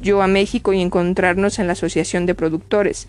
[0.00, 3.08] yo a México y encontrarnos en la Asociación de Productores.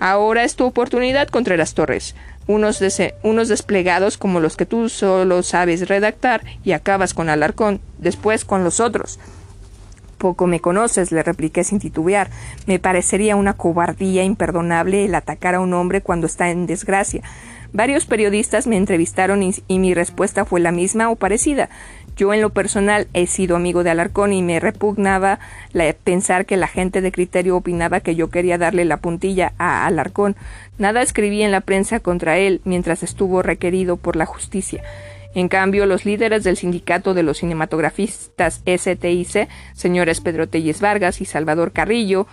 [0.00, 2.14] Ahora es tu oportunidad, Contreras Torres.
[2.46, 2.80] Unos,
[3.22, 8.64] unos desplegados como los que tú solo sabes redactar y acabas con Alarcón, después con
[8.64, 9.18] los otros.
[10.18, 12.30] Poco me conoces, le repliqué sin titubear.
[12.66, 17.22] Me parecería una cobardía imperdonable el atacar a un hombre cuando está en desgracia.
[17.72, 21.68] Varios periodistas me entrevistaron y, mi respuesta fue la misma o parecida.
[22.18, 25.38] Yo en lo personal he sido amigo de Alarcón y me repugnaba
[26.02, 30.34] pensar que la gente de criterio opinaba que yo quería darle la puntilla a Alarcón.
[30.78, 34.82] Nada escribí en la prensa contra él mientras estuvo requerido por la justicia.
[35.34, 41.24] En cambio, los líderes del sindicato de los cinematografistas STIC, señores Pedro Telles Vargas y
[41.24, 42.26] Salvador Carrillo,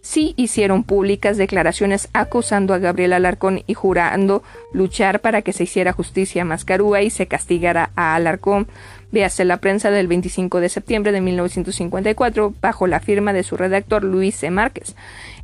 [0.00, 4.42] sí hicieron públicas declaraciones acusando a Gabriel Alarcón y jurando
[4.72, 8.68] luchar para que se hiciera justicia a Mascarúa y se castigara a Alarcón.
[9.10, 14.04] Véase la prensa del 25 de septiembre de 1954 bajo la firma de su redactor
[14.04, 14.50] Luis C.
[14.50, 14.94] Márquez.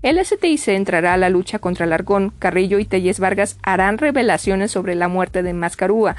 [0.03, 4.95] El STIC entrará a la lucha contra Alarcón, Carrillo y Telles Vargas harán revelaciones sobre
[4.95, 6.17] la muerte de Mascarúa.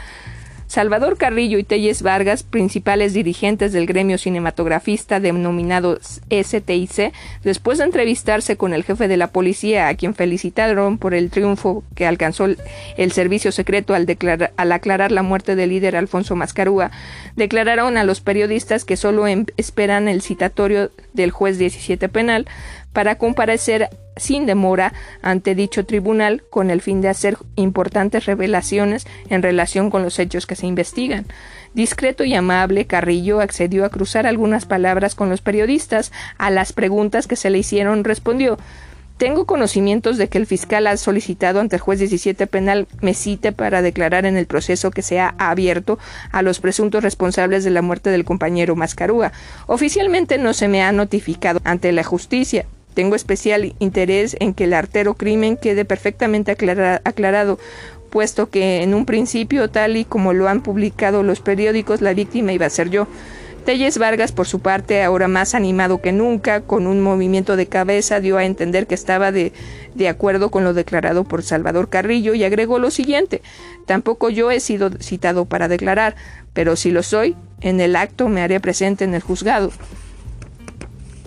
[0.67, 7.13] Salvador Carrillo y Telles Vargas, principales dirigentes del gremio cinematografista denominado STIC,
[7.43, 11.83] después de entrevistarse con el jefe de la policía, a quien felicitaron por el triunfo
[11.95, 12.47] que alcanzó
[12.97, 14.05] el servicio secreto al,
[14.57, 16.91] al aclarar la muerte del líder Alfonso Mascarúa,
[17.35, 22.47] declararon a los periodistas que solo em, esperan el citatorio del juez 17 penal
[22.95, 29.43] para comparecer sin demora ante dicho tribunal con el fin de hacer importantes revelaciones en
[29.43, 31.25] relación con los hechos que se investigan.
[31.73, 36.13] Discreto y amable, Carrillo accedió a cruzar algunas palabras con los periodistas.
[36.37, 38.57] A las preguntas que se le hicieron respondió
[39.17, 43.53] tengo conocimientos de que el fiscal ha solicitado ante el juez 17 penal me cite
[43.53, 45.97] para declarar en el proceso que se ha abierto
[46.33, 49.31] a los presuntos responsables de la muerte del compañero Mascarúa.
[49.67, 52.65] Oficialmente no se me ha notificado ante la justicia.
[52.95, 57.59] Tengo especial interés en que el artero crimen quede perfectamente aclarado,
[58.09, 62.53] puesto que en un principio, tal y como lo han publicado los periódicos, la víctima
[62.53, 63.07] iba a ser yo.
[63.65, 68.19] Telles Vargas, por su parte, ahora más animado que nunca, con un movimiento de cabeza,
[68.19, 69.53] dio a entender que estaba de,
[69.95, 73.41] de, acuerdo con lo declarado por Salvador Carrillo y agregó lo siguiente
[73.87, 76.15] Tampoco yo he sido citado para declarar,
[76.53, 79.71] pero si lo soy, en el acto me haré presente en el juzgado.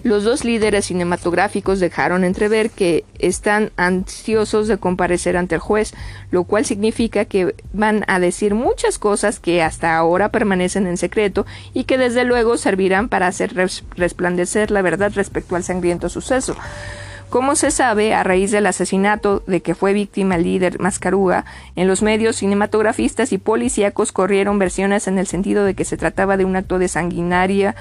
[0.04, 5.92] Los dos líderes cinematográficos dejaron entrever que están ansiosos de comparecer ante el juez,
[6.30, 11.46] lo cual significa que van a decir muchas cosas que hasta ahora permanecen en secreto
[11.74, 13.54] y que desde luego servirán para hacer
[13.96, 16.56] resplandecer la verdad respecto al sangriento suceso.
[17.28, 21.44] Como se sabe, a raíz del asesinato de que fue víctima el líder Mascaruga,
[21.76, 26.38] en los medios cinematografistas y policíacos corrieron versiones en el sentido de que se trataba
[26.38, 27.76] de un acto de sanguinaria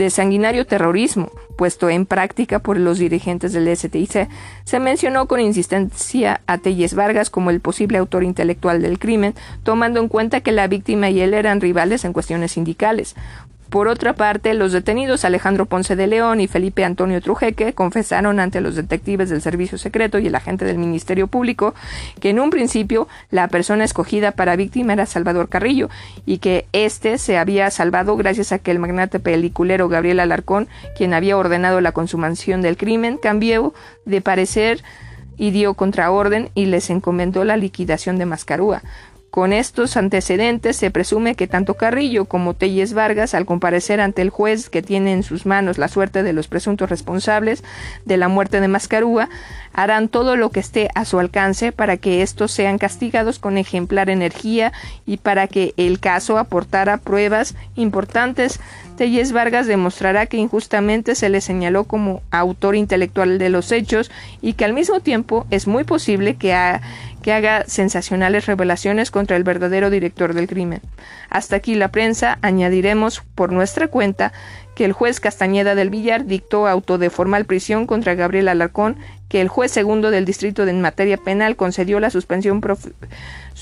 [0.00, 4.30] de sanguinario terrorismo puesto en práctica por los dirigentes del STIC.
[4.64, 10.00] Se mencionó con insistencia a Telles Vargas como el posible autor intelectual del crimen, tomando
[10.00, 13.14] en cuenta que la víctima y él eran rivales en cuestiones sindicales.
[13.70, 18.60] Por otra parte, los detenidos Alejandro Ponce de León y Felipe Antonio Trujeque confesaron ante
[18.60, 21.72] los detectives del Servicio Secreto y el agente del Ministerio Público
[22.18, 25.88] que en un principio la persona escogida para víctima era Salvador Carrillo
[26.26, 30.66] y que éste se había salvado gracias a que el magnate peliculero Gabriel Alarcón,
[30.96, 33.72] quien había ordenado la consumación del crimen, cambió
[34.04, 34.82] de parecer
[35.36, 38.82] y dio contraorden y les encomendó la liquidación de Mascarúa.
[39.30, 44.30] Con estos antecedentes se presume que tanto Carrillo como Telles Vargas, al comparecer ante el
[44.30, 47.62] juez que tiene en sus manos la suerte de los presuntos responsables
[48.04, 49.28] de la muerte de Mascarúa,
[49.72, 54.10] harán todo lo que esté a su alcance para que estos sean castigados con ejemplar
[54.10, 54.72] energía
[55.06, 58.58] y para que el caso aportara pruebas importantes.
[58.96, 64.10] Telles Vargas demostrará que injustamente se le señaló como autor intelectual de los hechos
[64.42, 66.82] y que al mismo tiempo es muy posible que ha
[67.22, 70.80] que haga sensacionales revelaciones contra el verdadero director del crimen.
[71.28, 74.32] Hasta aquí la prensa, añadiremos por nuestra cuenta
[74.74, 78.96] que el juez Castañeda del Villar dictó auto de formal prisión contra Gabriel Alarcón,
[79.28, 82.62] que el juez segundo del distrito en materia penal concedió la suspensión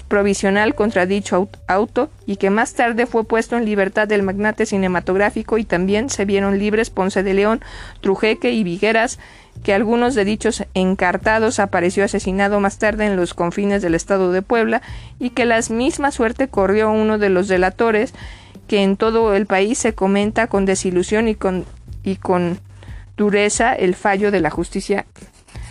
[0.09, 5.59] provisional contra dicho auto y que más tarde fue puesto en libertad del magnate cinematográfico
[5.59, 7.61] y también se vieron libres Ponce de León,
[8.01, 9.19] Trujeque y Vigueras,
[9.63, 14.43] que algunos de dichos encartados apareció asesinado más tarde en los confines del estado de
[14.43, 14.83] Puebla
[15.19, 18.15] y que la misma suerte corrió uno de los delatores
[18.67, 21.65] que en todo el país se comenta con desilusión y con,
[22.03, 22.61] y con
[23.17, 25.07] dureza el fallo de la justicia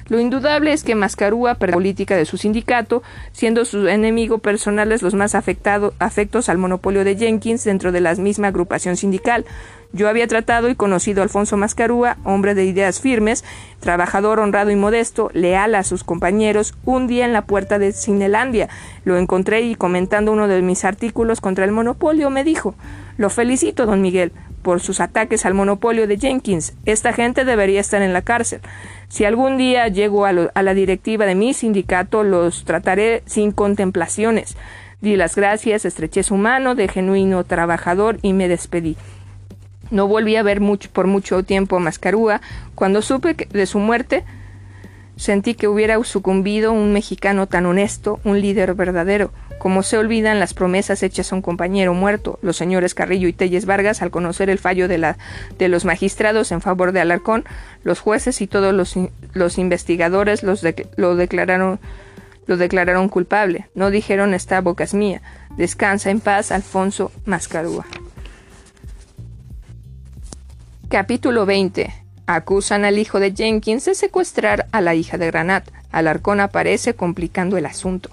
[0.09, 3.03] lo indudable es que Mascarúa perdió la política de su sindicato,
[3.33, 8.15] siendo su enemigo personales los más afectado, afectos al monopolio de Jenkins dentro de la
[8.15, 9.45] misma agrupación sindical.
[9.93, 13.45] Yo había tratado y conocido a Alfonso Mascarúa, hombre de ideas firmes,
[13.79, 18.67] trabajador honrado y modesto, leal a sus compañeros, un día en la puerta de Cinelandia.
[19.05, 22.75] Lo encontré y comentando uno de mis artículos contra el monopolio me dijo
[23.17, 26.73] Lo felicito, don Miguel, por sus ataques al monopolio de Jenkins.
[26.85, 28.59] Esta gente debería estar en la cárcel.
[29.07, 34.57] Si algún día llego a, la directiva de mi sindicato, los trataré sin contemplaciones.
[34.99, 38.97] Di las gracias, estreché su mano de genuino trabajador y me despedí.
[39.91, 42.41] No volví a ver mucho, por mucho tiempo a Mascarúa.
[42.75, 44.23] Cuando supe de su muerte,
[45.17, 49.31] sentí que hubiera sucumbido un mexicano tan honesto, un líder verdadero.
[49.59, 53.65] Como se olvidan las promesas hechas a un compañero muerto, los señores Carrillo y Telles
[53.65, 55.17] Vargas, al conocer el fallo de, la,
[55.57, 57.43] de los magistrados en favor de Alarcón,
[57.83, 61.79] los jueces y todos los, investigadores lo, declararon,
[62.45, 63.67] lo declararon culpable.
[63.73, 65.23] No dijeron esta boca es mía.
[65.57, 67.87] Descansa en paz, Alfonso Mascarúa.
[70.89, 71.93] Capítulo 20.
[72.27, 75.67] Acusan al hijo de Jenkins de secuestrar a la hija de Granat.
[75.91, 78.09] Alarcón aparece complicando el asunto.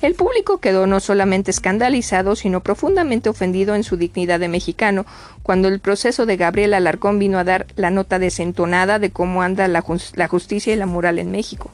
[0.00, 5.04] El público quedó no solamente escandalizado, sino profundamente ofendido en su dignidad de mexicano,
[5.42, 9.68] cuando el proceso de Gabriel Alarcón vino a dar la nota desentonada de cómo anda
[9.68, 9.84] la,
[10.14, 11.72] la justicia y la moral en México.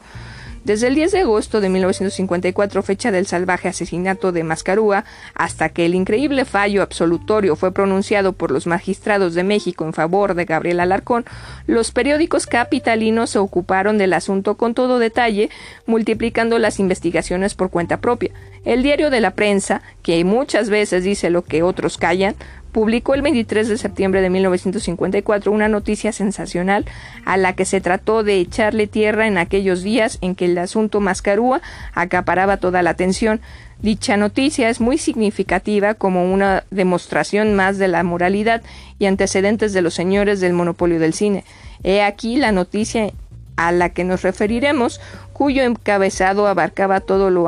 [0.62, 5.86] Desde el 10 de agosto de 1954, fecha del salvaje asesinato de Mascarúa, hasta que
[5.86, 10.80] el increíble fallo absolutorio fue pronunciado por los magistrados de México en favor de Gabriel
[10.80, 11.24] Alarcón,
[11.66, 15.48] los periódicos capitalinos se ocuparon del asunto con todo detalle,
[15.86, 18.30] multiplicando las investigaciones por cuenta propia.
[18.66, 22.34] El diario de la prensa, que muchas veces dice lo que otros callan,
[22.72, 26.86] publicó el 23 de septiembre de 1954 una noticia sensacional
[27.24, 31.00] a la que se trató de echarle tierra en aquellos días en que el asunto
[31.00, 31.60] Mascarúa
[31.94, 33.40] acaparaba toda la atención.
[33.82, 38.62] Dicha noticia es muy significativa como una demostración más de la moralidad
[38.98, 41.44] y antecedentes de los señores del monopolio del cine.
[41.82, 43.12] He aquí la noticia
[43.56, 45.00] a la que nos referiremos,
[45.32, 47.46] cuyo encabezado abarcaba todo lo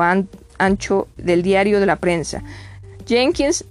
[0.57, 2.43] ancho del diario de la prensa.
[3.05, 3.65] Jenkins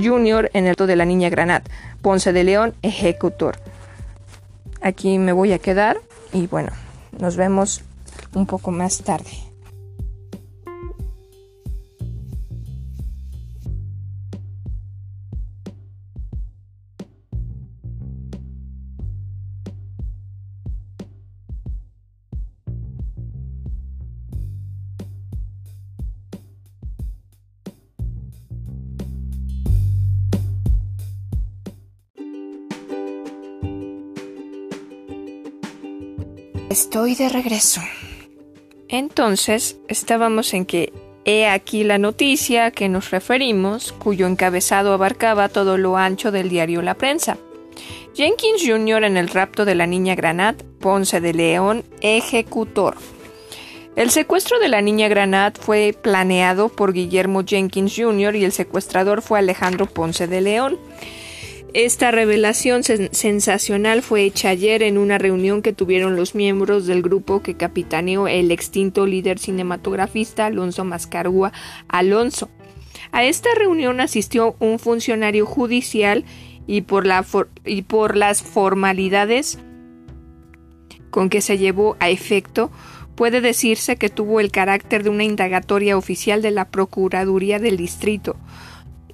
[0.00, 1.68] Junior en el de la Niña Granat,
[2.02, 3.56] Ponce de León, ejecutor.
[4.80, 5.98] Aquí me voy a quedar
[6.32, 6.70] y bueno,
[7.18, 7.82] nos vemos
[8.34, 9.45] un poco más tarde.
[36.96, 37.82] Estoy de regreso.
[38.88, 40.94] Entonces, estábamos en que
[41.26, 46.48] he aquí la noticia a que nos referimos, cuyo encabezado abarcaba todo lo ancho del
[46.48, 47.36] diario La Prensa.
[48.14, 49.04] Jenkins Jr.
[49.04, 52.96] en el rapto de la niña Granat, Ponce de León, ejecutor.
[53.94, 58.36] El secuestro de la niña Granat fue planeado por Guillermo Jenkins Jr.
[58.36, 60.78] y el secuestrador fue Alejandro Ponce de León.
[61.78, 67.42] Esta revelación sensacional fue hecha ayer en una reunión que tuvieron los miembros del grupo
[67.42, 71.52] que capitaneó el extinto líder cinematografista Alonso Mascarúa
[71.86, 72.48] Alonso.
[73.12, 76.24] A esta reunión asistió un funcionario judicial
[76.66, 77.26] y por, la
[77.66, 79.58] y por las formalidades
[81.10, 82.70] con que se llevó a efecto,
[83.16, 88.36] puede decirse que tuvo el carácter de una indagatoria oficial de la Procuraduría del Distrito,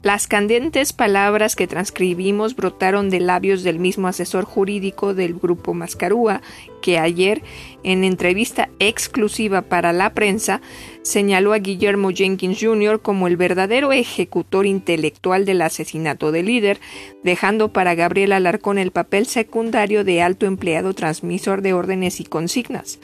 [0.02, 6.42] las candentes palabras que transcribimos brotaron de labios del mismo asesor jurídico del grupo Mascarúa,
[6.80, 7.42] que ayer,
[7.84, 10.60] en entrevista exclusiva para la prensa,
[11.02, 13.00] señaló a Guillermo Jenkins Jr.
[13.00, 16.80] como el verdadero ejecutor intelectual del asesinato del líder,
[17.22, 22.98] dejando para Gabriel Alarcón el papel secundario de alto empleado transmisor de órdenes y consignas.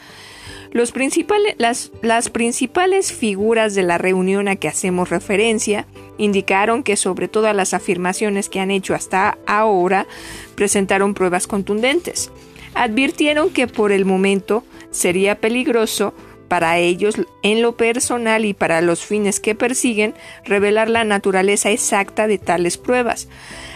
[0.71, 5.87] Los principales, las, las principales figuras de la reunión a que hacemos referencia
[6.19, 10.07] indicaron que sobre todas las afirmaciones que han hecho hasta ahora
[10.55, 12.31] presentaron pruebas contundentes.
[12.75, 16.15] Advirtieron que por el momento sería peligroso
[16.49, 20.15] para ellos en lo personal y para los fines que persiguen
[20.45, 23.29] revelar la naturaleza exacta de tales pruebas.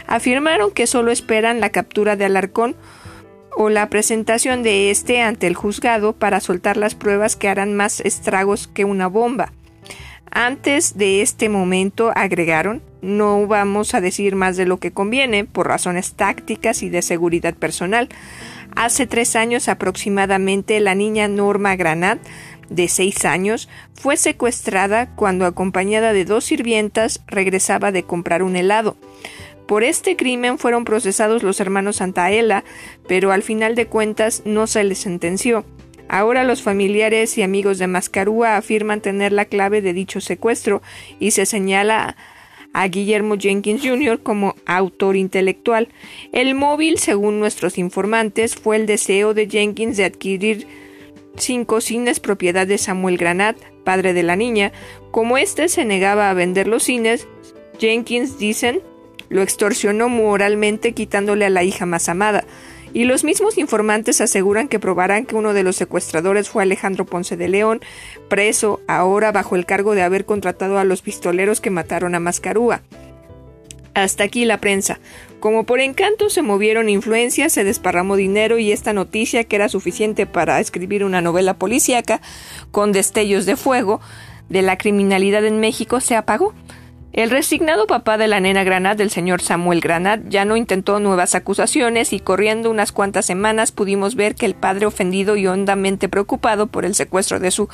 [0.06, 2.74] Afirmaron que solo esperan la captura de Alarcón
[3.56, 8.00] o la presentación de éste ante el juzgado para soltar las pruebas que harán más
[8.00, 9.52] estragos que una bomba.
[10.34, 15.68] Antes de este momento, agregaron, no vamos a decir más de lo que conviene por
[15.68, 18.08] razones tácticas y de seguridad personal.
[18.74, 22.18] Hace tres años aproximadamente la niña Norma Granat,
[22.70, 28.96] de seis años, fue secuestrada cuando acompañada de dos sirvientas regresaba de comprar un helado.
[29.66, 32.64] Por este crimen fueron procesados los hermanos Santaella,
[33.06, 35.64] pero al final de cuentas no se les sentenció.
[36.08, 40.82] Ahora los familiares y amigos de Mascarúa afirman tener la clave de dicho secuestro
[41.18, 42.16] y se señala
[42.74, 44.22] a Guillermo Jenkins Jr.
[44.22, 45.88] como autor intelectual.
[46.32, 50.66] El móvil, según nuestros informantes, fue el deseo de Jenkins de adquirir
[51.36, 54.72] cinco cines propiedad de Samuel Granat, padre de la niña.
[55.10, 57.26] Como éste se negaba a vender los cines,
[57.78, 58.82] Jenkins, dicen,
[59.32, 62.44] lo extorsionó moralmente quitándole a la hija más amada,
[62.92, 67.38] y los mismos informantes aseguran que probarán que uno de los secuestradores fue Alejandro Ponce
[67.38, 67.80] de León,
[68.28, 72.82] preso ahora bajo el cargo de haber contratado a los pistoleros que mataron a Mascarúa.
[73.94, 75.00] Hasta aquí la prensa.
[75.40, 80.26] Como por encanto se movieron influencias, se desparramó dinero y esta noticia, que era suficiente
[80.26, 82.20] para escribir una novela policíaca
[82.70, 84.00] con destellos de fuego
[84.50, 86.54] de la criminalidad en México, se apagó.
[87.12, 91.34] El resignado papá de la nena Granat, del señor Samuel Granat, ya no intentó nuevas
[91.34, 96.68] acusaciones y corriendo unas cuantas semanas pudimos ver que el padre ofendido y hondamente preocupado
[96.68, 97.68] por el secuestro de su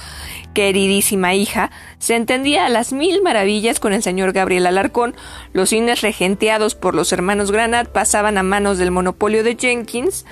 [0.54, 1.70] queridísima hija
[2.00, 5.14] se entendía a las mil maravillas con el señor Gabriel Alarcón.
[5.52, 10.26] Los cines regenteados por los hermanos Granat pasaban a manos del monopolio de Jenkins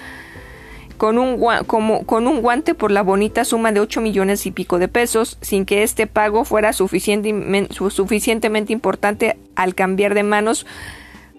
[0.96, 4.78] con un, como, con un guante por la bonita suma de ocho millones y pico
[4.78, 10.66] de pesos, sin que este pago fuera suficientemente importante al cambiar de manos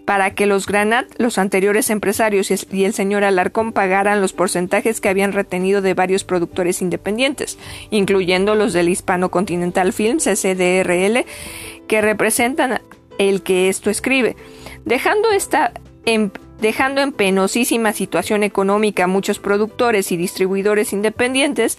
[0.08, 5.10] para que los Granat, los anteriores empresarios y el señor Alarcón pagaran los porcentajes que
[5.10, 7.60] habían retenido de varios productores independientes,
[7.90, 11.26] incluyendo los del Hispano Continental Films, SDRL,
[11.88, 12.80] que representan
[13.20, 14.38] el que esto escribe.
[14.86, 15.74] Dejando esta
[16.06, 16.30] em,
[16.60, 21.78] dejando en penosísima situación económica a muchos productores y distribuidores independientes,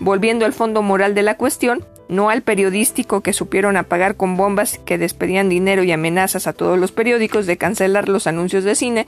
[0.00, 4.78] volviendo al fondo moral de la cuestión, no al periodístico que supieron apagar con bombas
[4.84, 9.06] que despedían dinero y amenazas a todos los periódicos de cancelar los anuncios de cine,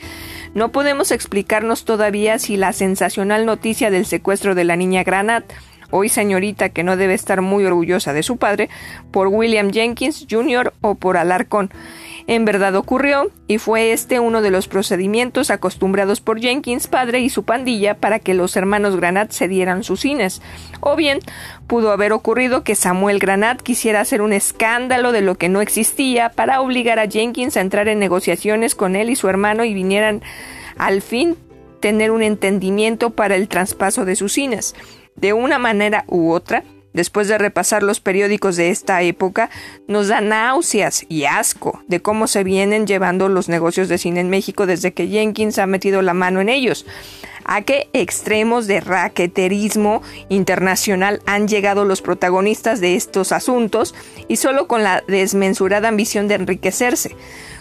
[0.55, 5.51] no podemos explicarnos todavía si la sensacional noticia del secuestro de la niña Granat,
[5.91, 8.69] hoy señorita que no debe estar muy orgullosa de su padre,
[9.11, 10.73] por William Jenkins Jr.
[10.81, 11.71] o por Alarcón,
[12.27, 17.31] en verdad ocurrió, y fue este uno de los procedimientos acostumbrados por Jenkins padre y
[17.31, 20.43] su pandilla para que los hermanos Granat cedieran sus cines.
[20.81, 21.21] O bien,
[21.67, 26.31] pudo haber ocurrido que Samuel Granat quisiera hacer un escándalo de lo que no existía
[26.31, 30.23] para obligar a Jenkins a entrar en negociaciones con él y su hermano y vinieran
[30.77, 31.37] al fin
[31.81, 34.75] tener un entendimiento para el traspaso de sus cines.
[35.17, 39.51] De una manera u otra, después de repasar los periódicos de esta época,
[39.87, 44.31] nos da náuseas y asco de cómo se vienen llevando los negocios de cine en
[44.31, 46.87] México desde que Jenkins ha metido la mano en ellos.
[47.45, 53.95] ¿A qué extremos de raqueterismo internacional han llegado los protagonistas de estos asuntos
[54.29, 57.17] y solo con la desmensurada ambición de enriquecerse?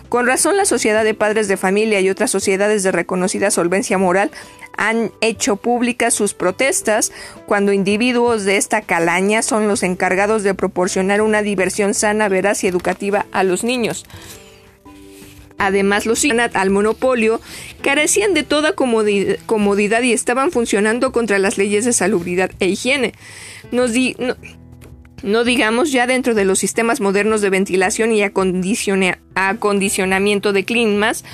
[0.10, 4.32] Con razón, la Sociedad de Padres de Familia y otras sociedades de reconocida solvencia moral
[4.80, 7.12] han hecho públicas sus protestas
[7.46, 12.68] cuando individuos de esta calaña son los encargados de proporcionar una diversión sana, veraz y
[12.68, 14.06] educativa a los niños.
[15.58, 17.42] Además, los al monopolio
[17.82, 23.12] carecían de toda comodidad y estaban funcionando contra las leyes de salubridad e higiene.
[23.74, 23.90] No,
[25.44, 31.26] digamos ya dentro de los sistemas modernos de ventilación y acondicionamiento de climas,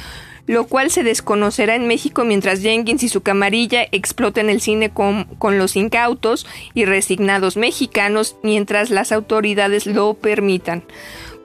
[0.47, 5.27] lo cual se desconocerá en México mientras Jenkins y su camarilla exploten el cine con,
[5.57, 10.83] los incautos y resignados mexicanos mientras las autoridades lo permitan.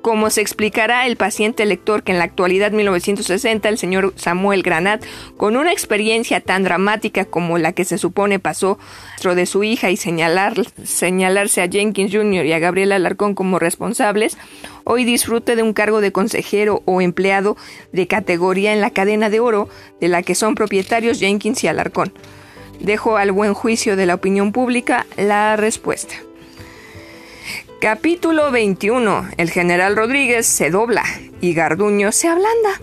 [0.02, 5.04] Como se explicará el paciente lector que en la actualidad 1960 el señor Samuel Granat,
[5.36, 8.78] con una experiencia tan dramática como la que se supone pasó
[9.22, 12.46] de su hija y señalar, señalarse a Jenkins Jr.
[12.46, 14.38] y a Gabriela Alarcón como responsables,
[14.84, 17.58] hoy disfrute de un cargo de consejero o empleado
[17.92, 19.68] de categoría en la cadena de oro
[20.00, 22.14] de la que son propietarios Jenkins y Alarcón.
[22.80, 26.14] Dejo al buen juicio de la opinión pública la respuesta.
[27.80, 29.30] Capítulo 21.
[29.38, 31.02] El general Rodríguez se dobla
[31.40, 32.78] y Garduño se ablanda.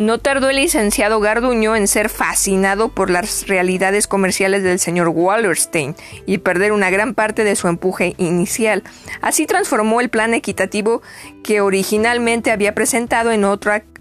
[0.00, 5.94] No tardó el licenciado Garduño en ser fascinado por las realidades comerciales del señor Wallerstein
[6.24, 8.82] y perder una gran parte de su empuje inicial.
[9.20, 11.02] Así transformó el plan equitativo
[11.44, 13.44] que originalmente había presentado en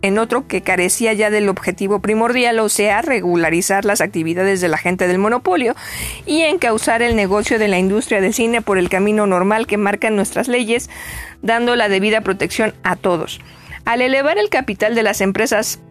[0.02, 4.78] en otro que carecía ya del objetivo primordial, o sea, regularizar las actividades de la
[4.78, 5.76] gente del monopolio
[6.26, 10.16] y encauzar el negocio de la industria del cine por el camino normal que marcan
[10.16, 10.90] nuestras leyes,
[11.42, 13.42] dando la debida protección a todos.
[13.84, 15.82] Al elevar el capital de las empresas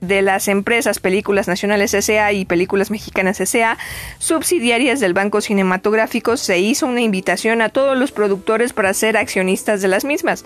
[0.00, 2.32] de las empresas Películas Nacionales S.A.
[2.32, 3.78] y Películas Mexicanas S.A.,
[4.18, 9.82] subsidiarias del Banco Cinematográfico, se hizo una invitación a todos los productores para ser accionistas
[9.82, 10.44] de las mismas.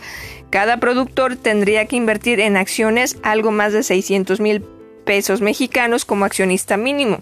[0.51, 4.63] Cada productor tendría que invertir en acciones algo más de 600 mil
[5.05, 7.21] pesos mexicanos como accionista mínimo.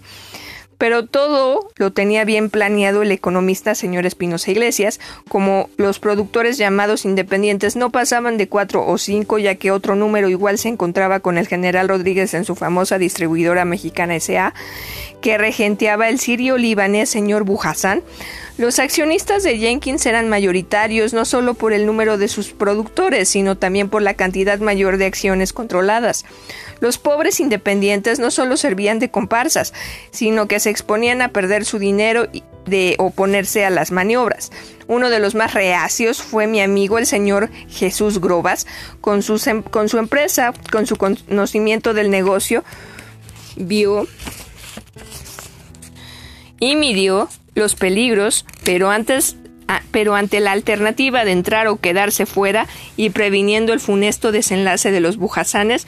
[0.77, 7.05] Pero todo lo tenía bien planeado el economista señor Espinosa Iglesias, como los productores llamados
[7.05, 11.37] independientes no pasaban de cuatro o cinco, ya que otro número igual se encontraba con
[11.37, 14.53] el general Rodríguez en su famosa distribuidora mexicana S.A.,
[15.21, 18.03] que regenteaba el sirio libanés señor Bujasán,
[18.57, 23.55] los accionistas de Jenkins eran mayoritarios no solo por el número de sus productores, sino
[23.55, 26.25] también por la cantidad mayor de acciones controladas.
[26.79, 29.73] Los pobres independientes no solo servían de comparsas,
[30.09, 32.27] sino que se exponían a perder su dinero
[32.65, 34.51] de oponerse a las maniobras.
[34.87, 38.67] Uno de los más reacios fue mi amigo el señor Jesús Grobas,
[39.01, 42.63] con su, em, con su empresa, con su conocimiento del negocio,
[43.55, 44.07] vio
[46.59, 49.35] y midió los peligros, pero antes
[49.91, 55.01] pero ante la alternativa de entrar o quedarse fuera y previniendo el funesto desenlace de
[55.01, 55.87] los bujasanes,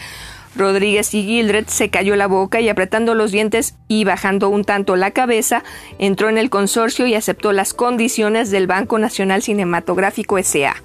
[0.56, 4.96] Rodríguez y Gildred se cayó la boca y apretando los dientes y bajando un tanto
[4.96, 5.64] la cabeza,
[6.00, 10.76] entró en el consorcio y aceptó las condiciones del Banco Nacional Cinematográfico S.A.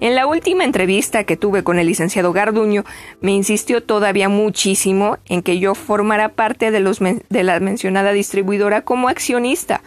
[0.00, 2.84] En la última entrevista que tuve con el licenciado Garduño,
[3.20, 9.08] me insistió todavía muchísimo en que yo formara parte de, de la mencionada distribuidora como
[9.08, 9.80] accionista.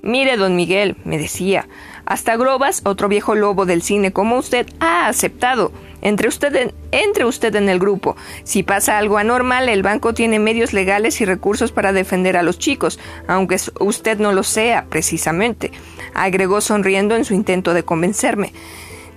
[0.00, 1.68] Mire, don Miguel, me decía,
[2.06, 5.70] hasta Grobas, otro viejo lobo del cine como usted, ha aceptado.
[6.02, 8.16] Entre usted, en, entre usted en el grupo.
[8.44, 12.58] Si pasa algo anormal, el banco tiene medios legales y recursos para defender a los
[12.58, 15.72] chicos, aunque usted no lo sea, precisamente,
[16.14, 18.52] agregó sonriendo en su intento de convencerme.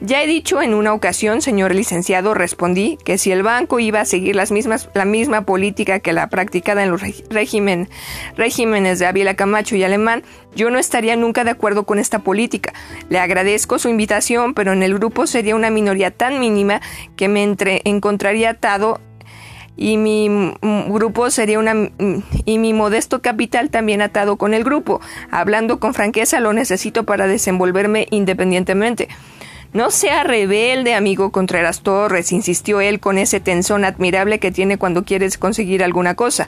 [0.02, 4.06] Ya he dicho en una ocasión, señor licenciado, respondí que si el banco iba a
[4.06, 7.90] seguir las mismas, la misma política que la practicada en los régimen,
[8.38, 10.24] regímenes de Ávila Camacho y Alemán,
[10.56, 12.74] yo no estaría nunca de acuerdo con esta política.
[13.10, 16.80] Le agradezco su invitación, pero en el grupo sería una minoría tan mínima
[17.18, 19.02] que me entre, encontraría atado
[19.76, 20.54] y mi
[20.88, 21.74] grupo sería una
[22.46, 25.02] y mi modesto capital también atado con el grupo.
[25.30, 29.10] Hablando con franqueza lo necesito para desenvolverme independientemente.
[29.72, 35.04] No sea rebelde, amigo Contreras Torres, insistió él con ese tensón admirable que tiene cuando
[35.04, 36.48] quieres conseguir alguna cosa.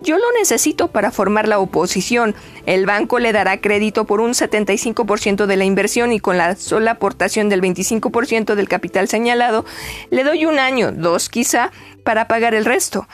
[0.00, 2.34] Yo lo necesito para formar la oposición.
[2.64, 6.92] El banco le dará crédito por un 75% de la inversión y con la sola
[6.92, 9.66] aportación del 25% del capital señalado,
[10.08, 11.72] le doy un año, dos quizá,
[12.04, 13.06] para pagar el resto.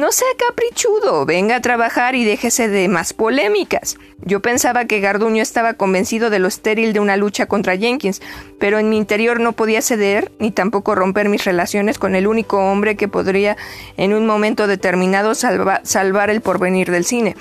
[0.00, 3.98] No sea caprichudo, venga a trabajar y déjese de más polémicas.
[4.22, 8.22] Yo pensaba que Garduño estaba convencido de lo estéril de una lucha contra Jenkins,
[8.58, 12.56] pero en mi interior no podía ceder ni tampoco romper mis relaciones con el único
[12.56, 13.58] hombre que podría
[13.98, 17.36] en un momento determinado salvar el porvenir del cine.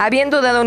[0.00, 0.64] Habiendo dado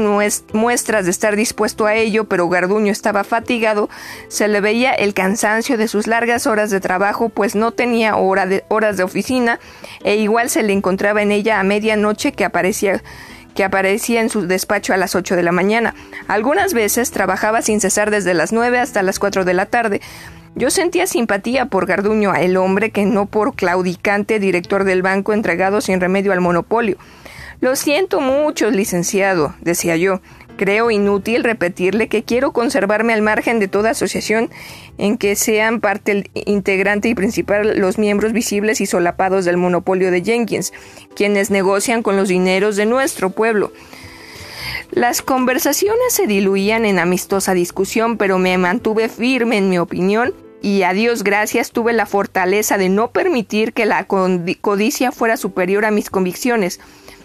[0.51, 3.89] muestras de estar dispuesto a ello, pero Garduño estaba fatigado,
[4.27, 8.97] se le veía el cansancio de sus largas horas de trabajo, pues no tenía horas
[8.97, 9.61] de oficina,
[10.03, 13.01] e igual se le encontraba en ella a medianoche que aparecía
[13.55, 15.95] que aparecía en su despacho a las 8 de la mañana.
[16.27, 20.01] Algunas veces trabajaba sin cesar desde las 9 hasta las 4 de la tarde,
[20.55, 25.79] Yo sentía simpatía por Garduño, el hombre que no por claudicante director del banco entregado
[25.79, 26.97] sin remedio al monopolio.
[27.61, 30.19] Lo siento mucho, licenciado, decía yo.
[30.57, 34.49] Creo inútil repetirle que quiero conservarme al margen de toda asociación
[34.97, 40.23] en que sean parte integrante y principal los miembros visibles y solapados del monopolio de
[40.23, 40.73] Jenkins,
[41.15, 43.71] quienes negocian con los dineros de nuestro pueblo.
[44.89, 50.83] Las conversaciones se diluían en amistosa discusión, pero me mantuve firme en mi opinión y
[50.83, 55.91] a Dios gracias tuve la fortaleza de no permitir que la codicia fuera superior a
[55.91, 56.79] mis convicciones.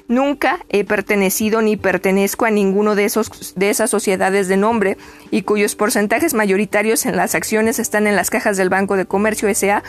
[0.09, 4.97] Nunca he pertenecido ni pertenezco a ninguno de, esos, de esas sociedades de nombre
[5.33, 9.49] y cuyos porcentajes mayoritarios en las acciones están en las cajas del Banco de Comercio
[9.49, 9.83] S.A.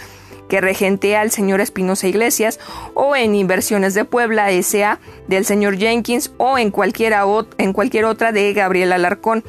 [0.50, 2.60] que regentea al señor Espinosa Iglesias
[2.96, 5.00] o en Inversiones de Puebla S.A.
[5.28, 7.24] del señor Jenkins o en, cualquiera
[7.60, 9.44] en cualquier otra de Gabriel Alarcón.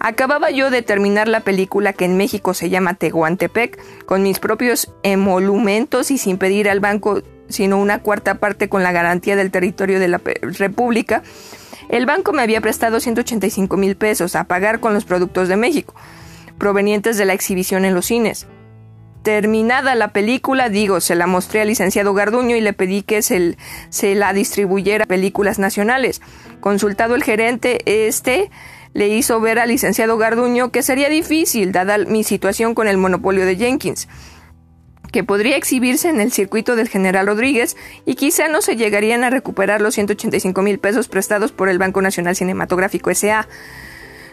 [0.00, 4.90] Acababa yo de terminar la película que en México se llama Tehuantepec, con mis propios
[5.02, 10.00] emolumentos y sin pedir al banco sino una cuarta parte con la garantía del territorio
[10.00, 11.22] de la República,
[11.88, 15.94] el banco me había prestado 185 mil pesos a pagar con los productos de México,
[16.56, 18.46] provenientes de la exhibición en los cines.
[19.22, 24.14] Terminada la película, digo, se la mostré al licenciado Garduño y le pedí que se,
[24.14, 26.22] la distribuyera a películas nacionales.
[26.60, 28.50] Consultado el gerente, este
[28.94, 33.44] le hizo ver al licenciado Garduño que sería difícil, dada mi situación con el monopolio
[33.44, 34.08] de Jenkins
[35.12, 37.76] que podría exhibirse en el circuito del general Rodríguez
[38.06, 42.02] y quizá no se llegarían a recuperar los 185 mil pesos prestados por el Banco
[42.02, 43.46] Nacional Cinematográfico S.A.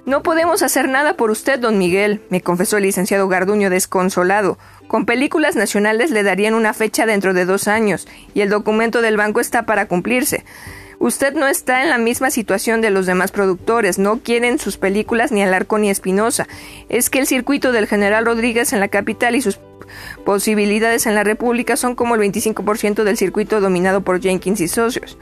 [0.06, 4.58] No podemos hacer nada por usted, don Miguel, me confesó el licenciado Garduño desconsolado.
[4.88, 9.18] Con películas nacionales le darían una fecha dentro de dos años, y el documento del
[9.18, 10.46] banco está para cumplirse.
[11.00, 15.32] Usted no está en la misma situación de los demás productores, no quieren sus películas
[15.32, 16.48] ni Alarco ni Espinosa.
[16.90, 19.60] Es que el circuito del general Rodríguez en la capital y sus
[20.26, 25.18] posibilidades en la República son como el 25% del circuito dominado por Jenkins y socios.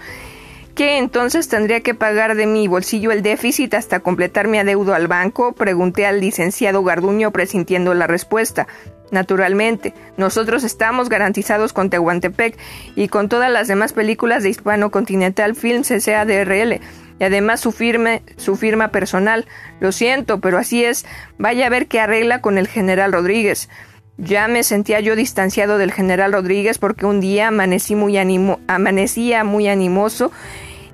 [0.76, 5.08] ¿Qué entonces tendría que pagar de mi bolsillo el déficit hasta completar mi adeudo al
[5.08, 5.54] banco?
[5.54, 8.68] Pregunté al licenciado Garduño presintiendo la respuesta.
[9.10, 12.58] Naturalmente, nosotros estamos garantizados con Tehuantepec
[12.94, 16.82] y con todas las demás películas de Hispano Continental Films S.A.D.R.L.
[17.20, 19.46] y además su, firme, su firma personal.
[19.80, 21.06] Lo siento, pero así es.
[21.38, 23.70] Vaya a ver qué arregla con el general Rodríguez.
[24.18, 29.68] Ya me sentía yo distanciado del general Rodríguez porque un día amanecí muy amanecía muy
[29.68, 30.32] animoso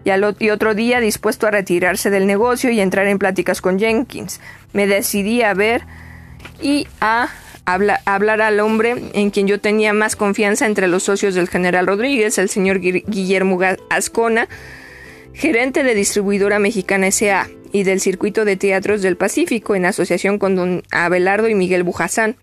[0.03, 4.39] y, al otro día dispuesto a retirarse del negocio y entrar en pláticas con Jenkins.
[4.73, 5.83] Me decidí a ver
[6.61, 7.29] y a
[7.65, 12.37] hablar al hombre en quien yo tenía más confianza entre los socios del general Rodríguez,
[12.37, 13.59] el señor Guillermo
[13.89, 14.47] Ascona,
[15.33, 17.49] gerente de distribuidora mexicana S.A.
[17.71, 22.35] y del circuito de teatros del Pacífico en asociación con don Abelardo y Miguel Bujazán.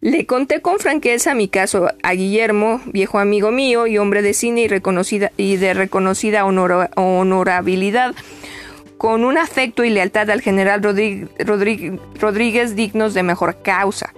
[0.00, 4.60] Le conté con franqueza mi caso a Guillermo, viejo amigo mío y hombre de cine
[4.60, 8.14] y, reconocida, de reconocida honorabilidad,
[8.96, 10.82] con un afecto y lealtad al general
[12.14, 14.14] Rodríguez dignos de mejor causa.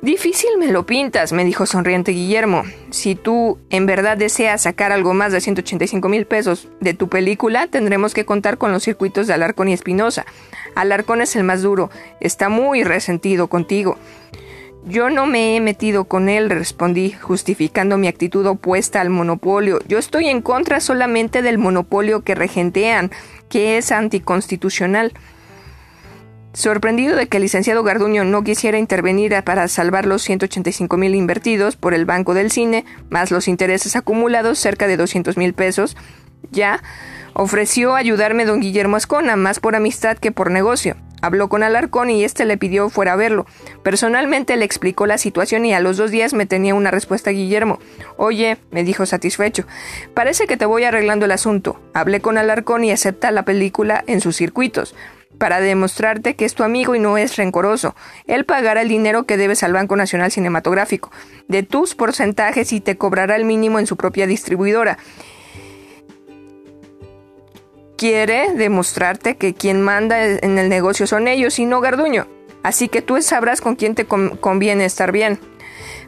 [0.00, 2.62] Difícil me lo pintas, me dijo sonriente Guillermo.
[2.90, 7.66] Si tú en verdad deseas sacar algo más de 185 mil pesos de tu película,
[7.66, 10.24] tendremos que contar con los circuitos de Alarcón y Espinosa.
[10.76, 11.90] Alarcón es el más duro,
[12.20, 13.98] está muy resentido contigo.
[14.88, 19.80] Yo no me he metido con él, respondí, justificando mi actitud opuesta al monopolio.
[19.86, 23.10] Yo estoy en contra solamente del monopolio que regentean,
[23.50, 25.12] que es anticonstitucional.
[26.54, 31.76] Sorprendido de que el licenciado Garduño no quisiera intervenir para salvar los 185 mil invertidos
[31.76, 35.98] por el Banco del Cine, más los intereses acumulados, cerca de 200 mil pesos,
[36.50, 36.82] ya
[37.34, 40.96] ofreció ayudarme don Guillermo Ascona, más por amistad que por negocio.
[41.20, 43.46] Habló con Alarcón y éste le pidió fuera a verlo.
[43.82, 47.78] Personalmente le explicó la situación y a los dos días me tenía una respuesta Guillermo.
[48.16, 49.64] Oye, me dijo satisfecho,
[50.14, 51.80] parece que te voy arreglando el asunto.
[51.94, 54.94] Hablé con Alarcón y acepta la película en sus circuitos.
[55.38, 57.94] Para demostrarte que es tu amigo y no es rencoroso.
[58.26, 61.12] Él pagará el dinero que debes al Banco Nacional Cinematográfico,
[61.46, 64.98] de tus porcentajes y te cobrará el mínimo en su propia distribuidora
[67.98, 72.28] quiere demostrarte que quien manda en el negocio son ellos y no Garduño.
[72.62, 75.38] Así que tú sabrás con quién te conviene estar bien.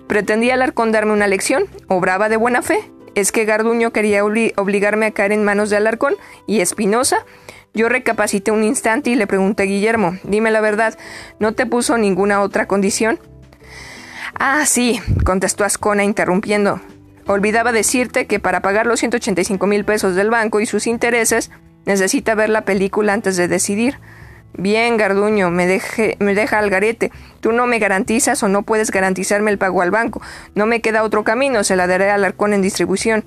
[0.07, 2.79] Pretendía Alarcón darme una lección, obraba de buena fe.
[3.17, 6.15] Es que Garduño quería obligarme a caer en manos de Alarcón
[6.47, 7.27] y Espinosa.
[7.75, 10.97] Yo recapacité un instante y le pregunté a Guillermo, dime la verdad,
[11.41, 13.19] ¿no te puso ninguna otra condición?
[14.35, 16.81] Ah, sí, contestó Ascona interrumpiendo.
[17.27, 21.51] Olvidaba decirte que para pagar los 185 mil pesos del banco y sus intereses,
[21.87, 23.99] Necesita ver la película antes de decidir.
[24.53, 27.13] Bien, Garduño, me, deje, me deja al garete.
[27.41, 30.21] Tú no me garantizas o no puedes garantizarme el pago al banco.
[30.55, 33.25] No me queda otro camino, se la daré al arcón en distribución.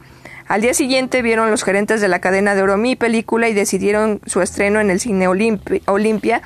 [0.48, 4.20] Al día siguiente vieron los gerentes de la cadena de oro mi película y decidieron
[4.26, 6.42] su estreno en el cine Olimpia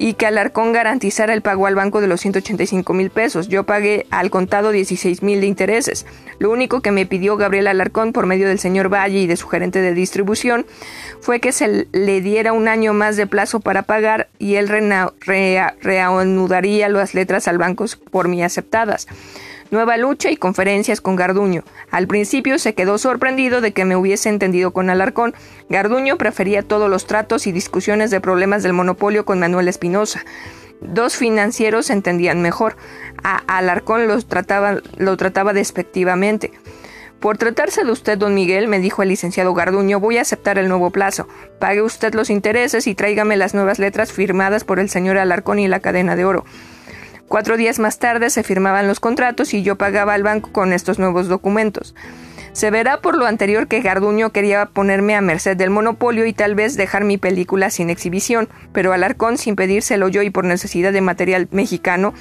[0.00, 3.48] y que Alarcón garantizara el pago al banco de los 185 mil pesos.
[3.48, 6.06] Yo pagué al contado 16 mil de intereses.
[6.38, 9.46] Lo único que me pidió Gabriel Alarcón por medio del señor Valle y de su
[9.46, 10.64] gerente de distribución
[11.20, 14.68] fue que se le diera un año más de plazo para pagar y él
[15.82, 19.06] reanudaría las letras al banco por mí aceptadas.
[19.70, 21.62] Nueva lucha y conferencias con Garduño.
[21.92, 25.32] Al principio se quedó sorprendido de que me hubiese entendido con Alarcón.
[25.68, 30.24] Garduño prefería todos los tratos y discusiones de problemas del monopolio con Manuel Espinosa.
[30.80, 32.76] Dos financieros se entendían mejor.
[33.22, 34.26] A Alarcón los
[34.96, 36.50] lo trataba despectivamente.
[37.20, 40.68] Por tratarse de usted, don Miguel, me dijo el licenciado Garduño, voy a aceptar el
[40.68, 41.28] nuevo plazo.
[41.60, 45.68] Pague usted los intereses y tráigame las nuevas letras firmadas por el señor Alarcón y
[45.68, 46.44] la cadena de oro.
[47.30, 50.98] Cuatro días más tarde se firmaban los contratos y yo pagaba al banco con estos
[50.98, 51.94] nuevos documentos.
[52.50, 56.56] Se verá por lo anterior que Garduño quería ponerme a merced del monopolio y tal
[56.56, 61.02] vez dejar mi película sin exhibición, pero Alarcón, sin pedírselo yo y por necesidad de
[61.02, 62.14] material mexicano,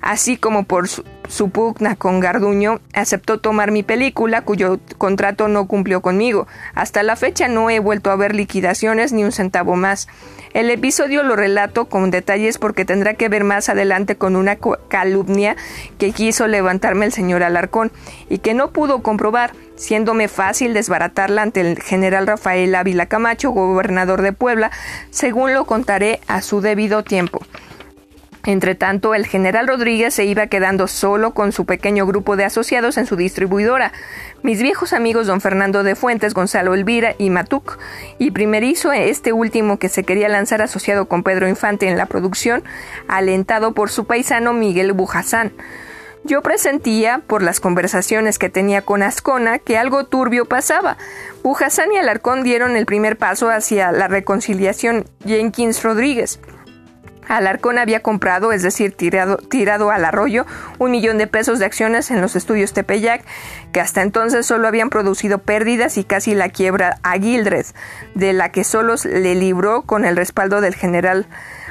[0.00, 6.00] así como por su, pugna con Garduño, aceptó tomar mi película, cuyo contrato no cumplió
[6.00, 6.46] conmigo.
[6.74, 10.08] Hasta la fecha no he vuelto a ver liquidaciones ni un centavo más.
[10.52, 14.56] El episodio lo relato con detalles porque tendrá que ver más adelante con una
[14.88, 15.54] calumnia
[15.98, 17.92] que quiso levantarme el señor Alarcón
[18.30, 24.22] y que no pudo comprobar, siéndome fácil desbaratarla ante el general Rafael Ávila Camacho, gobernador
[24.22, 24.70] de Puebla,
[25.10, 27.40] según lo contaré a su debido tiempo.
[28.46, 32.96] Entre tanto, el general Rodríguez se iba quedando solo con su pequeño grupo de asociados
[32.96, 33.92] en su distribuidora,
[34.44, 37.76] mis viejos amigos don Fernando de Fuentes, Gonzalo Elvira y Matuc,
[38.18, 42.62] y primerizo este último que se quería lanzar asociado con Pedro Infante en la producción,
[43.08, 45.52] alentado por su paisano Miguel Bujazán.
[46.22, 50.96] Yo presentía, por las conversaciones que tenía con Ascona, que algo turbio pasaba.
[51.42, 56.38] Bujazán y Alarcón dieron el primer paso hacia la reconciliación Jenkins Rodríguez.
[57.28, 60.46] Alarcón había comprado, es decir, tirado, tirado al arroyo,
[60.78, 63.24] un millón de pesos de acciones en los estudios Tepeyac,
[63.72, 67.66] que hasta entonces solo habían producido pérdidas y casi la quiebra a Gildred,
[68.14, 71.26] de la que solo le libró con el respaldo del general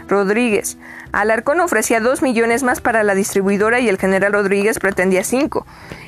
[0.07, 0.77] Rodríguez.
[1.11, 5.65] Alarcón ofrecía dos millones más para la distribuidora y el general Rodríguez pretendía cinco.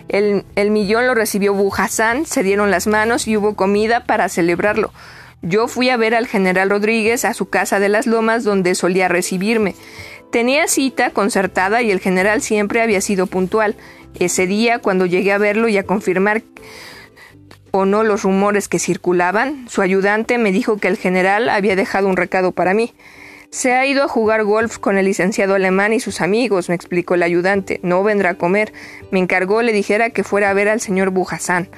[0.10, 4.92] El, el millón lo recibió Bujasán, se dieron las manos y hubo comida para celebrarlo.
[5.42, 9.08] Yo fui a ver al general Rodríguez a su casa de las Lomas donde solía
[9.08, 9.76] recibirme.
[10.32, 13.76] Tenía cita concertada y el general siempre había sido puntual.
[14.20, 16.42] Ese día, cuando llegué a verlo y a confirmar
[17.72, 22.08] o no los rumores que circulaban, su ayudante me dijo que el general había dejado
[22.08, 22.94] un recado para mí.
[23.50, 27.16] Se ha ido a jugar golf con el licenciado alemán y sus amigos, me explicó
[27.16, 27.80] el ayudante.
[27.82, 28.74] No vendrá a comer.
[29.12, 31.70] Me encargó le dijera que fuera a ver al señor Bujasán.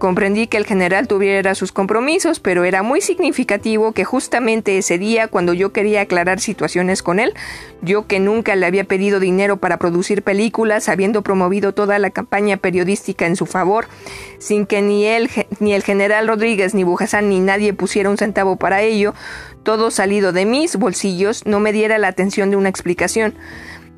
[0.00, 5.28] Comprendí que el general tuviera sus compromisos, pero era muy significativo que justamente ese día,
[5.28, 7.34] cuando yo quería aclarar situaciones con él,
[7.82, 12.56] yo que nunca le había pedido dinero para producir películas, habiendo promovido toda la campaña
[12.56, 13.88] periodística en su favor,
[14.38, 15.28] sin que ni él,
[15.58, 19.12] ni el general Rodríguez, ni Bujasán, ni nadie pusiera un centavo para ello,
[19.64, 23.34] todo salido de mis bolsillos, no me diera la atención de una explicación.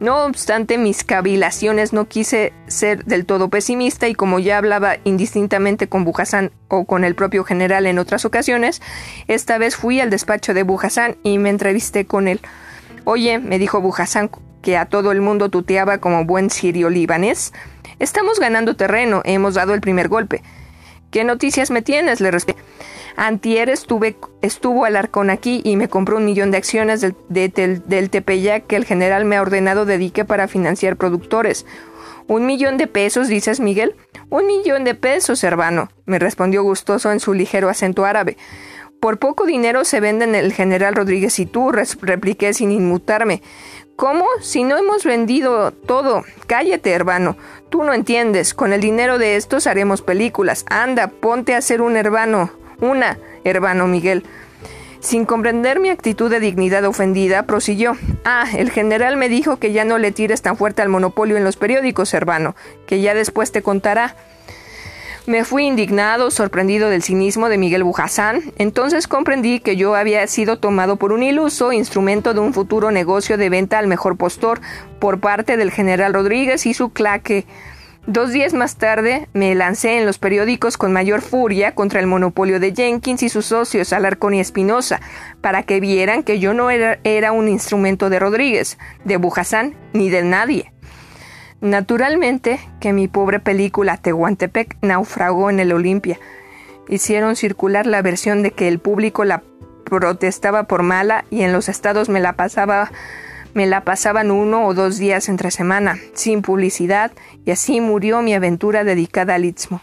[0.03, 5.89] No obstante mis cavilaciones no quise ser del todo pesimista y como ya hablaba indistintamente
[5.89, 8.83] con Bujasán o con el propio general en otras ocasiones,
[9.29, 12.41] esta vez fui al despacho de Bujasán y me entrevisté con él.
[13.05, 14.29] Oye, me dijo Bujasán,
[14.61, 17.53] que a todo el mundo tuteaba como buen sirio libanés,
[18.01, 20.43] estamos ganando terreno, hemos dado el primer golpe.
[21.13, 22.21] ¿Qué noticias me tienes?
[22.21, 22.61] le respondí.
[23.17, 28.67] Antier estuve, estuvo Alarcón aquí y me compró un millón de acciones del, del Tepeyac
[28.67, 31.67] que el general me ha ordenado dedique para financiar productores.
[32.29, 33.95] ¿Un millón de pesos, dices Miguel?
[34.31, 38.37] Un millón de pesos, hermano, me respondió gustoso en su ligero acento árabe.
[39.01, 43.43] Por poco dinero se venden el general Rodríguez y tú, repliqué sin inmutarme.
[43.97, 44.27] ¿Cómo?
[44.41, 46.25] Si no hemos vendido todo.
[46.47, 47.37] Cállate, hermano.
[47.69, 48.55] Tú no entiendes.
[48.55, 50.65] Con el dinero de estos haremos películas.
[50.71, 52.53] Anda, ponte a ser un hermano.
[52.83, 54.25] Una, hermano Miguel.
[54.99, 57.97] Sin comprender mi actitud de dignidad ofendida, prosiguió.
[58.25, 61.45] Ah, el general me dijo que ya no le tires tan fuerte al monopolio en
[61.45, 62.57] los periódicos, hermano,
[62.87, 64.17] que ya después te contará.
[65.27, 68.43] Me fui indignado, sorprendido del cinismo de Miguel Bujazán.
[68.59, 73.39] Entonces comprendí que yo había sido tomado por un iluso instrumento de un futuro negocio
[73.39, 74.61] de venta al mejor postor
[74.99, 77.47] por parte del general Rodríguez y su claque
[78.07, 82.59] Dos días más tarde me lancé en los periódicos con mayor furia contra el monopolio
[82.59, 85.01] de Jenkins y sus socios Alarcón y Espinosa,
[85.41, 90.25] para que vieran que yo no era, un instrumento de Rodríguez, de Bujasán ni de
[90.25, 90.73] nadie.
[91.61, 96.19] Naturalmente que mi pobre película Tehuantepec naufragó en el Olimpia.
[96.89, 99.45] Hicieron circular la versión de que el público la
[99.85, 102.91] protestaba por mala y en los estados me la pasaba
[103.55, 107.13] me la pasaban uno o dos días entre semana, sin publicidad,
[107.45, 109.81] y así murió mi aventura dedicada al istmo.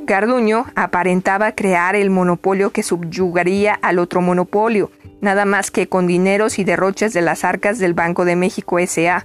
[0.00, 6.58] Garduño aparentaba crear el monopolio que subyugaría al otro monopolio, nada más que con dineros
[6.58, 9.24] y derroches de las arcas del Banco de México S.A.,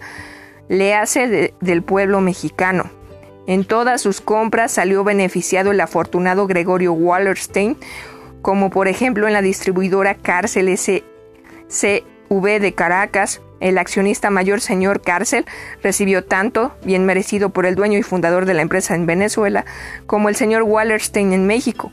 [0.69, 2.89] le hace del pueblo mexicano.
[3.47, 7.77] En todas sus compras salió beneficiado el afortunado Gregorio Wallerstein,
[8.41, 11.03] como por ejemplo en la distribuidora Cárcel SC
[12.29, 15.45] V de Caracas, el accionista mayor señor Cárcel
[15.81, 19.65] recibió tanto, bien merecido por el dueño y fundador de la empresa en Venezuela,
[20.05, 21.91] como el señor Wallerstein en México.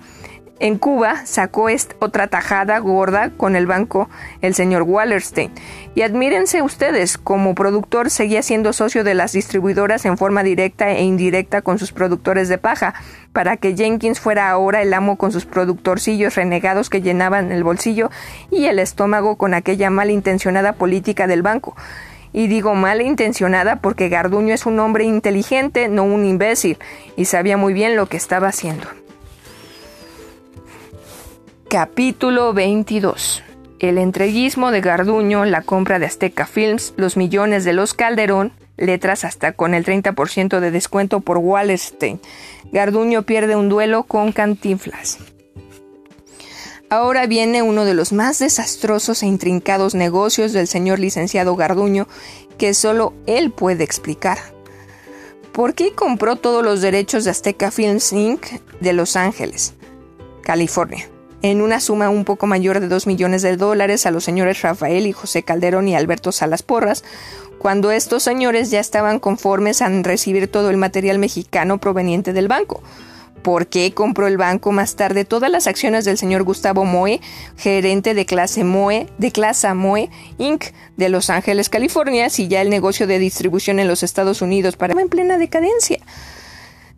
[0.61, 1.69] En Cuba sacó
[2.01, 4.11] otra tajada gorda con el banco
[4.43, 5.51] el señor Wallerstein.
[5.95, 11.03] Y admírense ustedes, como productor seguía siendo socio de las distribuidoras en forma directa e
[11.03, 12.93] indirecta con sus productores de paja,
[13.33, 18.11] para que Jenkins fuera ahora el amo con sus productorcillos renegados que llenaban el bolsillo
[18.51, 21.75] y el estómago con aquella malintencionada política del banco.
[22.35, 26.77] Y digo malintencionada porque Garduño es un hombre inteligente, no un imbécil,
[27.17, 28.87] y sabía muy bien lo que estaba haciendo.
[31.71, 33.45] Capítulo 22
[33.79, 39.25] El entreguismo de Garduño, la compra de Azteca Films, los millones de los Calderón, letras
[39.25, 42.21] hasta con el 30% de descuento por Wallerstein.
[42.73, 45.19] Garduño pierde un duelo con Cantinflas.
[46.89, 52.09] Ahora viene uno de los más desastrosos e intrincados negocios del señor licenciado Garduño
[52.59, 54.39] que solo él puede explicar.
[55.53, 58.45] ¿Por qué compró todos los derechos de Azteca Films Inc.
[58.81, 59.75] de Los Ángeles,
[60.43, 61.09] California?
[61.43, 65.07] En una suma un poco mayor de 2 millones de dólares a los señores Rafael
[65.07, 67.05] y José Calderón y Alberto Salas Porras,
[67.59, 72.83] cuando estos señores ya estaban conformes a recibir todo el material mexicano proveniente del banco.
[73.43, 77.21] ¿Por qué compró el banco más tarde todas las acciones del señor Gustavo Moe,
[77.57, 80.65] gerente de clase Moe, de clase Moe Inc.
[80.99, 85.01] de Los Ángeles, California, si ya el negocio de distribución en los Estados Unidos para
[85.01, 86.01] en plena decadencia?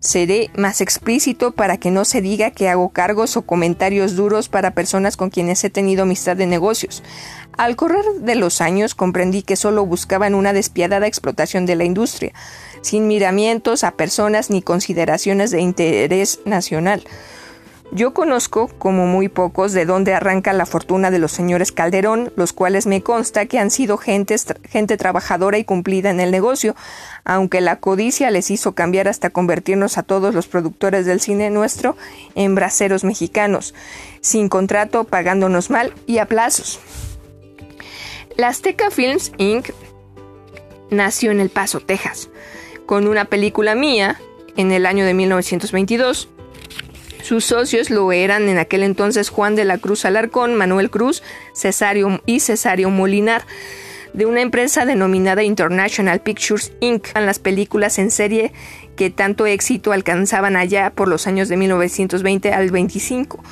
[0.02, 4.72] Seré más explícito para que no se diga que hago cargos o comentarios duros para
[4.72, 7.04] personas con quienes he tenido amistad de negocios.
[7.56, 12.32] Al correr de los años comprendí que solo buscaban una despiadada explotación de la industria,
[12.80, 17.04] sin miramientos a personas ni consideraciones de interés nacional.
[17.94, 22.54] Yo conozco, como muy pocos, de dónde arranca la fortuna de los señores Calderón, los
[22.54, 24.34] cuales me consta que han sido gente,
[24.96, 26.74] trabajadora y cumplida en el negocio,
[27.26, 31.94] aunque la codicia les hizo cambiar hasta convertirnos a todos los productores del cine nuestro
[32.34, 33.74] en braceros mexicanos,
[34.22, 36.80] sin contrato, pagándonos mal y a plazos.
[38.38, 39.68] La Azteca Films Inc.
[40.90, 42.30] nació en El Paso, Texas,
[42.86, 44.18] con una película mía
[44.56, 46.30] en el año de 1922
[47.22, 51.22] sus socios lo eran en aquel entonces Juan de la Cruz Alarcón, Manuel Cruz,
[51.54, 53.44] Cesario y Cesario Molinar,
[54.12, 57.08] de una empresa denominada International Pictures Inc.
[57.14, 58.52] Las películas en serie
[58.96, 63.42] que tanto éxito alcanzaban allá por los años de 1920 al 25.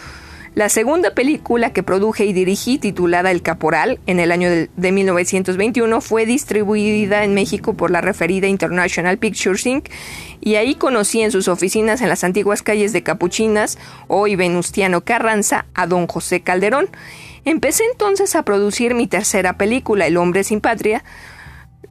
[0.57, 6.01] La segunda película que produje y dirigí, titulada El Caporal, en el año de 1921,
[6.01, 9.87] fue distribuida en México por la referida International Pictures Inc.
[10.41, 13.79] y ahí conocí en sus oficinas en las antiguas calles de Capuchinas,
[14.09, 16.89] hoy Venustiano Carranza, a don José Calderón.
[17.45, 21.05] Empecé entonces a producir mi tercera película, El hombre sin patria,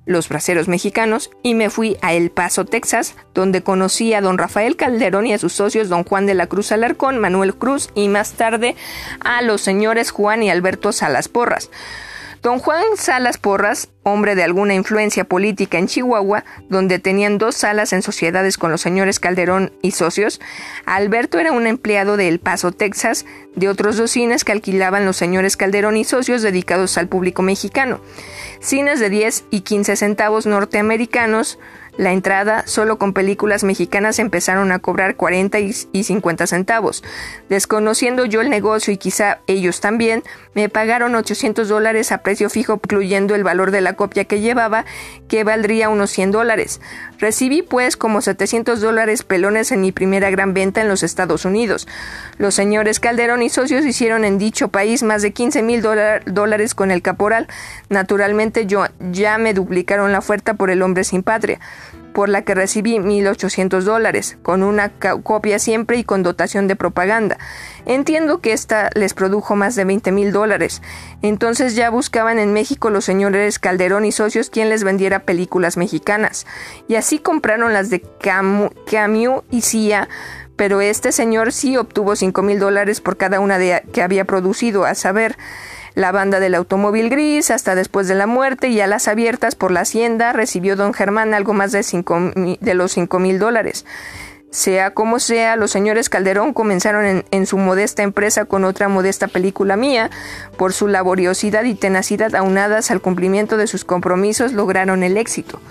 [0.05, 4.75] los braceros mexicanos, y me fui a El Paso, Texas, donde conocí a don Rafael
[4.75, 8.33] Calderón y a sus socios don Juan de la Cruz Alarcón, Manuel Cruz y más
[8.33, 8.75] tarde
[9.19, 11.69] a los señores Juan y Alberto Salas Porras.
[12.41, 17.91] Don Juan Salas Porras, hombre de alguna influencia política en Chihuahua, donde tenían dos salas
[17.91, 20.39] en sociedades con los señores Calderón y socios,
[20.85, 23.25] Alberto era un empleado de El Paso, Texas,
[23.55, 27.99] de otros dos cines que alquilaban los señores Calderón y socios dedicados al público mexicano.
[28.61, 31.59] Cines de 10 y 15 centavos norteamericanos,
[31.99, 37.03] la entrada solo con películas mexicanas empezaron a cobrar 40 y 50 centavos.
[37.49, 40.23] Desconociendo yo el negocio y quizá ellos también,
[40.53, 44.85] me pagaron 800 dólares a precio fijo, incluyendo el valor de la copia que llevaba,
[45.27, 46.79] que valdría unos 100 dólares.
[47.17, 51.85] Recibí pues como 700 dólares pelones en mi primera gran venta en los Estados Unidos.
[52.37, 56.91] Los señores Calderón y socios hicieron en dicho país más de 15 mil dólares con
[56.91, 57.49] el caporal.
[57.89, 61.59] Naturalmente yo ya me duplicaron la oferta por el hombre sin patria.
[62.13, 64.89] Por la que recibí 1.800 dólares, con una
[65.23, 67.37] copia siempre y con dotación de propaganda.
[67.85, 70.81] Entiendo que esta les produjo más de 20.000 dólares.
[71.21, 76.45] Entonces ya buscaban en México los señores Calderón y socios quien les vendiera películas mexicanas.
[76.87, 80.07] Y así compraron las de Camus y Cia
[80.59, 84.83] pero este señor sí obtuvo cinco mil dólares por cada una de que había producido,
[84.83, 85.37] a saber,
[85.95, 89.81] la banda del automóvil gris, hasta después de la muerte y alas abiertas por la
[89.81, 93.85] hacienda, recibió don Germán algo más de, cinco, de los cinco mil dólares.
[94.51, 99.27] Sea como sea, los señores Calderón comenzaron en, en, su modesta empresa con otra modesta
[99.27, 100.09] película mía.
[100.57, 105.61] Por su laboriosidad y tenacidad aunadas al cumplimiento de sus compromisos lograron el éxito.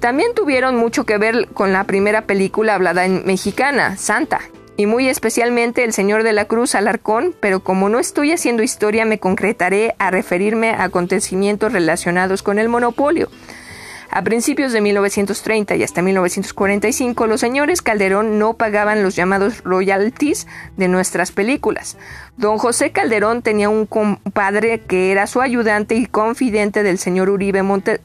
[0.00, 4.40] También tuvieron mucho que ver con la primera película hablada en mexicana, Santa,
[4.76, 9.04] y muy especialmente El Señor de la Cruz Alarcón, pero como no estoy haciendo historia
[9.04, 13.28] me concretaré a referirme a acontecimientos relacionados con el monopolio.
[14.14, 20.46] A principios de 1930 y hasta 1945, los señores Calderón no pagaban los llamados royalties
[20.76, 21.96] de nuestras películas.
[22.36, 27.62] Don José Calderón tenía un compadre que era su ayudante y confidente del señor Uribe
[27.62, 28.02] Montes,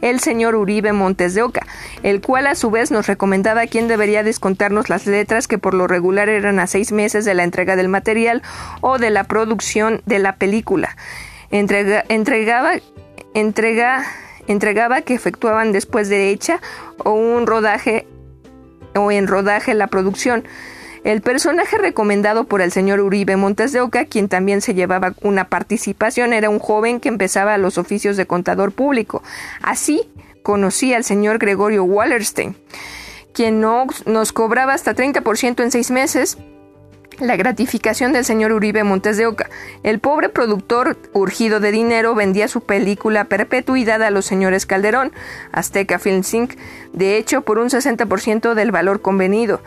[0.00, 1.66] el señor Uribe Montes de Oca,
[2.04, 5.88] el cual a su vez nos recomendaba quién debería descontarnos las letras que por lo
[5.88, 8.44] regular eran a seis meses de la entrega del material
[8.80, 10.96] o de la producción de la película.
[11.50, 12.74] Entrega, entregaba,
[13.34, 14.06] entrega,
[14.48, 16.60] entregaba que efectuaban después de hecha
[17.04, 18.06] o un rodaje
[18.94, 20.44] o en rodaje la producción.
[21.04, 25.48] El personaje recomendado por el señor Uribe Montes de Oca, quien también se llevaba una
[25.48, 29.22] participación, era un joven que empezaba los oficios de contador público.
[29.62, 30.10] Así
[30.42, 32.56] conocí al señor Gregorio Wallerstein,
[33.32, 36.36] quien nos cobraba hasta 30% en seis meses
[37.20, 39.50] la gratificación del señor Uribe Montes de Oca.
[39.82, 45.12] El pobre productor, urgido de dinero, vendía su película perpetuidad a los señores Calderón,
[45.52, 46.54] Azteca Film Inc.,
[46.92, 49.60] de hecho por un 60% del valor convenido.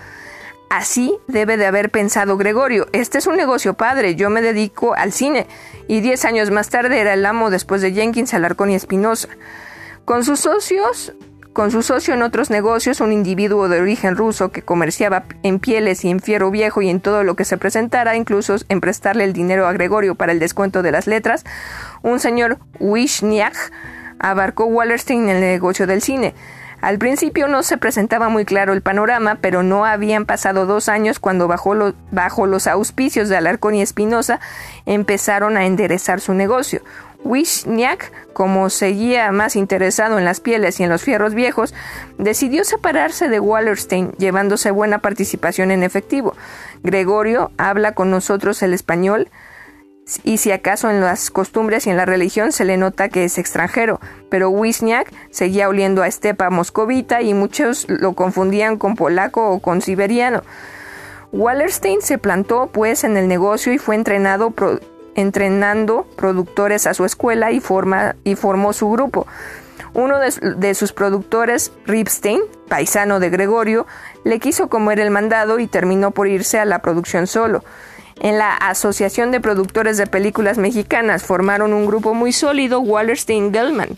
[0.70, 2.88] Así debe de haber pensado Gregorio.
[2.94, 5.48] Este es un negocio padre, yo me dedico al cine.
[5.90, 9.28] Y diez años más tarde era el amo después de Jenkins, Alarcón y Espinosa.
[10.06, 11.14] Con sus socios
[11.54, 16.06] con su socio en otros negocios, un individuo de origen ruso que comerciaba en pieles
[16.06, 19.34] y en fierro viejo y en todo lo que se presentara, incluso en prestarle el
[19.34, 21.44] dinero a Gregorio para el descuento de las letras,
[22.02, 23.56] un señor Wishniak
[24.20, 26.34] abarcó Wallerstein en el negocio del cine.
[26.82, 31.20] Al principio no se presentaba muy claro el panorama, pero no habían pasado dos años
[31.20, 34.40] cuando bajo, bajo los auspicios de Alarcón y Espinosa
[34.88, 36.82] empezaron a enderezar su negocio.
[37.24, 41.74] Wisniak, como seguía más interesado en las pieles y en los fierros viejos,
[42.18, 46.36] decidió separarse de Wallerstein, llevándose buena participación en efectivo.
[46.84, 49.30] Gregorio habla con nosotros el español,
[50.24, 53.38] y si acaso en las costumbres y en la religión se le nota que es
[53.38, 54.00] extranjero,
[54.30, 59.82] pero Wisniak seguía oliendo a estepa moscovita y muchos lo confundían con polaco o con
[59.82, 60.42] siberiano.
[61.32, 64.52] Wallerstein se plantó pues en el negocio y fue entrenado
[65.16, 69.28] entrenando productores a su escuela y, forma, y formó su grupo.
[69.94, 72.40] Uno de, sus productores, Ripstein,
[72.70, 73.88] paisano de Gregorio,
[74.24, 77.64] le quiso comer el mandado y terminó por irse a la producción solo.
[78.22, 83.98] En la Asociación de Productores de Películas Mexicanas formaron un grupo muy sólido, Wallerstein Gelman,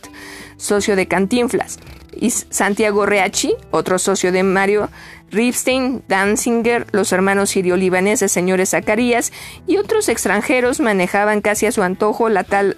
[0.57, 1.77] socio de Cantinflas,
[2.15, 4.89] y Santiago Reachi, otro socio de Mario
[5.33, 9.33] Ripstein, Danzinger, los hermanos sirio-libaneses señores Zacarías
[9.65, 12.77] y otros extranjeros manejaban casi a su antojo la tal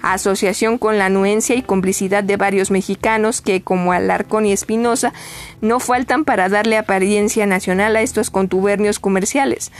[0.00, 5.12] asociación con la anuencia y complicidad de varios mexicanos que, como Alarcón y Espinosa,
[5.60, 9.70] no faltan para darle apariencia nacional a estos contubernios comerciales.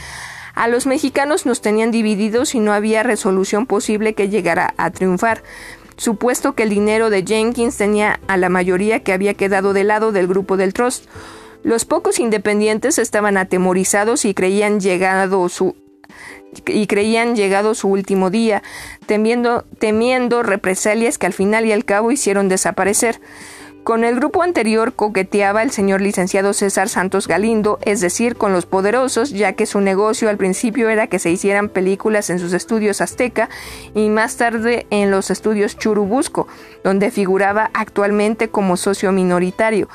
[0.53, 5.43] A los mexicanos nos tenían divididos y no había resolución posible que llegara a triunfar
[5.97, 10.11] supuesto que el dinero de Jenkins tenía a la mayoría que había quedado del lado
[10.11, 11.05] del grupo del Trust.
[11.65, 15.75] Los pocos independientes estaban atemorizados y creían llegado su
[16.67, 18.61] y creían llegado su último día,
[19.07, 23.19] temiendo, temiendo represalias que al final y al cabo hicieron desaparecer.
[23.83, 28.65] Con el grupo anterior coqueteaba el señor licenciado César Santos Galindo, es decir, con los
[28.65, 33.01] poderosos, ya que su negocio al principio era que se hicieran películas en sus estudios
[33.01, 33.49] Azteca
[33.93, 36.47] y más tarde en los estudios Churubusco,
[36.83, 39.87] donde figuraba actualmente como socio minoritario.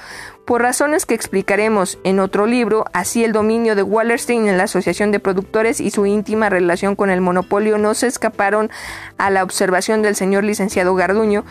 [0.50, 5.12] Por razones que explicaremos en otro libro, así el dominio de Wallerstein en la Asociación
[5.12, 8.68] de Productores y su íntima relación con el monopolio no se escaparon
[9.16, 11.44] a la observación del señor licenciado Garduño,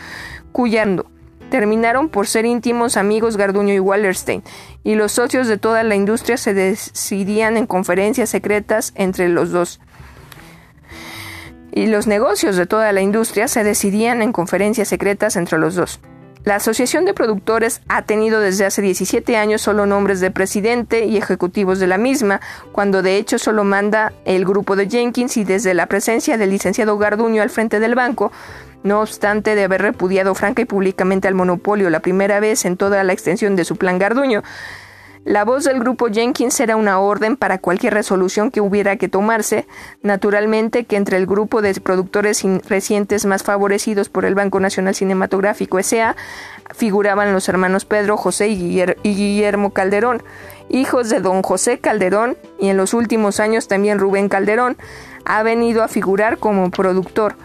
[0.51, 1.05] cuyando
[1.49, 4.43] terminaron por ser íntimos amigos Garduño y Wallerstein,
[4.83, 9.79] y los socios de toda la industria se decidían en conferencias secretas entre los dos.
[11.71, 16.01] Y los negocios de toda la industria se decidían en conferencias secretas entre los dos.
[16.45, 21.17] La Asociación de Productores ha tenido desde hace 17 años solo nombres de presidente y
[21.17, 22.39] ejecutivos de la misma,
[22.71, 26.97] cuando de hecho solo manda el grupo de Jenkins y desde la presencia del licenciado
[26.97, 28.31] Garduño al frente del banco,
[28.83, 33.03] no obstante de haber repudiado franca y públicamente al monopolio la primera vez en toda
[33.03, 34.41] la extensión de su plan Garduño,
[35.25, 39.67] la voz del grupo Jenkins era una orden para cualquier resolución que hubiera que tomarse,
[40.01, 45.77] naturalmente que entre el grupo de productores recientes más favorecidos por el Banco Nacional Cinematográfico
[45.77, 46.15] S.A.
[46.73, 50.23] figuraban los hermanos Pedro, José y Guillermo Calderón,
[50.69, 54.77] hijos de don José Calderón, y en los últimos años también Rubén Calderón,
[55.25, 57.35] ha venido a figurar como productor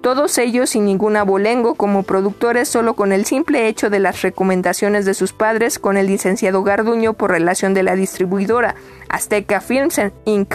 [0.00, 5.04] todos ellos sin ningún abolengo como productores solo con el simple hecho de las recomendaciones
[5.04, 8.74] de sus padres con el licenciado Garduño por relación de la distribuidora
[9.08, 10.54] Azteca Films Inc.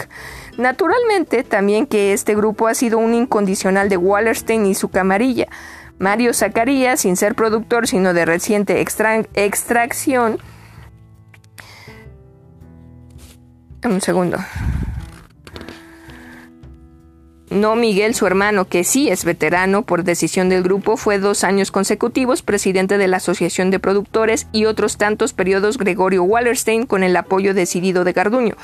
[0.56, 5.48] Naturalmente también que este grupo ha sido un incondicional de Wallerstein y su camarilla.
[5.98, 10.38] Mario Zacarías, sin ser productor sino de reciente extracción.
[13.84, 14.38] Un segundo.
[17.54, 21.70] No Miguel, su hermano, que sí es veterano por decisión del grupo, fue dos años
[21.70, 27.16] consecutivos presidente de la Asociación de Productores y otros tantos periodos Gregorio Wallerstein con el
[27.16, 28.56] apoyo decidido de Garduño.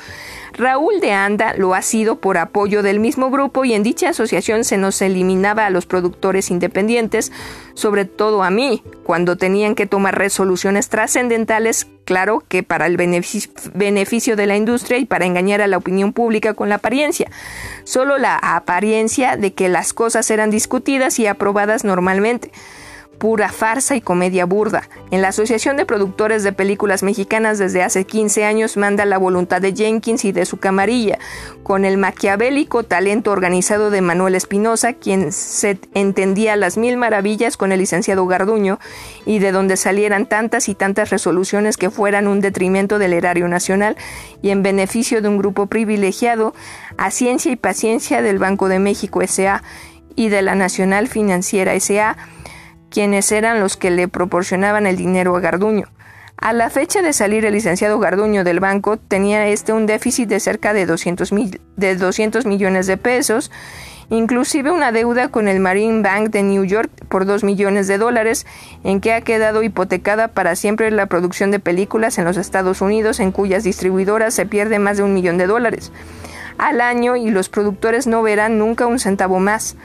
[0.53, 4.63] Raúl de Anda lo ha sido por apoyo del mismo grupo y en dicha asociación
[4.63, 7.31] se nos eliminaba a los productores independientes,
[7.73, 14.35] sobre todo a mí, cuando tenían que tomar resoluciones trascendentales, claro que para el beneficio
[14.35, 17.31] de la industria y para engañar a la opinión pública con la apariencia.
[17.83, 22.51] Solo la apariencia de que las cosas eran discutidas y aprobadas normalmente
[23.17, 24.89] pura farsa y comedia burda.
[25.11, 29.61] En la Asociación de Productores de Películas Mexicanas desde hace 15 años manda la voluntad
[29.61, 31.19] de Jenkins y de su camarilla,
[31.61, 37.71] con el maquiavélico talento organizado de Manuel Espinosa, quien se entendía las mil maravillas con
[37.71, 38.79] el licenciado Garduño,
[39.25, 43.97] y de donde salieran tantas y tantas resoluciones que fueran un detrimento del erario nacional
[44.41, 46.55] y en beneficio de un grupo privilegiado,
[46.97, 49.63] a ciencia y paciencia del Banco de México S.A.
[50.15, 52.17] y de la Nacional Financiera S.A.,
[52.91, 55.87] quienes eran los que le proporcionaban el dinero a Garduño.
[56.37, 60.39] A la fecha de salir el licenciado Garduño del banco, tenía este un déficit de
[60.39, 61.31] cerca de 200,
[61.77, 63.51] de 200 millones de pesos,
[64.09, 68.45] inclusive una deuda con el Marine Bank de New York por 2 millones de dólares,
[68.83, 73.19] en que ha quedado hipotecada para siempre la producción de películas en los Estados Unidos,
[73.19, 75.91] en cuyas distribuidoras se pierde más de un millón de dólares
[76.61, 79.75] al año y los productores no verán nunca un centavo más.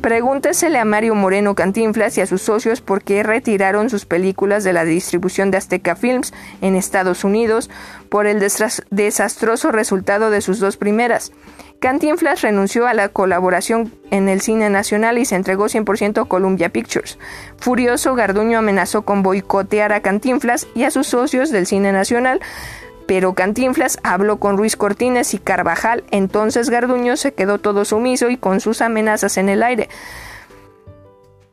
[0.00, 4.72] Pregúntesele a Mario Moreno Cantinflas y a sus socios por qué retiraron sus películas de
[4.72, 7.68] la distribución de Azteca Films en Estados Unidos
[8.08, 11.32] por el desastroso resultado de sus dos primeras.
[11.80, 16.70] Cantinflas renunció a la colaboración en el cine nacional y se entregó 100% a Columbia
[16.70, 17.18] Pictures.
[17.56, 22.40] Furioso, Garduño amenazó con boicotear a Cantinflas y a sus socios del cine nacional,
[23.08, 28.36] pero Cantinflas habló con Ruiz Cortines y Carvajal, entonces Garduño se quedó todo sumiso y
[28.36, 29.88] con sus amenazas en el aire.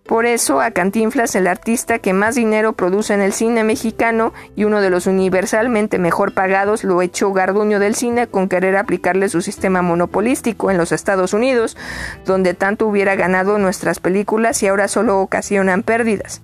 [0.05, 4.65] Por eso a Cantinflas, el artista que más dinero produce en el cine mexicano y
[4.65, 9.41] uno de los universalmente mejor pagados, lo echó Garduño del cine con querer aplicarle su
[9.41, 11.77] sistema monopolístico en los Estados Unidos,
[12.25, 16.41] donde tanto hubiera ganado nuestras películas y ahora solo ocasionan pérdidas.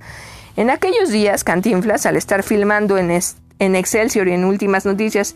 [0.55, 3.11] En aquellos días, Cantinflas, al estar filmando en,
[3.61, 5.35] en Excelsior y en Últimas Noticias,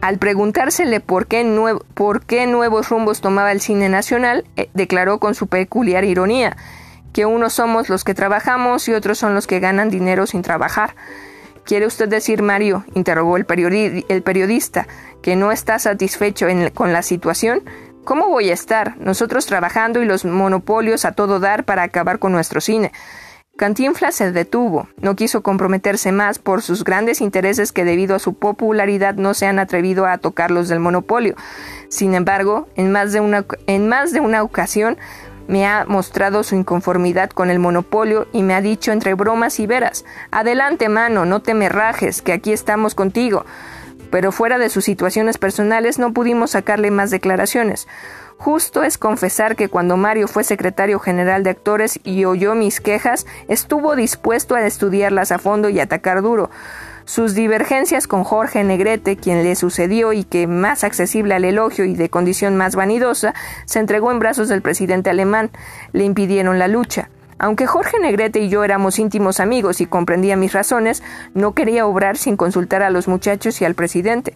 [0.00, 5.34] al preguntársele por qué, por qué nuevos rumbos tomaba el cine nacional, eh, declaró con
[5.34, 6.56] su peculiar ironía
[7.14, 10.96] que unos somos los que trabajamos y otros son los que ganan dinero sin trabajar.
[11.64, 14.88] ¿Quiere usted decir, Mario, interrogó el, periodista,
[15.22, 17.62] que no está satisfecho con la situación?
[18.02, 18.98] ¿Cómo voy a estar?
[18.98, 22.92] Nosotros trabajando y los monopolios a todo dar para acabar con nuestro cine.
[23.56, 28.34] Cantinflas se detuvo, no quiso comprometerse más por sus grandes intereses que debido a su
[28.34, 31.36] popularidad no se han atrevido a tocar los del monopolio.
[31.88, 34.98] Sin embargo, en más de una, en más de una ocasión
[35.46, 39.68] me ha mostrado su inconformidad con el monopolio y me ha dicho entre bromas y
[39.68, 43.44] veras, adelante mano, no te me rajes, que aquí estamos contigo.
[44.10, 47.86] Pero fuera de sus situaciones personales no pudimos sacarle más declaraciones.
[48.38, 53.26] Justo es confesar que cuando Mario fue secretario general de actores y oyó mis quejas,
[53.48, 56.50] estuvo dispuesto a estudiarlas a fondo y atacar duro.
[57.06, 61.94] Sus divergencias con Jorge Negrete, quien le sucedió y que, más accesible al elogio y
[61.94, 63.34] de condición más vanidosa,
[63.66, 65.50] se entregó en brazos del presidente alemán,
[65.92, 67.10] le impidieron la lucha.
[67.38, 71.02] Aunque Jorge Negrete y yo éramos íntimos amigos y comprendía mis razones,
[71.34, 74.34] no quería obrar sin consultar a los muchachos y al presidente.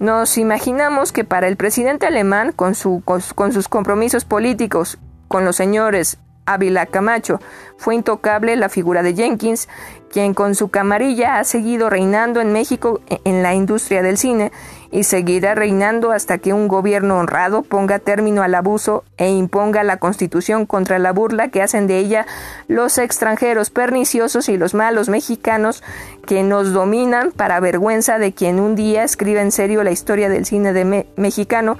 [0.00, 4.98] Nos imaginamos que para el presidente alemán, con, su, con, sus compromisos políticos
[5.28, 7.40] con los señores Ávila Camacho.
[7.78, 9.68] Fue intocable la figura de Jenkins,
[10.10, 14.52] quien con su camarilla ha seguido reinando en México en la industria del cine
[14.94, 19.96] y seguirá reinando hasta que un gobierno honrado ponga término al abuso e imponga la
[19.96, 22.26] constitución contra la burla que hacen de ella
[22.68, 25.82] los extranjeros perniciosos y los malos mexicanos
[26.26, 30.46] que nos dominan para vergüenza de quien un día escribe en serio la historia del
[30.46, 31.76] cine mexicano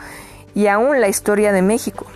[0.56, 2.06] y aún la historia de México.